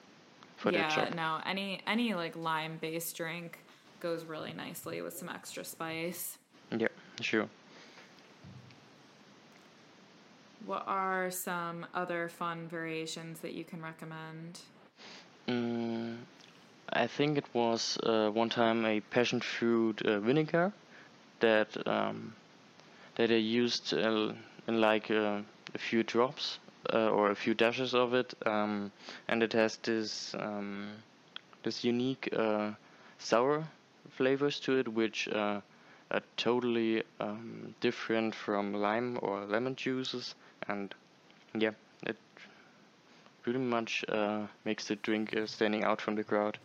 For 0.57 0.71
yeah, 0.71 0.93
that 0.95 1.15
no, 1.15 1.39
any 1.43 1.81
any 1.87 2.13
like 2.13 2.35
lime 2.35 2.77
based 2.79 3.15
drink 3.17 3.57
goes 3.99 4.25
really 4.25 4.53
nicely 4.53 5.01
with 5.01 5.17
some 5.17 5.27
extra 5.27 5.63
spice. 5.63 6.37
Yeah, 6.75 6.87
sure. 7.19 7.47
What 10.65 10.83
are 10.85 11.31
some 11.31 11.87
other 11.93 12.29
fun 12.29 12.67
variations 12.67 13.39
that 13.39 13.53
you 13.53 13.63
can 13.63 13.81
recommend? 13.81 14.59
Mm, 15.47 16.17
I 16.93 17.07
think 17.07 17.37
it 17.37 17.45
was 17.53 17.97
uh, 18.03 18.29
one 18.29 18.49
time 18.49 18.85
a 18.85 18.99
passion 18.99 19.41
fruit 19.41 20.01
uh, 20.03 20.19
vinegar 20.19 20.71
that 21.39 21.75
um, 21.87 22.35
that 23.15 23.31
I 23.31 23.35
used 23.35 23.93
uh, 23.93 24.33
in 24.67 24.81
like 24.81 25.09
uh, 25.09 25.41
a 25.73 25.77
few 25.77 26.03
drops 26.03 26.59
uh, 26.93 27.09
or 27.09 27.31
a 27.31 27.35
few 27.35 27.53
dashes 27.55 27.95
of 27.95 28.13
it, 28.13 28.33
um, 28.45 28.91
and 29.27 29.41
it 29.41 29.53
has 29.53 29.77
this 29.77 30.35
um, 30.35 30.91
this 31.63 31.83
unique 31.83 32.29
uh, 32.37 32.71
sour 33.17 33.67
flavors 34.11 34.59
to 34.61 34.77
it, 34.77 34.87
which 34.87 35.27
are 35.33 35.63
totally 36.35 37.03
um, 37.19 37.73
different 37.79 38.35
from 38.35 38.73
lime 38.73 39.17
or 39.21 39.45
lemon 39.45 39.75
juices, 39.75 40.35
and 40.67 40.93
yeah, 41.53 41.71
it 42.05 42.17
pretty 43.43 43.59
much 43.59 44.05
uh, 44.09 44.47
makes 44.65 44.87
the 44.87 44.95
drink 44.95 45.35
uh, 45.35 45.45
standing 45.45 45.83
out 45.83 46.01
from 46.01 46.15
the 46.15 46.23
crowd. 46.23 46.57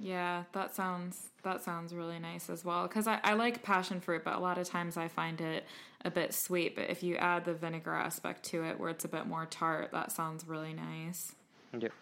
Yeah, 0.00 0.44
that 0.52 0.74
sounds 0.74 1.30
that 1.42 1.62
sounds 1.62 1.94
really 1.94 2.18
nice 2.18 2.50
as 2.50 2.64
well. 2.64 2.86
Because 2.86 3.06
I, 3.06 3.20
I 3.22 3.34
like 3.34 3.62
passion 3.62 4.00
fruit, 4.00 4.22
but 4.24 4.34
a 4.34 4.40
lot 4.40 4.58
of 4.58 4.68
times 4.68 4.96
I 4.96 5.08
find 5.08 5.40
it 5.40 5.64
a 6.04 6.10
bit 6.10 6.34
sweet. 6.34 6.74
But 6.74 6.90
if 6.90 7.02
you 7.02 7.16
add 7.16 7.44
the 7.44 7.54
vinegar 7.54 7.94
aspect 7.94 8.42
to 8.46 8.64
it, 8.64 8.78
where 8.78 8.90
it's 8.90 9.04
a 9.04 9.08
bit 9.08 9.26
more 9.26 9.46
tart, 9.46 9.90
that 9.92 10.10
sounds 10.10 10.46
really 10.46 10.72
nice. 10.72 11.34
Yep. 11.78 11.92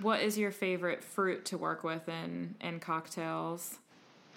What 0.00 0.22
is 0.22 0.38
your 0.38 0.50
favorite 0.50 1.04
fruit 1.04 1.44
to 1.46 1.58
work 1.58 1.84
with 1.84 2.08
in 2.08 2.54
in 2.60 2.80
cocktails? 2.80 3.78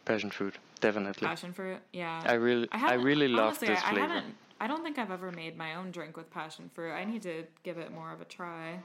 Passion 0.05 0.29
fruit, 0.29 0.55
definitely. 0.77 1.27
Passion 1.27 1.53
fruit, 1.53 1.79
yeah. 1.93 2.21
I 2.25 2.33
really, 2.33 2.67
I, 2.71 2.77
haven't- 2.77 3.05
really 3.05 3.27
love 3.27 3.47
honestly, 3.47 3.67
this 3.69 3.81
I, 3.83 3.91
flavor. 3.91 4.05
I 4.05 4.07
haven't. 4.15 4.35
I 4.59 4.67
don't 4.67 4.83
think 4.83 4.97
I've 4.97 5.11
ever 5.11 5.31
made 5.31 5.55
my 5.55 5.75
own 5.75 5.91
drink 5.91 6.17
with 6.17 6.31
passion 6.31 6.69
fruit. 6.73 6.91
I 6.91 7.05
need 7.05 7.21
to 7.23 7.43
give 7.63 7.77
it 7.77 7.91
more 7.93 8.11
of 8.11 8.21
a 8.21 8.25
try. 8.25 8.79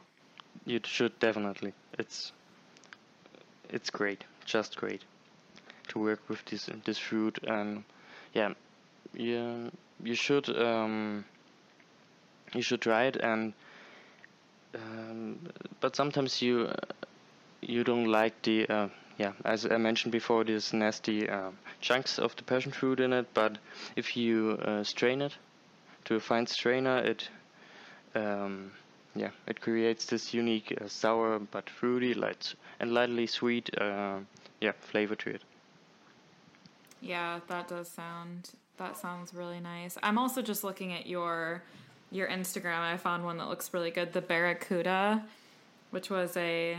You 0.67 0.81
should 0.85 1.19
definitely. 1.19 1.73
It's 1.99 2.33
it's 3.71 3.89
great, 3.89 4.25
just 4.45 4.77
great 4.77 5.03
to 5.89 5.99
work 5.99 6.21
with 6.29 6.45
this 6.45 6.69
this 6.85 6.99
fruit. 6.99 7.39
And 7.45 7.85
yeah, 8.35 8.53
you 9.15 9.71
you 10.03 10.15
should 10.15 10.49
um, 10.59 11.25
you 12.55 12.63
should 12.63 12.83
try 12.83 13.05
it. 13.05 13.17
And 13.17 13.55
um, 14.75 15.39
but 15.81 15.97
sometimes 15.97 16.43
you 16.43 16.67
uh, 16.67 16.75
you 17.63 17.83
don't 17.83 18.07
like 18.09 18.41
the 18.43 18.69
uh, 18.69 18.89
yeah 19.23 19.33
as 19.45 19.65
I 19.65 19.77
mentioned 19.77 20.13
before 20.13 20.45
these 20.45 20.73
nasty 20.73 21.29
uh, 21.29 21.51
chunks 21.81 22.19
of 22.19 22.35
the 22.37 22.43
passion 22.43 22.73
fruit 22.73 23.01
in 23.01 23.13
it. 23.13 23.27
But 23.35 23.59
if 23.97 24.17
you 24.17 24.59
uh, 24.65 24.85
strain 24.85 25.23
it 25.23 25.35
to 26.07 26.17
a 26.17 26.21
fine 26.21 26.47
strainer, 26.47 26.99
it 26.99 27.29
um, 28.15 28.73
yeah, 29.15 29.31
it 29.47 29.61
creates 29.61 30.07
this 30.07 30.35
unique 30.35 30.73
uh, 30.81 30.89
sour 30.89 31.39
but 31.39 31.69
fruity, 31.69 32.15
light 32.15 32.55
and 32.81 32.93
lightly 32.93 33.27
sweet, 33.27 33.71
uh, 33.79 34.19
yeah, 34.61 34.73
flavor 34.81 35.15
to 35.17 35.31
it. 35.31 35.43
Yeah, 37.01 37.41
that 37.49 37.69
does 37.69 37.89
sound 37.89 38.51
that 38.79 38.97
sounds 38.97 39.35
really 39.35 39.61
nice. 39.61 39.99
I'm 40.03 40.19
also 40.19 40.43
just 40.43 40.65
looking 40.65 40.93
at 40.93 41.07
your 41.07 41.63
your 42.11 42.29
Instagram. 42.29 42.81
I 42.81 42.97
found 42.97 43.25
one 43.25 43.39
that 43.39 43.49
looks 43.49 43.73
really 43.75 43.91
good, 43.91 44.13
the 44.13 44.21
Barracuda, 44.21 45.25
which 45.91 46.11
was 46.11 46.37
a 46.37 46.79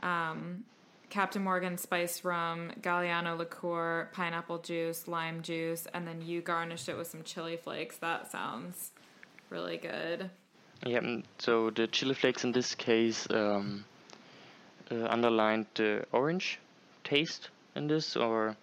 um, 0.00 0.64
Captain 1.10 1.42
Morgan 1.42 1.78
spice 1.78 2.24
rum, 2.24 2.72
Galliano 2.80 3.36
liqueur, 3.38 4.08
pineapple 4.12 4.58
juice, 4.58 5.06
lime 5.06 5.42
juice, 5.42 5.86
and 5.94 6.06
then 6.06 6.20
you 6.22 6.40
garnished 6.40 6.88
it 6.88 6.96
with 6.96 7.06
some 7.06 7.22
chili 7.22 7.56
flakes. 7.56 7.96
That 7.98 8.30
sounds 8.30 8.90
really 9.50 9.76
good. 9.76 10.30
Yeah, 10.84 11.20
so 11.38 11.70
the 11.70 11.86
chili 11.86 12.14
flakes 12.14 12.44
in 12.44 12.52
this 12.52 12.74
case 12.74 13.26
um, 13.30 13.84
uh, 14.90 15.04
underlined 15.04 15.66
the 15.74 16.04
orange 16.12 16.58
taste 17.04 17.48
in 17.76 17.86
this, 17.86 18.16
or 18.16 18.56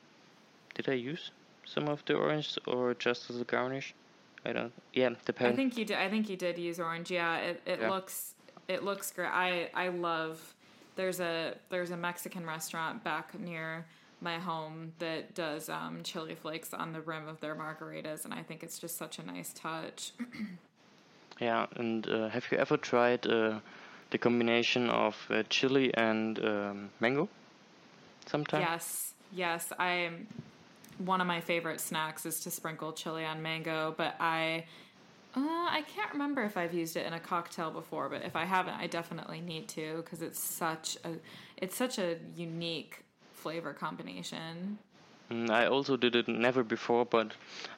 did 0.76 0.90
I 0.90 0.94
use 0.94 1.32
some 1.66 1.88
of 1.88 2.04
the 2.06 2.16
orange 2.16 2.58
or 2.68 2.94
just 2.96 3.30
as 3.30 3.40
a 3.40 3.46
garnish? 3.46 3.94
I 4.46 4.54
don't. 4.54 4.74
Yeah, 4.94 5.12
depends. 5.26 5.54
I 5.54 5.56
think 5.56 5.78
you 5.78 5.86
did. 5.86 5.98
I 5.98 6.10
think 6.10 6.30
you 6.30 6.36
did 6.36 6.58
use 6.58 6.80
orange. 6.80 7.12
Yeah, 7.12 7.38
it, 7.38 7.62
it 7.66 7.80
Yeah. 7.80 7.90
looks 7.90 8.34
it 8.68 8.84
looks 8.84 9.12
great. 9.12 9.30
I 9.30 9.70
I 9.74 9.90
love. 9.90 10.54
There's 11.02 11.20
a 11.20 11.56
there's 11.72 11.90
a 11.90 11.98
Mexican 11.98 12.46
restaurant 12.46 13.04
back 13.04 13.34
near 13.40 13.88
my 14.22 14.38
home 14.38 14.94
that 15.00 15.34
does 15.34 15.68
um, 15.68 16.02
chili 16.04 16.36
flakes 16.36 16.76
on 16.76 16.94
the 16.94 17.02
rim 17.02 17.28
of 17.28 17.40
their 17.40 17.56
margaritas, 17.56 18.24
and 18.24 18.32
I 18.32 18.44
think 18.44 18.62
it's 18.62 18.78
just 18.78 19.00
such 19.00 19.18
a 19.18 19.24
nice 19.26 19.52
touch. 19.52 20.12
Yeah, 21.40 21.66
and 21.76 22.08
uh, 22.08 22.30
have 22.30 22.46
you 22.52 22.60
ever 22.60 22.78
tried 22.78 23.26
uh, 23.26 23.62
the 24.12 24.20
combination 24.20 24.92
of 24.92 25.16
uh, 25.32 25.42
chili 25.50 25.92
and 25.96 26.38
um, 26.38 26.90
mango? 27.00 27.30
Sometimes. 28.28 28.62
Yes, 28.62 29.14
yes. 29.34 29.74
I 29.80 30.12
one 31.00 31.20
of 31.20 31.26
my 31.26 31.42
favorite 31.42 31.82
snacks 31.82 32.28
is 32.28 32.42
to 32.42 32.52
sprinkle 32.52 32.94
chili 32.94 33.26
on 33.26 33.42
mango, 33.42 33.96
but 33.98 34.14
I 34.20 34.66
uh, 35.36 35.40
I 35.40 35.84
can't 35.88 36.12
remember 36.12 36.44
if 36.44 36.58
I've 36.58 36.74
used 36.74 36.98
it 36.98 37.06
in 37.06 37.14
a 37.14 37.20
cocktail 37.20 37.72
before, 37.72 38.10
but 38.10 38.24
if 38.24 38.36
I 38.36 38.46
haven't, 38.46 38.74
I 38.76 38.88
definitely 38.88 39.40
need 39.42 39.68
to 39.70 39.98
because 39.98 40.22
it's 40.22 40.40
such 40.40 40.98
a 41.06 41.12
it's 41.58 41.76
such 41.76 41.98
a 42.00 42.18
unique 42.36 43.04
flavor 43.32 43.74
combination. 43.74 44.78
Mm, 45.32 45.50
I 45.50 45.66
also 45.66 45.98
did 45.98 46.16
it 46.16 46.28
never 46.28 46.64
before, 46.64 47.06
but 47.06 47.34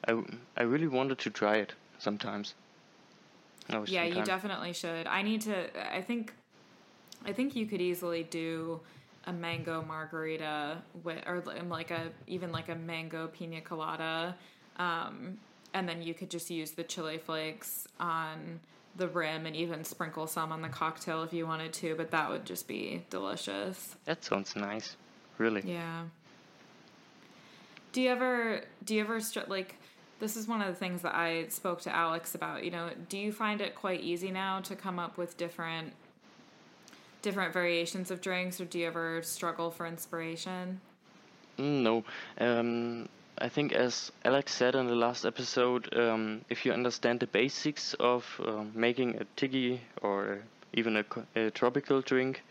I, 0.06 0.22
I 0.56 0.62
really 0.62 0.88
wanted 0.88 1.18
to 1.20 1.30
try 1.30 1.56
it 1.56 1.74
sometimes. 1.98 2.54
Yeah, 3.86 4.04
you 4.04 4.22
definitely 4.22 4.72
should. 4.72 5.06
I 5.06 5.22
need 5.22 5.42
to. 5.42 5.94
I 5.94 6.00
think, 6.02 6.32
I 7.24 7.32
think 7.32 7.54
you 7.56 7.66
could 7.66 7.80
easily 7.80 8.22
do 8.24 8.80
a 9.26 9.32
mango 9.32 9.82
margarita 9.82 10.82
with, 11.02 11.22
or 11.26 11.42
like 11.68 11.90
a 11.90 12.10
even 12.26 12.52
like 12.52 12.68
a 12.68 12.74
mango 12.74 13.28
pina 13.28 13.60
colada, 13.60 14.36
um, 14.76 15.38
and 15.74 15.88
then 15.88 16.00
you 16.00 16.14
could 16.14 16.30
just 16.30 16.48
use 16.50 16.70
the 16.70 16.84
chili 16.84 17.18
flakes 17.18 17.86
on 18.00 18.60
the 18.96 19.08
rim 19.08 19.44
and 19.44 19.56
even 19.56 19.82
sprinkle 19.84 20.28
some 20.28 20.52
on 20.52 20.62
the 20.62 20.68
cocktail 20.68 21.24
if 21.24 21.32
you 21.32 21.46
wanted 21.46 21.72
to. 21.74 21.96
But 21.96 22.12
that 22.12 22.30
would 22.30 22.46
just 22.46 22.68
be 22.68 23.04
delicious. 23.10 23.96
That 24.04 24.24
sounds 24.24 24.54
nice. 24.56 24.96
Really. 25.36 25.62
Yeah. 25.64 26.04
Do 27.92 28.00
you 28.00 28.10
ever 28.10 28.62
do 28.84 28.94
you 28.94 29.00
ever 29.02 29.20
like 29.48 29.76
this 30.20 30.36
is 30.36 30.46
one 30.46 30.62
of 30.62 30.68
the 30.68 30.74
things 30.74 31.02
that 31.02 31.14
I 31.14 31.48
spoke 31.48 31.80
to 31.82 31.94
Alex 31.94 32.34
about, 32.34 32.64
you 32.64 32.70
know, 32.70 32.90
do 33.08 33.18
you 33.18 33.32
find 33.32 33.60
it 33.60 33.74
quite 33.74 34.00
easy 34.00 34.30
now 34.30 34.60
to 34.60 34.76
come 34.76 34.98
up 34.98 35.18
with 35.18 35.36
different 35.36 35.92
different 37.20 37.52
variations 37.52 38.10
of 38.10 38.20
drinks 38.20 38.60
or 38.60 38.64
do 38.64 38.78
you 38.78 38.86
ever 38.86 39.22
struggle 39.22 39.70
for 39.70 39.86
inspiration? 39.86 40.80
Mm, 41.58 41.82
no. 41.82 42.04
Um, 42.38 43.08
I 43.38 43.48
think, 43.48 43.72
as 43.72 44.10
Alex 44.24 44.52
said 44.52 44.74
in 44.74 44.86
the 44.88 44.94
last 44.96 45.24
episode, 45.24 45.94
um, 45.96 46.44
if 46.48 46.66
you 46.66 46.72
understand 46.72 47.20
the 47.20 47.28
basics 47.28 47.94
of 47.94 48.24
um 48.44 48.72
making 48.74 49.10
a 49.20 49.24
tiki 49.36 49.80
or 50.02 50.42
even 50.72 50.96
a, 50.96 51.04
a 51.36 51.50
tropical 51.52 52.00
drink, 52.00 52.42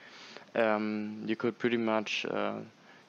um, 0.55 1.23
you 1.25 1.35
could 1.35 1.59
pretty 1.59 1.77
much 1.77 2.25
uh, 2.25 2.59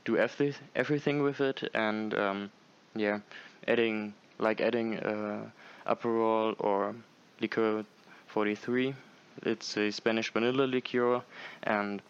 do 0.05 0.17
every- 0.17 0.57
everything 0.75 1.23
with 1.23 1.41
it. 1.41 1.71
And 1.75 2.15
um, 2.15 2.51
yeah, 2.97 3.21
adding 3.69 4.15
like 4.39 4.61
adding 4.61 4.99
uh, 4.99 5.51
Aperol 5.87 6.57
or 6.59 6.95
Licor 7.41 7.85
43. 8.29 8.95
It's 9.43 9.77
a 9.77 9.91
Spanish 9.93 10.33
vanilla 10.33 10.67
liqueur, 10.67 11.23
and 11.63 12.03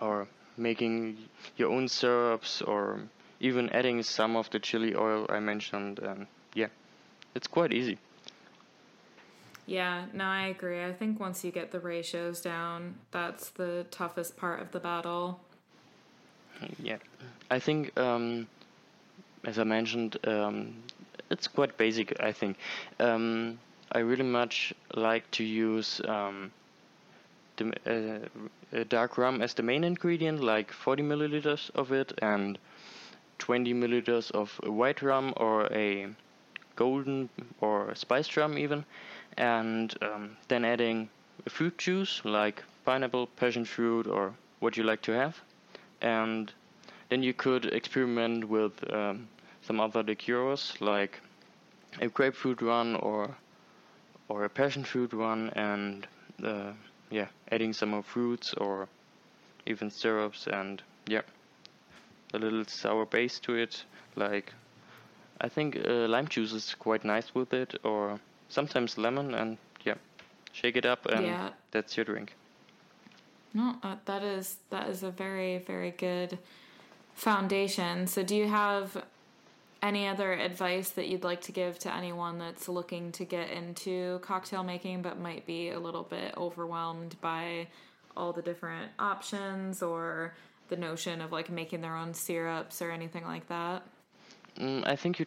or 0.00 0.26
making 0.56 1.16
your 1.56 1.70
own 1.70 1.88
syrups 1.88 2.60
or 2.62 3.00
even 3.40 3.70
adding 3.70 4.02
some 4.02 4.36
of 4.36 4.50
the 4.50 4.58
chili 4.58 4.94
oil 4.94 5.26
I 5.28 5.40
mentioned 5.40 5.98
and 5.98 6.26
yeah 6.54 6.68
it's 7.34 7.46
quite 7.46 7.72
easy 7.72 7.98
Yeah, 9.66 10.06
no, 10.12 10.24
I 10.24 10.46
agree. 10.46 10.82
I 10.82 10.92
think 10.92 11.20
once 11.20 11.44
you 11.44 11.52
get 11.52 11.70
the 11.70 11.78
ratios 11.78 12.40
down, 12.40 12.96
that's 13.12 13.50
the 13.50 13.86
toughest 13.92 14.36
part 14.36 14.60
of 14.60 14.72
the 14.72 14.80
battle. 14.80 15.38
yeah 16.82 16.96
I 17.50 17.58
think 17.58 17.98
um, 17.98 18.46
as 19.44 19.58
I 19.58 19.64
mentioned 19.64 20.16
um, 20.26 20.74
it's 21.30 21.46
quite 21.48 21.76
basic 21.76 22.20
I 22.20 22.32
think 22.32 22.56
um, 22.98 23.58
I 23.92 24.00
really 24.00 24.24
much 24.24 24.74
like 24.94 25.30
to 25.32 25.44
use 25.44 26.00
um, 26.06 26.50
the 27.56 27.72
uh, 27.86 28.76
uh, 28.76 28.84
dark 28.88 29.18
rum 29.18 29.42
as 29.42 29.54
the 29.54 29.62
main 29.62 29.84
ingredient 29.84 30.42
like 30.42 30.72
40 30.72 31.02
milliliters 31.02 31.70
of 31.74 31.92
it 31.92 32.12
and 32.22 32.58
20 33.40 33.74
milliliters 33.74 34.30
of 34.30 34.52
white 34.62 35.02
rum 35.02 35.32
or 35.36 35.66
a 35.72 36.06
golden 36.76 37.28
or 37.60 37.94
spiced 37.94 38.36
rum 38.36 38.56
even 38.56 38.84
and 39.36 39.94
um, 40.02 40.36
then 40.48 40.64
adding 40.64 41.08
a 41.46 41.50
fruit 41.50 41.76
juice 41.78 42.20
like 42.24 42.62
pineapple 42.84 43.26
passion 43.26 43.64
fruit 43.64 44.06
or 44.06 44.34
what 44.60 44.76
you 44.76 44.82
like 44.82 45.02
to 45.02 45.12
have. 45.12 45.40
And 46.00 46.52
then 47.08 47.22
you 47.22 47.34
could 47.34 47.66
experiment 47.66 48.48
with 48.48 48.72
um, 48.92 49.28
some 49.62 49.80
other 49.80 50.02
liqueurs 50.02 50.74
like 50.80 51.20
a 52.00 52.08
grapefruit 52.08 52.62
one 52.62 52.96
or 52.96 53.36
or 54.28 54.44
a 54.44 54.48
passion 54.48 54.84
fruit 54.84 55.12
one 55.12 55.50
and 55.50 56.06
uh, 56.44 56.72
yeah 57.10 57.26
adding 57.50 57.72
some 57.72 57.90
more 57.90 58.02
fruits 58.02 58.54
or 58.54 58.88
even 59.66 59.90
syrups 59.90 60.46
and 60.46 60.82
yeah 61.06 61.22
a 62.32 62.38
little 62.38 62.64
sour 62.66 63.06
base 63.06 63.38
to 63.40 63.54
it 63.54 63.84
like 64.16 64.52
I 65.40 65.48
think 65.48 65.76
uh, 65.76 66.06
lime 66.06 66.28
juice 66.28 66.52
is 66.52 66.74
quite 66.74 67.04
nice 67.04 67.34
with 67.34 67.54
it, 67.54 67.74
or 67.82 68.20
sometimes 68.48 68.98
lemon, 68.98 69.34
and 69.34 69.56
yeah, 69.84 69.94
shake 70.52 70.76
it 70.76 70.84
up, 70.84 71.06
and 71.06 71.24
Yeah. 71.24 71.50
that's 71.70 71.96
your 71.96 72.04
drink. 72.04 72.34
No, 73.54 73.76
uh, 73.82 73.96
that 74.04 74.22
is 74.22 74.58
that 74.68 74.88
is 74.88 75.02
a 75.02 75.10
very 75.10 75.58
very 75.58 75.92
good 75.92 76.38
foundation. 77.14 78.06
So, 78.06 78.22
do 78.22 78.36
you 78.36 78.48
have 78.48 79.02
any 79.82 80.06
other 80.06 80.34
advice 80.34 80.90
that 80.90 81.08
you'd 81.08 81.24
like 81.24 81.40
to 81.40 81.52
give 81.52 81.78
to 81.78 81.94
anyone 81.94 82.38
that's 82.38 82.68
looking 82.68 83.10
to 83.12 83.24
get 83.24 83.50
into 83.50 84.18
cocktail 84.18 84.62
making 84.62 85.00
but 85.00 85.18
might 85.18 85.46
be 85.46 85.70
a 85.70 85.80
little 85.80 86.02
bit 86.02 86.34
overwhelmed 86.36 87.16
by 87.22 87.66
all 88.14 88.32
the 88.32 88.42
different 88.42 88.90
options 88.98 89.82
or 89.82 90.34
the 90.70 90.76
notion 90.76 91.20
of 91.20 91.32
like 91.32 91.50
making 91.50 91.80
their 91.80 91.96
own 91.96 92.14
syrups 92.14 92.80
or 92.80 92.90
anything 92.90 93.24
like 93.24 93.46
that? 93.48 93.82
Mm, 94.58 94.86
I 94.86 94.96
think 94.96 95.18
you 95.18 95.26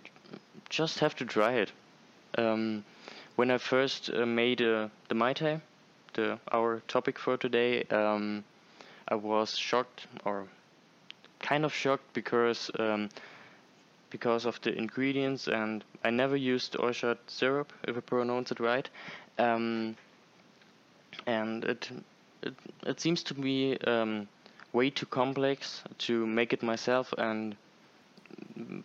just 0.69 0.99
have 0.99 1.15
to 1.17 1.25
try 1.25 1.53
it. 1.53 1.71
Um, 2.37 2.83
when 3.35 3.51
I 3.51 3.57
first 3.57 4.09
uh, 4.09 4.25
made 4.25 4.61
uh, 4.61 4.89
the 5.07 5.15
Mai 5.15 5.33
Tai, 5.33 5.61
the 6.13 6.39
our 6.51 6.81
topic 6.87 7.19
for 7.19 7.37
today, 7.37 7.83
um, 7.83 8.43
I 9.07 9.15
was 9.15 9.57
shocked 9.57 10.07
or 10.25 10.47
kind 11.39 11.65
of 11.65 11.73
shocked 11.73 12.13
because 12.13 12.71
um, 12.79 13.09
because 14.09 14.45
of 14.45 14.61
the 14.61 14.75
ingredients 14.77 15.47
and 15.47 15.83
I 16.03 16.11
never 16.11 16.35
used 16.35 16.75
orgeat 16.77 17.17
syrup 17.27 17.73
if 17.87 17.97
I 17.97 17.99
pronounce 17.99 18.51
it 18.51 18.59
right, 18.59 18.87
um, 19.39 19.95
and 21.25 21.65
it 21.65 21.89
it 22.41 22.53
it 22.85 22.99
seems 22.99 23.23
to 23.23 23.39
me 23.39 23.77
um, 23.79 24.27
way 24.73 24.89
too 24.89 25.05
complex 25.05 25.83
to 25.99 26.25
make 26.25 26.51
it 26.51 26.63
myself 26.63 27.13
and 27.17 27.55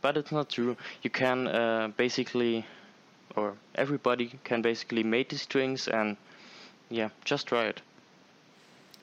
but 0.02 0.16
it's 0.16 0.32
not 0.32 0.50
true. 0.50 0.76
You 1.02 1.10
can 1.10 1.48
uh, 1.48 1.88
basically, 1.96 2.64
or 3.36 3.54
everybody 3.74 4.38
can 4.44 4.62
basically 4.62 5.02
make 5.02 5.30
these 5.30 5.46
drinks, 5.46 5.88
and 5.88 6.16
yeah, 6.90 7.08
just 7.24 7.46
try 7.46 7.64
it. 7.64 7.80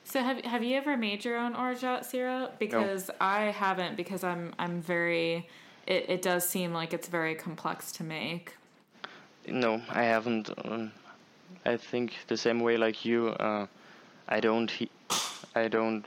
So 0.04 0.20
have 0.20 0.44
have 0.44 0.62
you 0.62 0.76
ever 0.76 0.96
made 0.96 1.24
your 1.24 1.36
own 1.36 1.54
orgeat 1.54 2.06
syrup? 2.06 2.58
Because 2.58 3.10
I 3.20 3.44
haven't. 3.46 3.96
Because 3.96 4.22
I'm 4.24 4.54
I'm 4.58 4.80
very. 4.80 5.48
It 5.86 6.06
it 6.08 6.22
does 6.22 6.48
seem 6.48 6.72
like 6.72 6.92
it's 6.94 7.08
very 7.08 7.34
complex 7.34 7.92
to 7.92 8.04
make. 8.04 8.54
No, 9.48 9.80
I 9.90 10.04
haven't. 10.04 10.50
Um, 10.64 10.92
I 11.64 11.76
think 11.76 12.14
the 12.28 12.36
same 12.36 12.60
way 12.60 12.76
like 12.76 13.04
you. 13.04 13.28
Uh, 13.28 13.66
I 14.28 14.40
don't. 14.40 14.70
He- 14.70 14.90
I 15.54 15.68
don't 15.68 16.04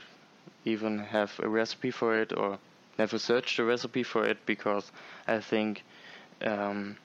even 0.64 0.98
have 0.98 1.38
a 1.42 1.48
recipe 1.48 1.90
for 1.90 2.18
it, 2.20 2.32
or 2.32 2.58
never 2.98 3.18
searched 3.18 3.58
a 3.58 3.64
recipe 3.64 4.02
for 4.02 4.24
it 4.26 4.44
because 4.46 4.90
I 5.26 5.40
think 5.40 5.84
um, 6.42 6.96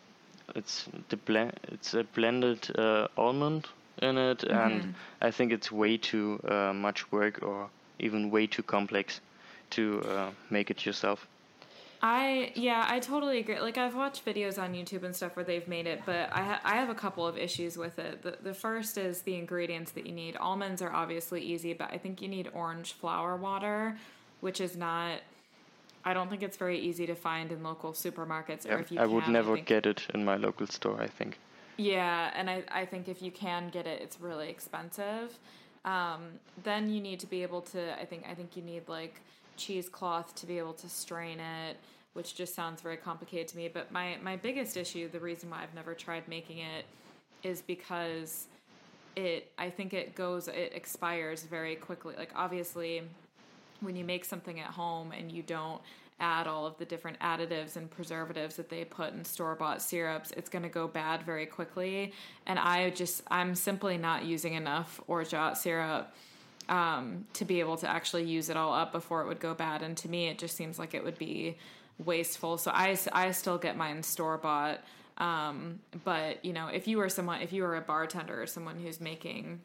it's 0.56 0.88
the 1.10 1.18
blend. 1.18 1.60
It's 1.70 1.94
a 1.94 2.04
blended 2.04 2.70
uh, 2.78 3.08
almond 3.18 3.68
in 4.02 4.18
it, 4.18 4.44
and 4.44 4.88
I 5.22 5.32
think 5.32 5.52
it's 5.52 5.72
way 5.72 5.98
too 5.98 6.40
uh, 6.48 6.74
much 6.74 7.12
work, 7.12 7.42
or 7.44 7.70
even 8.00 8.30
way 8.32 8.48
too 8.48 8.64
complex 8.64 9.22
to 9.72 10.02
uh, 10.04 10.32
make 10.50 10.70
it 10.72 10.86
yourself. 10.86 11.28
I 12.08 12.52
yeah, 12.54 12.86
I 12.88 13.00
totally 13.00 13.40
agree. 13.40 13.60
Like 13.60 13.80
I've 13.80 13.96
watched 13.96 14.24
videos 14.24 14.62
on 14.62 14.76
YouTube 14.76 15.02
and 15.02 15.16
stuff 15.16 15.36
where 15.36 15.44
they've 15.44 15.68
made 15.68 15.88
it, 15.88 16.04
but 16.06 16.30
I 16.32 16.44
ha- 16.44 16.62
I 16.64 16.76
have 16.76 16.90
a 16.90 16.94
couple 16.94 17.26
of 17.26 17.36
issues 17.36 17.78
with 17.80 17.98
it. 17.98 18.22
The 18.22 18.38
the 18.44 18.54
first 18.54 19.00
is 19.00 19.24
the 19.24 19.34
ingredients 19.36 19.92
that 19.94 20.06
you 20.06 20.12
need. 20.14 20.36
Almonds 20.38 20.84
are 20.84 20.94
obviously 20.94 21.42
easy, 21.42 21.74
but 21.74 21.92
I 21.92 21.98
think 21.98 22.22
you 22.22 22.28
need 22.28 22.48
orange 22.54 22.94
flower 22.94 23.36
water, 23.36 23.98
which 24.42 24.62
is 24.62 24.78
not. 24.78 25.22
I 26.04 26.14
don't 26.14 26.30
think 26.30 26.44
it's 26.44 26.58
very 26.58 26.78
easy 26.80 27.08
to 27.08 27.16
find 27.16 27.52
in 27.52 27.64
local 27.64 27.94
supermarkets, 27.94 28.70
or 28.70 28.78
if 28.78 28.92
you 28.92 29.00
I 29.00 29.08
would 29.08 29.24
can, 29.24 29.34
never 29.34 29.56
think- 29.56 29.66
get 29.66 29.88
it 29.88 30.06
in 30.14 30.24
my 30.24 30.36
local 30.38 30.68
store. 30.68 31.02
I 31.02 31.08
think. 31.08 31.40
Yeah, 31.78 32.32
and 32.36 32.52
I, 32.52 32.64
I 32.72 32.86
think 32.86 33.08
if 33.10 33.20
you 33.24 33.32
can 33.32 33.70
get 33.70 33.88
it, 33.88 34.00
it's 34.02 34.22
really 34.22 34.48
expensive. 34.50 35.40
Um, 35.84 36.22
then 36.64 36.90
you 36.90 37.02
need 37.02 37.20
to 37.22 37.28
be 37.28 37.42
able 37.42 37.62
to. 37.74 38.00
I 38.00 38.06
think 38.06 38.26
I 38.30 38.36
think 38.36 38.56
you 38.56 38.62
need 38.62 38.88
like 38.88 39.22
cheesecloth 39.58 40.36
to 40.36 40.46
be 40.46 40.60
able 40.60 40.74
to 40.74 40.88
strain 40.90 41.40
it, 41.40 41.78
which 42.16 42.34
just 42.34 42.56
sounds 42.56 42.82
very 42.82 42.98
complicated 42.98 43.48
to 43.50 43.58
me. 43.58 43.68
But 43.68 43.92
my 43.92 44.18
my 44.24 44.38
biggest 44.38 44.78
issue, 44.78 45.10
the 45.10 45.20
reason 45.20 45.50
why 45.50 45.62
I've 45.62 45.76
never 45.76 45.94
tried 45.94 46.28
making 46.28 46.60
it, 46.60 46.86
is 47.44 47.62
because 47.62 48.48
it. 49.16 49.52
I 49.58 49.70
think 49.70 49.94
it 49.94 50.16
goes. 50.16 50.48
It 50.48 50.72
expires 50.74 51.44
very 51.44 51.76
quickly. 51.76 52.16
Like 52.18 52.32
obviously, 52.36 53.04
when 53.82 53.96
you 53.96 54.06
make 54.06 54.24
something 54.26 54.60
at 54.60 54.68
home 54.68 55.12
and 55.12 55.32
you 55.32 55.44
don't 55.44 55.82
add 56.20 56.48
all 56.48 56.66
of 56.66 56.78
the 56.78 56.86
different 56.86 57.20
additives 57.20 57.76
and 57.76 57.92
preservatives 57.92 58.56
that 58.56 58.70
they 58.70 58.86
put 58.86 59.14
in 59.14 59.26
store 59.26 59.54
bought 59.56 59.82
syrups, 59.82 60.32
it's 60.38 60.50
going 60.50 60.64
to 60.64 60.70
go 60.70 60.88
bad 60.88 61.24
very 61.24 61.46
quickly. 61.46 62.14
And 62.46 62.58
I 62.58 62.90
just, 62.92 63.22
I'm 63.30 63.54
simply 63.54 63.98
not 63.98 64.24
using 64.24 64.54
enough 64.54 65.02
orgeat 65.08 65.58
syrup 65.58 66.14
um, 66.70 67.26
to 67.34 67.44
be 67.44 67.60
able 67.60 67.76
to 67.78 67.90
actually 67.90 68.24
use 68.24 68.50
it 68.50 68.56
all 68.56 68.74
up 68.74 68.94
before 68.94 69.22
it 69.22 69.28
would 69.28 69.42
go 69.42 69.54
bad. 69.54 69.82
And 69.82 69.98
to 69.98 70.10
me, 70.10 70.28
it 70.28 70.38
just 70.38 70.56
seems 70.56 70.80
like 70.80 70.94
it 70.94 71.04
would 71.04 71.18
be 71.18 71.58
wasteful. 72.04 72.58
So 72.58 72.72
I, 72.74 72.98
I 73.12 73.32
still 73.32 73.58
get 73.58 73.78
mine 73.78 74.04
store 74.04 74.38
bought. 74.38 74.82
Um, 75.18 75.80
but 76.04 76.44
you 76.44 76.52
know, 76.54 76.68
if 76.68 76.88
you 76.88 77.00
are 77.00 77.10
someone, 77.10 77.42
if 77.42 77.54
you 77.54 77.64
are 77.64 77.76
a 77.76 77.82
bartender 77.82 78.42
or 78.42 78.48
someone 78.48 78.80
who's 78.80 79.00
making 79.00 79.62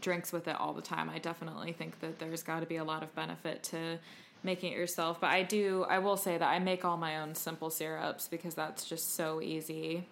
drinks 0.00 0.32
with 0.32 0.48
it 0.48 0.56
all 0.58 0.72
the 0.72 0.82
time. 0.82 1.10
I 1.10 1.18
definitely 1.18 1.72
think 1.72 2.00
that 2.00 2.18
there's 2.18 2.42
got 2.42 2.60
to 2.60 2.66
be 2.66 2.76
a 2.76 2.84
lot 2.84 3.02
of 3.02 3.14
benefit 3.14 3.62
to 3.64 3.98
making 4.42 4.72
it 4.72 4.78
yourself. 4.78 5.20
But 5.20 5.30
I 5.30 5.42
do, 5.42 5.84
I 5.88 5.98
will 5.98 6.16
say 6.16 6.38
that 6.38 6.48
I 6.48 6.58
make 6.58 6.84
all 6.84 6.96
my 6.96 7.18
own 7.18 7.34
simple 7.34 7.70
syrups 7.70 8.28
because 8.28 8.54
that's 8.54 8.84
just 8.84 9.14
so 9.14 9.40
easy. 9.40 10.04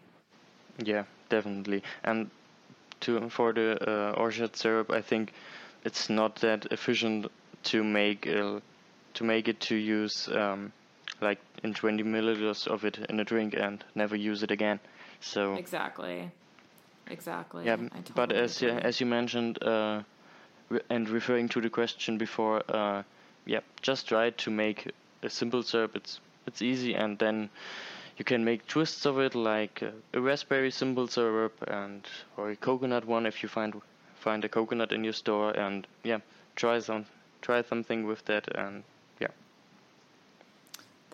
Yeah, 0.82 1.04
definitely. 1.28 1.82
And 2.02 2.30
to 3.00 3.28
for 3.28 3.52
the 3.52 3.78
uh, 3.88 4.12
orgeat 4.12 4.56
syrup, 4.56 4.90
I 4.90 5.00
think 5.02 5.32
it's 5.84 6.08
not 6.08 6.36
that 6.36 6.66
efficient 6.70 7.26
to 7.64 7.84
make 7.84 8.26
uh, 8.26 8.60
to 9.14 9.24
make 9.24 9.48
it 9.48 9.60
to 9.60 9.76
use 9.76 10.28
um, 10.28 10.72
like 11.20 11.38
in 11.62 11.74
20 11.74 12.02
milliliters 12.02 12.66
of 12.66 12.84
it 12.84 12.98
in 13.08 13.20
a 13.20 13.24
drink 13.24 13.54
and 13.54 13.84
never 13.94 14.16
use 14.16 14.42
it 14.42 14.50
again. 14.50 14.80
So 15.20 15.54
Exactly. 15.54 16.30
Exactly. 17.08 17.66
yeah, 17.66 17.76
I 17.92 18.00
but 18.14 18.32
as 18.32 18.62
agree. 18.62 18.80
as 18.80 19.00
you 19.00 19.06
mentioned, 19.06 19.62
uh, 19.62 20.02
re- 20.70 20.80
and 20.88 21.08
referring 21.08 21.48
to 21.50 21.60
the 21.60 21.68
question 21.70 22.16
before, 22.18 22.62
uh, 22.68 23.02
yeah, 23.46 23.60
just 23.82 24.08
try 24.08 24.30
to 24.30 24.50
make 24.50 24.90
a 25.22 25.28
simple 25.28 25.62
syrup. 25.62 25.96
It's 25.96 26.20
it's 26.46 26.62
easy, 26.62 26.94
and 26.94 27.18
then 27.18 27.50
you 28.16 28.24
can 28.24 28.44
make 28.44 28.66
twists 28.66 29.06
of 29.06 29.18
it, 29.18 29.34
like 29.34 29.82
a 30.14 30.20
raspberry 30.20 30.70
simple 30.70 31.06
syrup 31.08 31.52
and 31.68 32.06
or 32.36 32.50
a 32.50 32.56
coconut 32.56 33.04
one 33.06 33.26
if 33.26 33.42
you 33.42 33.48
find 33.48 33.74
find 34.14 34.44
a 34.44 34.48
coconut 34.48 34.92
in 34.92 35.04
your 35.04 35.12
store, 35.12 35.50
and 35.50 35.86
yeah, 36.04 36.20
try 36.56 36.78
some 36.78 37.04
try 37.42 37.62
something 37.62 38.06
with 38.06 38.24
that, 38.24 38.48
and 38.56 38.82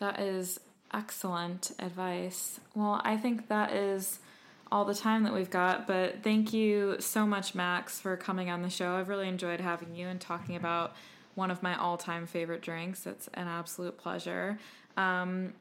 That 0.01 0.19
is 0.19 0.59
excellent 0.93 1.73
advice. 1.79 2.59
Well, 2.75 3.01
I 3.05 3.17
think 3.17 3.49
that 3.49 3.73
is 3.73 4.19
all 4.73 4.85
the 4.85 4.95
time 4.95 5.25
that 5.25 5.33
we've 5.33 5.51
got, 5.51 5.87
but 5.87 6.23
thank 6.23 6.53
you 6.53 6.97
so 7.01 7.27
much, 7.27 7.55
Max, 7.55 8.01
for 8.01 8.17
coming 8.17 8.51
on 8.51 8.63
the 8.63 8.71
show. 8.71 8.95
I've 8.95 9.09
really 9.09 9.29
enjoyed 9.29 9.61
having 9.61 9.95
you 9.95 10.09
and 10.09 10.21
talking 10.21 10.57
about 10.57 10.95
one 11.35 11.51
of 11.51 11.63
my 11.63 11.77
all 11.77 11.97
time 11.97 12.27
favorite 12.27 12.63
drinks. 12.63 13.07
It's 13.07 13.29
an 13.35 13.47
absolute 13.47 13.99
pleasure. 13.99 14.59
Um, 14.97 15.55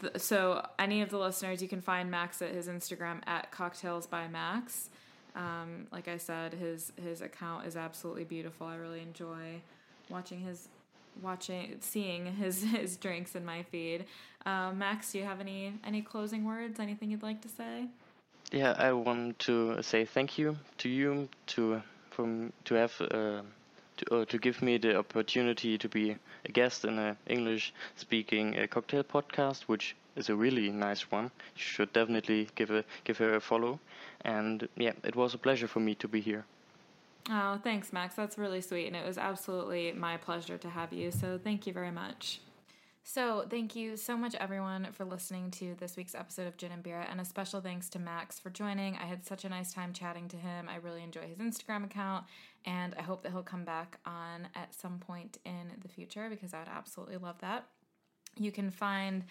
th- 0.00 0.18
so, 0.18 0.66
any 0.78 1.02
of 1.02 1.10
the 1.10 1.18
listeners, 1.18 1.62
you 1.62 1.68
can 1.68 1.80
find 1.80 2.10
Max 2.10 2.42
at 2.42 2.52
his 2.52 2.68
Instagram 2.68 3.20
at 3.26 3.50
cocktails 3.50 4.06
by 4.06 4.28
Max. 4.28 4.90
Um, 5.34 5.86
like 5.90 6.08
I 6.08 6.18
said, 6.18 6.54
his 6.54 6.92
his 7.02 7.20
account 7.20 7.66
is 7.66 7.76
absolutely 7.76 8.24
beautiful. 8.24 8.66
I 8.66 8.76
really 8.76 9.00
enjoy 9.00 9.62
watching 10.08 10.40
his 10.40 10.68
watching 11.20 11.76
seeing 11.80 12.26
his 12.36 12.62
his 12.80 12.96
drinks 12.96 13.34
in 13.34 13.44
my 13.44 13.62
feed. 13.64 14.06
Um, 14.44 14.78
Max, 14.78 15.12
do 15.12 15.18
you 15.18 15.24
have 15.24 15.40
any 15.40 15.74
any 15.84 16.02
closing 16.02 16.44
words? 16.44 16.80
Anything 16.80 17.10
you'd 17.10 17.22
like 17.22 17.42
to 17.42 17.48
say? 17.48 17.86
yeah. 18.52 18.74
I 18.78 18.92
want 18.92 19.38
to 19.40 19.82
say 19.82 20.04
thank 20.04 20.38
you 20.38 20.56
to 20.78 20.88
you 20.88 21.28
to 21.48 21.82
from 22.10 22.52
to 22.64 22.74
have. 22.74 23.00
Uh, 23.00 23.42
to, 23.98 24.14
uh, 24.14 24.24
to 24.24 24.38
give 24.38 24.62
me 24.62 24.78
the 24.78 24.96
opportunity 24.96 25.76
to 25.76 25.88
be 25.88 26.16
a 26.46 26.52
guest 26.52 26.84
in 26.84 26.98
a 26.98 27.16
English 27.26 27.74
speaking 27.96 28.58
uh, 28.58 28.66
cocktail 28.66 29.04
podcast, 29.04 29.62
which 29.64 29.94
is 30.16 30.28
a 30.28 30.34
really 30.34 30.70
nice 30.70 31.10
one. 31.10 31.24
You 31.24 31.62
should 31.62 31.92
definitely 31.92 32.48
give 32.54 32.70
a 32.70 32.84
give 33.04 33.18
her 33.18 33.34
a 33.34 33.40
follow. 33.40 33.80
And 34.24 34.68
yeah, 34.76 34.92
it 35.04 35.16
was 35.16 35.34
a 35.34 35.38
pleasure 35.38 35.68
for 35.68 35.80
me 35.80 35.94
to 35.96 36.08
be 36.08 36.20
here. 36.20 36.44
Oh, 37.30 37.60
thanks, 37.62 37.92
Max. 37.92 38.14
That's 38.14 38.36
really 38.36 38.60
sweet, 38.60 38.86
and 38.86 38.96
it 38.96 39.06
was 39.06 39.16
absolutely 39.16 39.92
my 39.92 40.16
pleasure 40.16 40.58
to 40.58 40.68
have 40.68 40.92
you. 40.92 41.10
So 41.10 41.38
thank 41.42 41.66
you 41.66 41.72
very 41.72 41.90
much. 41.90 42.40
So, 43.04 43.44
thank 43.50 43.74
you 43.74 43.96
so 43.96 44.16
much, 44.16 44.36
everyone, 44.36 44.86
for 44.92 45.04
listening 45.04 45.50
to 45.52 45.74
this 45.80 45.96
week's 45.96 46.14
episode 46.14 46.46
of 46.46 46.56
Gin 46.56 46.70
and 46.70 46.84
Barrett, 46.84 47.08
and 47.10 47.20
a 47.20 47.24
special 47.24 47.60
thanks 47.60 47.88
to 47.90 47.98
Max 47.98 48.38
for 48.38 48.48
joining. 48.48 48.96
I 48.96 49.06
had 49.06 49.24
such 49.26 49.44
a 49.44 49.48
nice 49.48 49.72
time 49.72 49.92
chatting 49.92 50.28
to 50.28 50.36
him. 50.36 50.68
I 50.68 50.76
really 50.76 51.02
enjoy 51.02 51.22
his 51.22 51.38
Instagram 51.38 51.84
account, 51.84 52.26
and 52.64 52.94
I 52.96 53.02
hope 53.02 53.24
that 53.24 53.32
he'll 53.32 53.42
come 53.42 53.64
back 53.64 53.98
on 54.06 54.46
at 54.54 54.72
some 54.72 55.00
point 55.00 55.38
in 55.44 55.72
the 55.82 55.88
future 55.88 56.28
because 56.30 56.54
I 56.54 56.60
would 56.60 56.68
absolutely 56.68 57.16
love 57.16 57.40
that. 57.40 57.66
You 58.38 58.52
can 58.52 58.70
find 58.70 59.24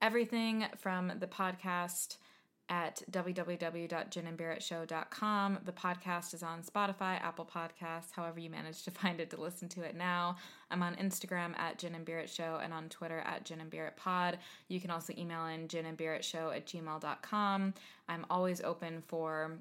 everything 0.00 0.66
from 0.76 1.12
the 1.18 1.26
podcast 1.26 2.18
at 2.68 3.02
www.ginandbarrettshow.com. 3.10 5.58
The 5.64 5.72
podcast 5.72 6.34
is 6.34 6.42
on 6.42 6.62
Spotify, 6.62 7.18
Apple 7.22 7.48
Podcasts, 7.52 8.12
however 8.12 8.40
you 8.40 8.50
manage 8.50 8.82
to 8.84 8.90
find 8.90 9.20
it 9.20 9.30
to 9.30 9.40
listen 9.40 9.68
to 9.70 9.82
it 9.82 9.96
now. 9.96 10.36
I'm 10.70 10.82
on 10.82 10.96
Instagram 10.96 11.58
at 11.58 11.78
Gin 11.78 11.94
and 11.94 12.04
Barrett 12.04 12.28
Show 12.28 12.60
and 12.62 12.74
on 12.74 12.88
Twitter 12.88 13.20
at 13.20 13.44
Gin 13.44 13.60
and 13.60 13.70
Barrett 13.70 13.96
Pod. 13.96 14.38
You 14.68 14.80
can 14.80 14.90
also 14.90 15.14
email 15.16 15.46
in 15.46 15.68
ginandbarrettshow 15.68 16.54
at 16.54 16.66
gmail.com. 16.66 17.74
I'm 18.08 18.26
always 18.30 18.60
open 18.60 19.02
for 19.06 19.58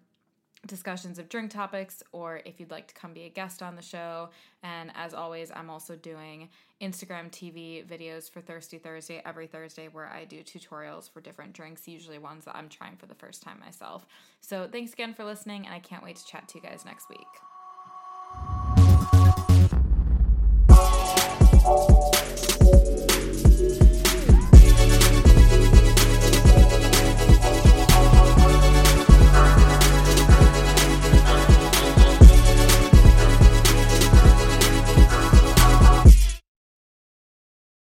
discussions 0.65 1.19
of 1.19 1.29
drink 1.29 1.51
topics 1.51 2.01
or 2.11 2.41
if 2.45 2.59
you'd 2.59 2.71
like 2.71 2.87
to 2.87 2.93
come 2.95 3.13
be 3.13 3.25
a 3.25 3.29
guest 3.29 3.61
on 3.61 3.75
the 3.75 3.81
show. 3.81 4.29
And 4.63 4.91
as 4.95 5.13
always, 5.13 5.51
I'm 5.53 5.69
also 5.69 5.95
doing 5.95 6.49
Instagram 6.81 7.29
TV 7.31 7.85
videos 7.85 8.31
for 8.31 8.41
Thirsty 8.41 8.77
Thursday 8.77 9.21
every 9.25 9.47
Thursday 9.47 9.87
where 9.87 10.07
I 10.07 10.25
do 10.25 10.43
tutorials 10.43 11.11
for 11.11 11.21
different 11.21 11.53
drinks, 11.53 11.87
usually 11.87 12.19
ones 12.19 12.45
that 12.45 12.55
I'm 12.55 12.69
trying 12.69 12.97
for 12.97 13.05
the 13.05 13.15
first 13.15 13.43
time 13.43 13.59
myself. 13.59 14.07
So 14.41 14.67
thanks 14.71 14.93
again 14.93 15.13
for 15.13 15.23
listening, 15.23 15.65
and 15.65 15.73
I 15.75 15.79
can't 15.79 16.03
wait 16.03 16.15
to 16.17 16.25
chat 16.25 16.47
to 16.49 16.57
you 16.57 16.63
guys 16.63 16.85
next 16.85 17.07
week. 17.09 17.17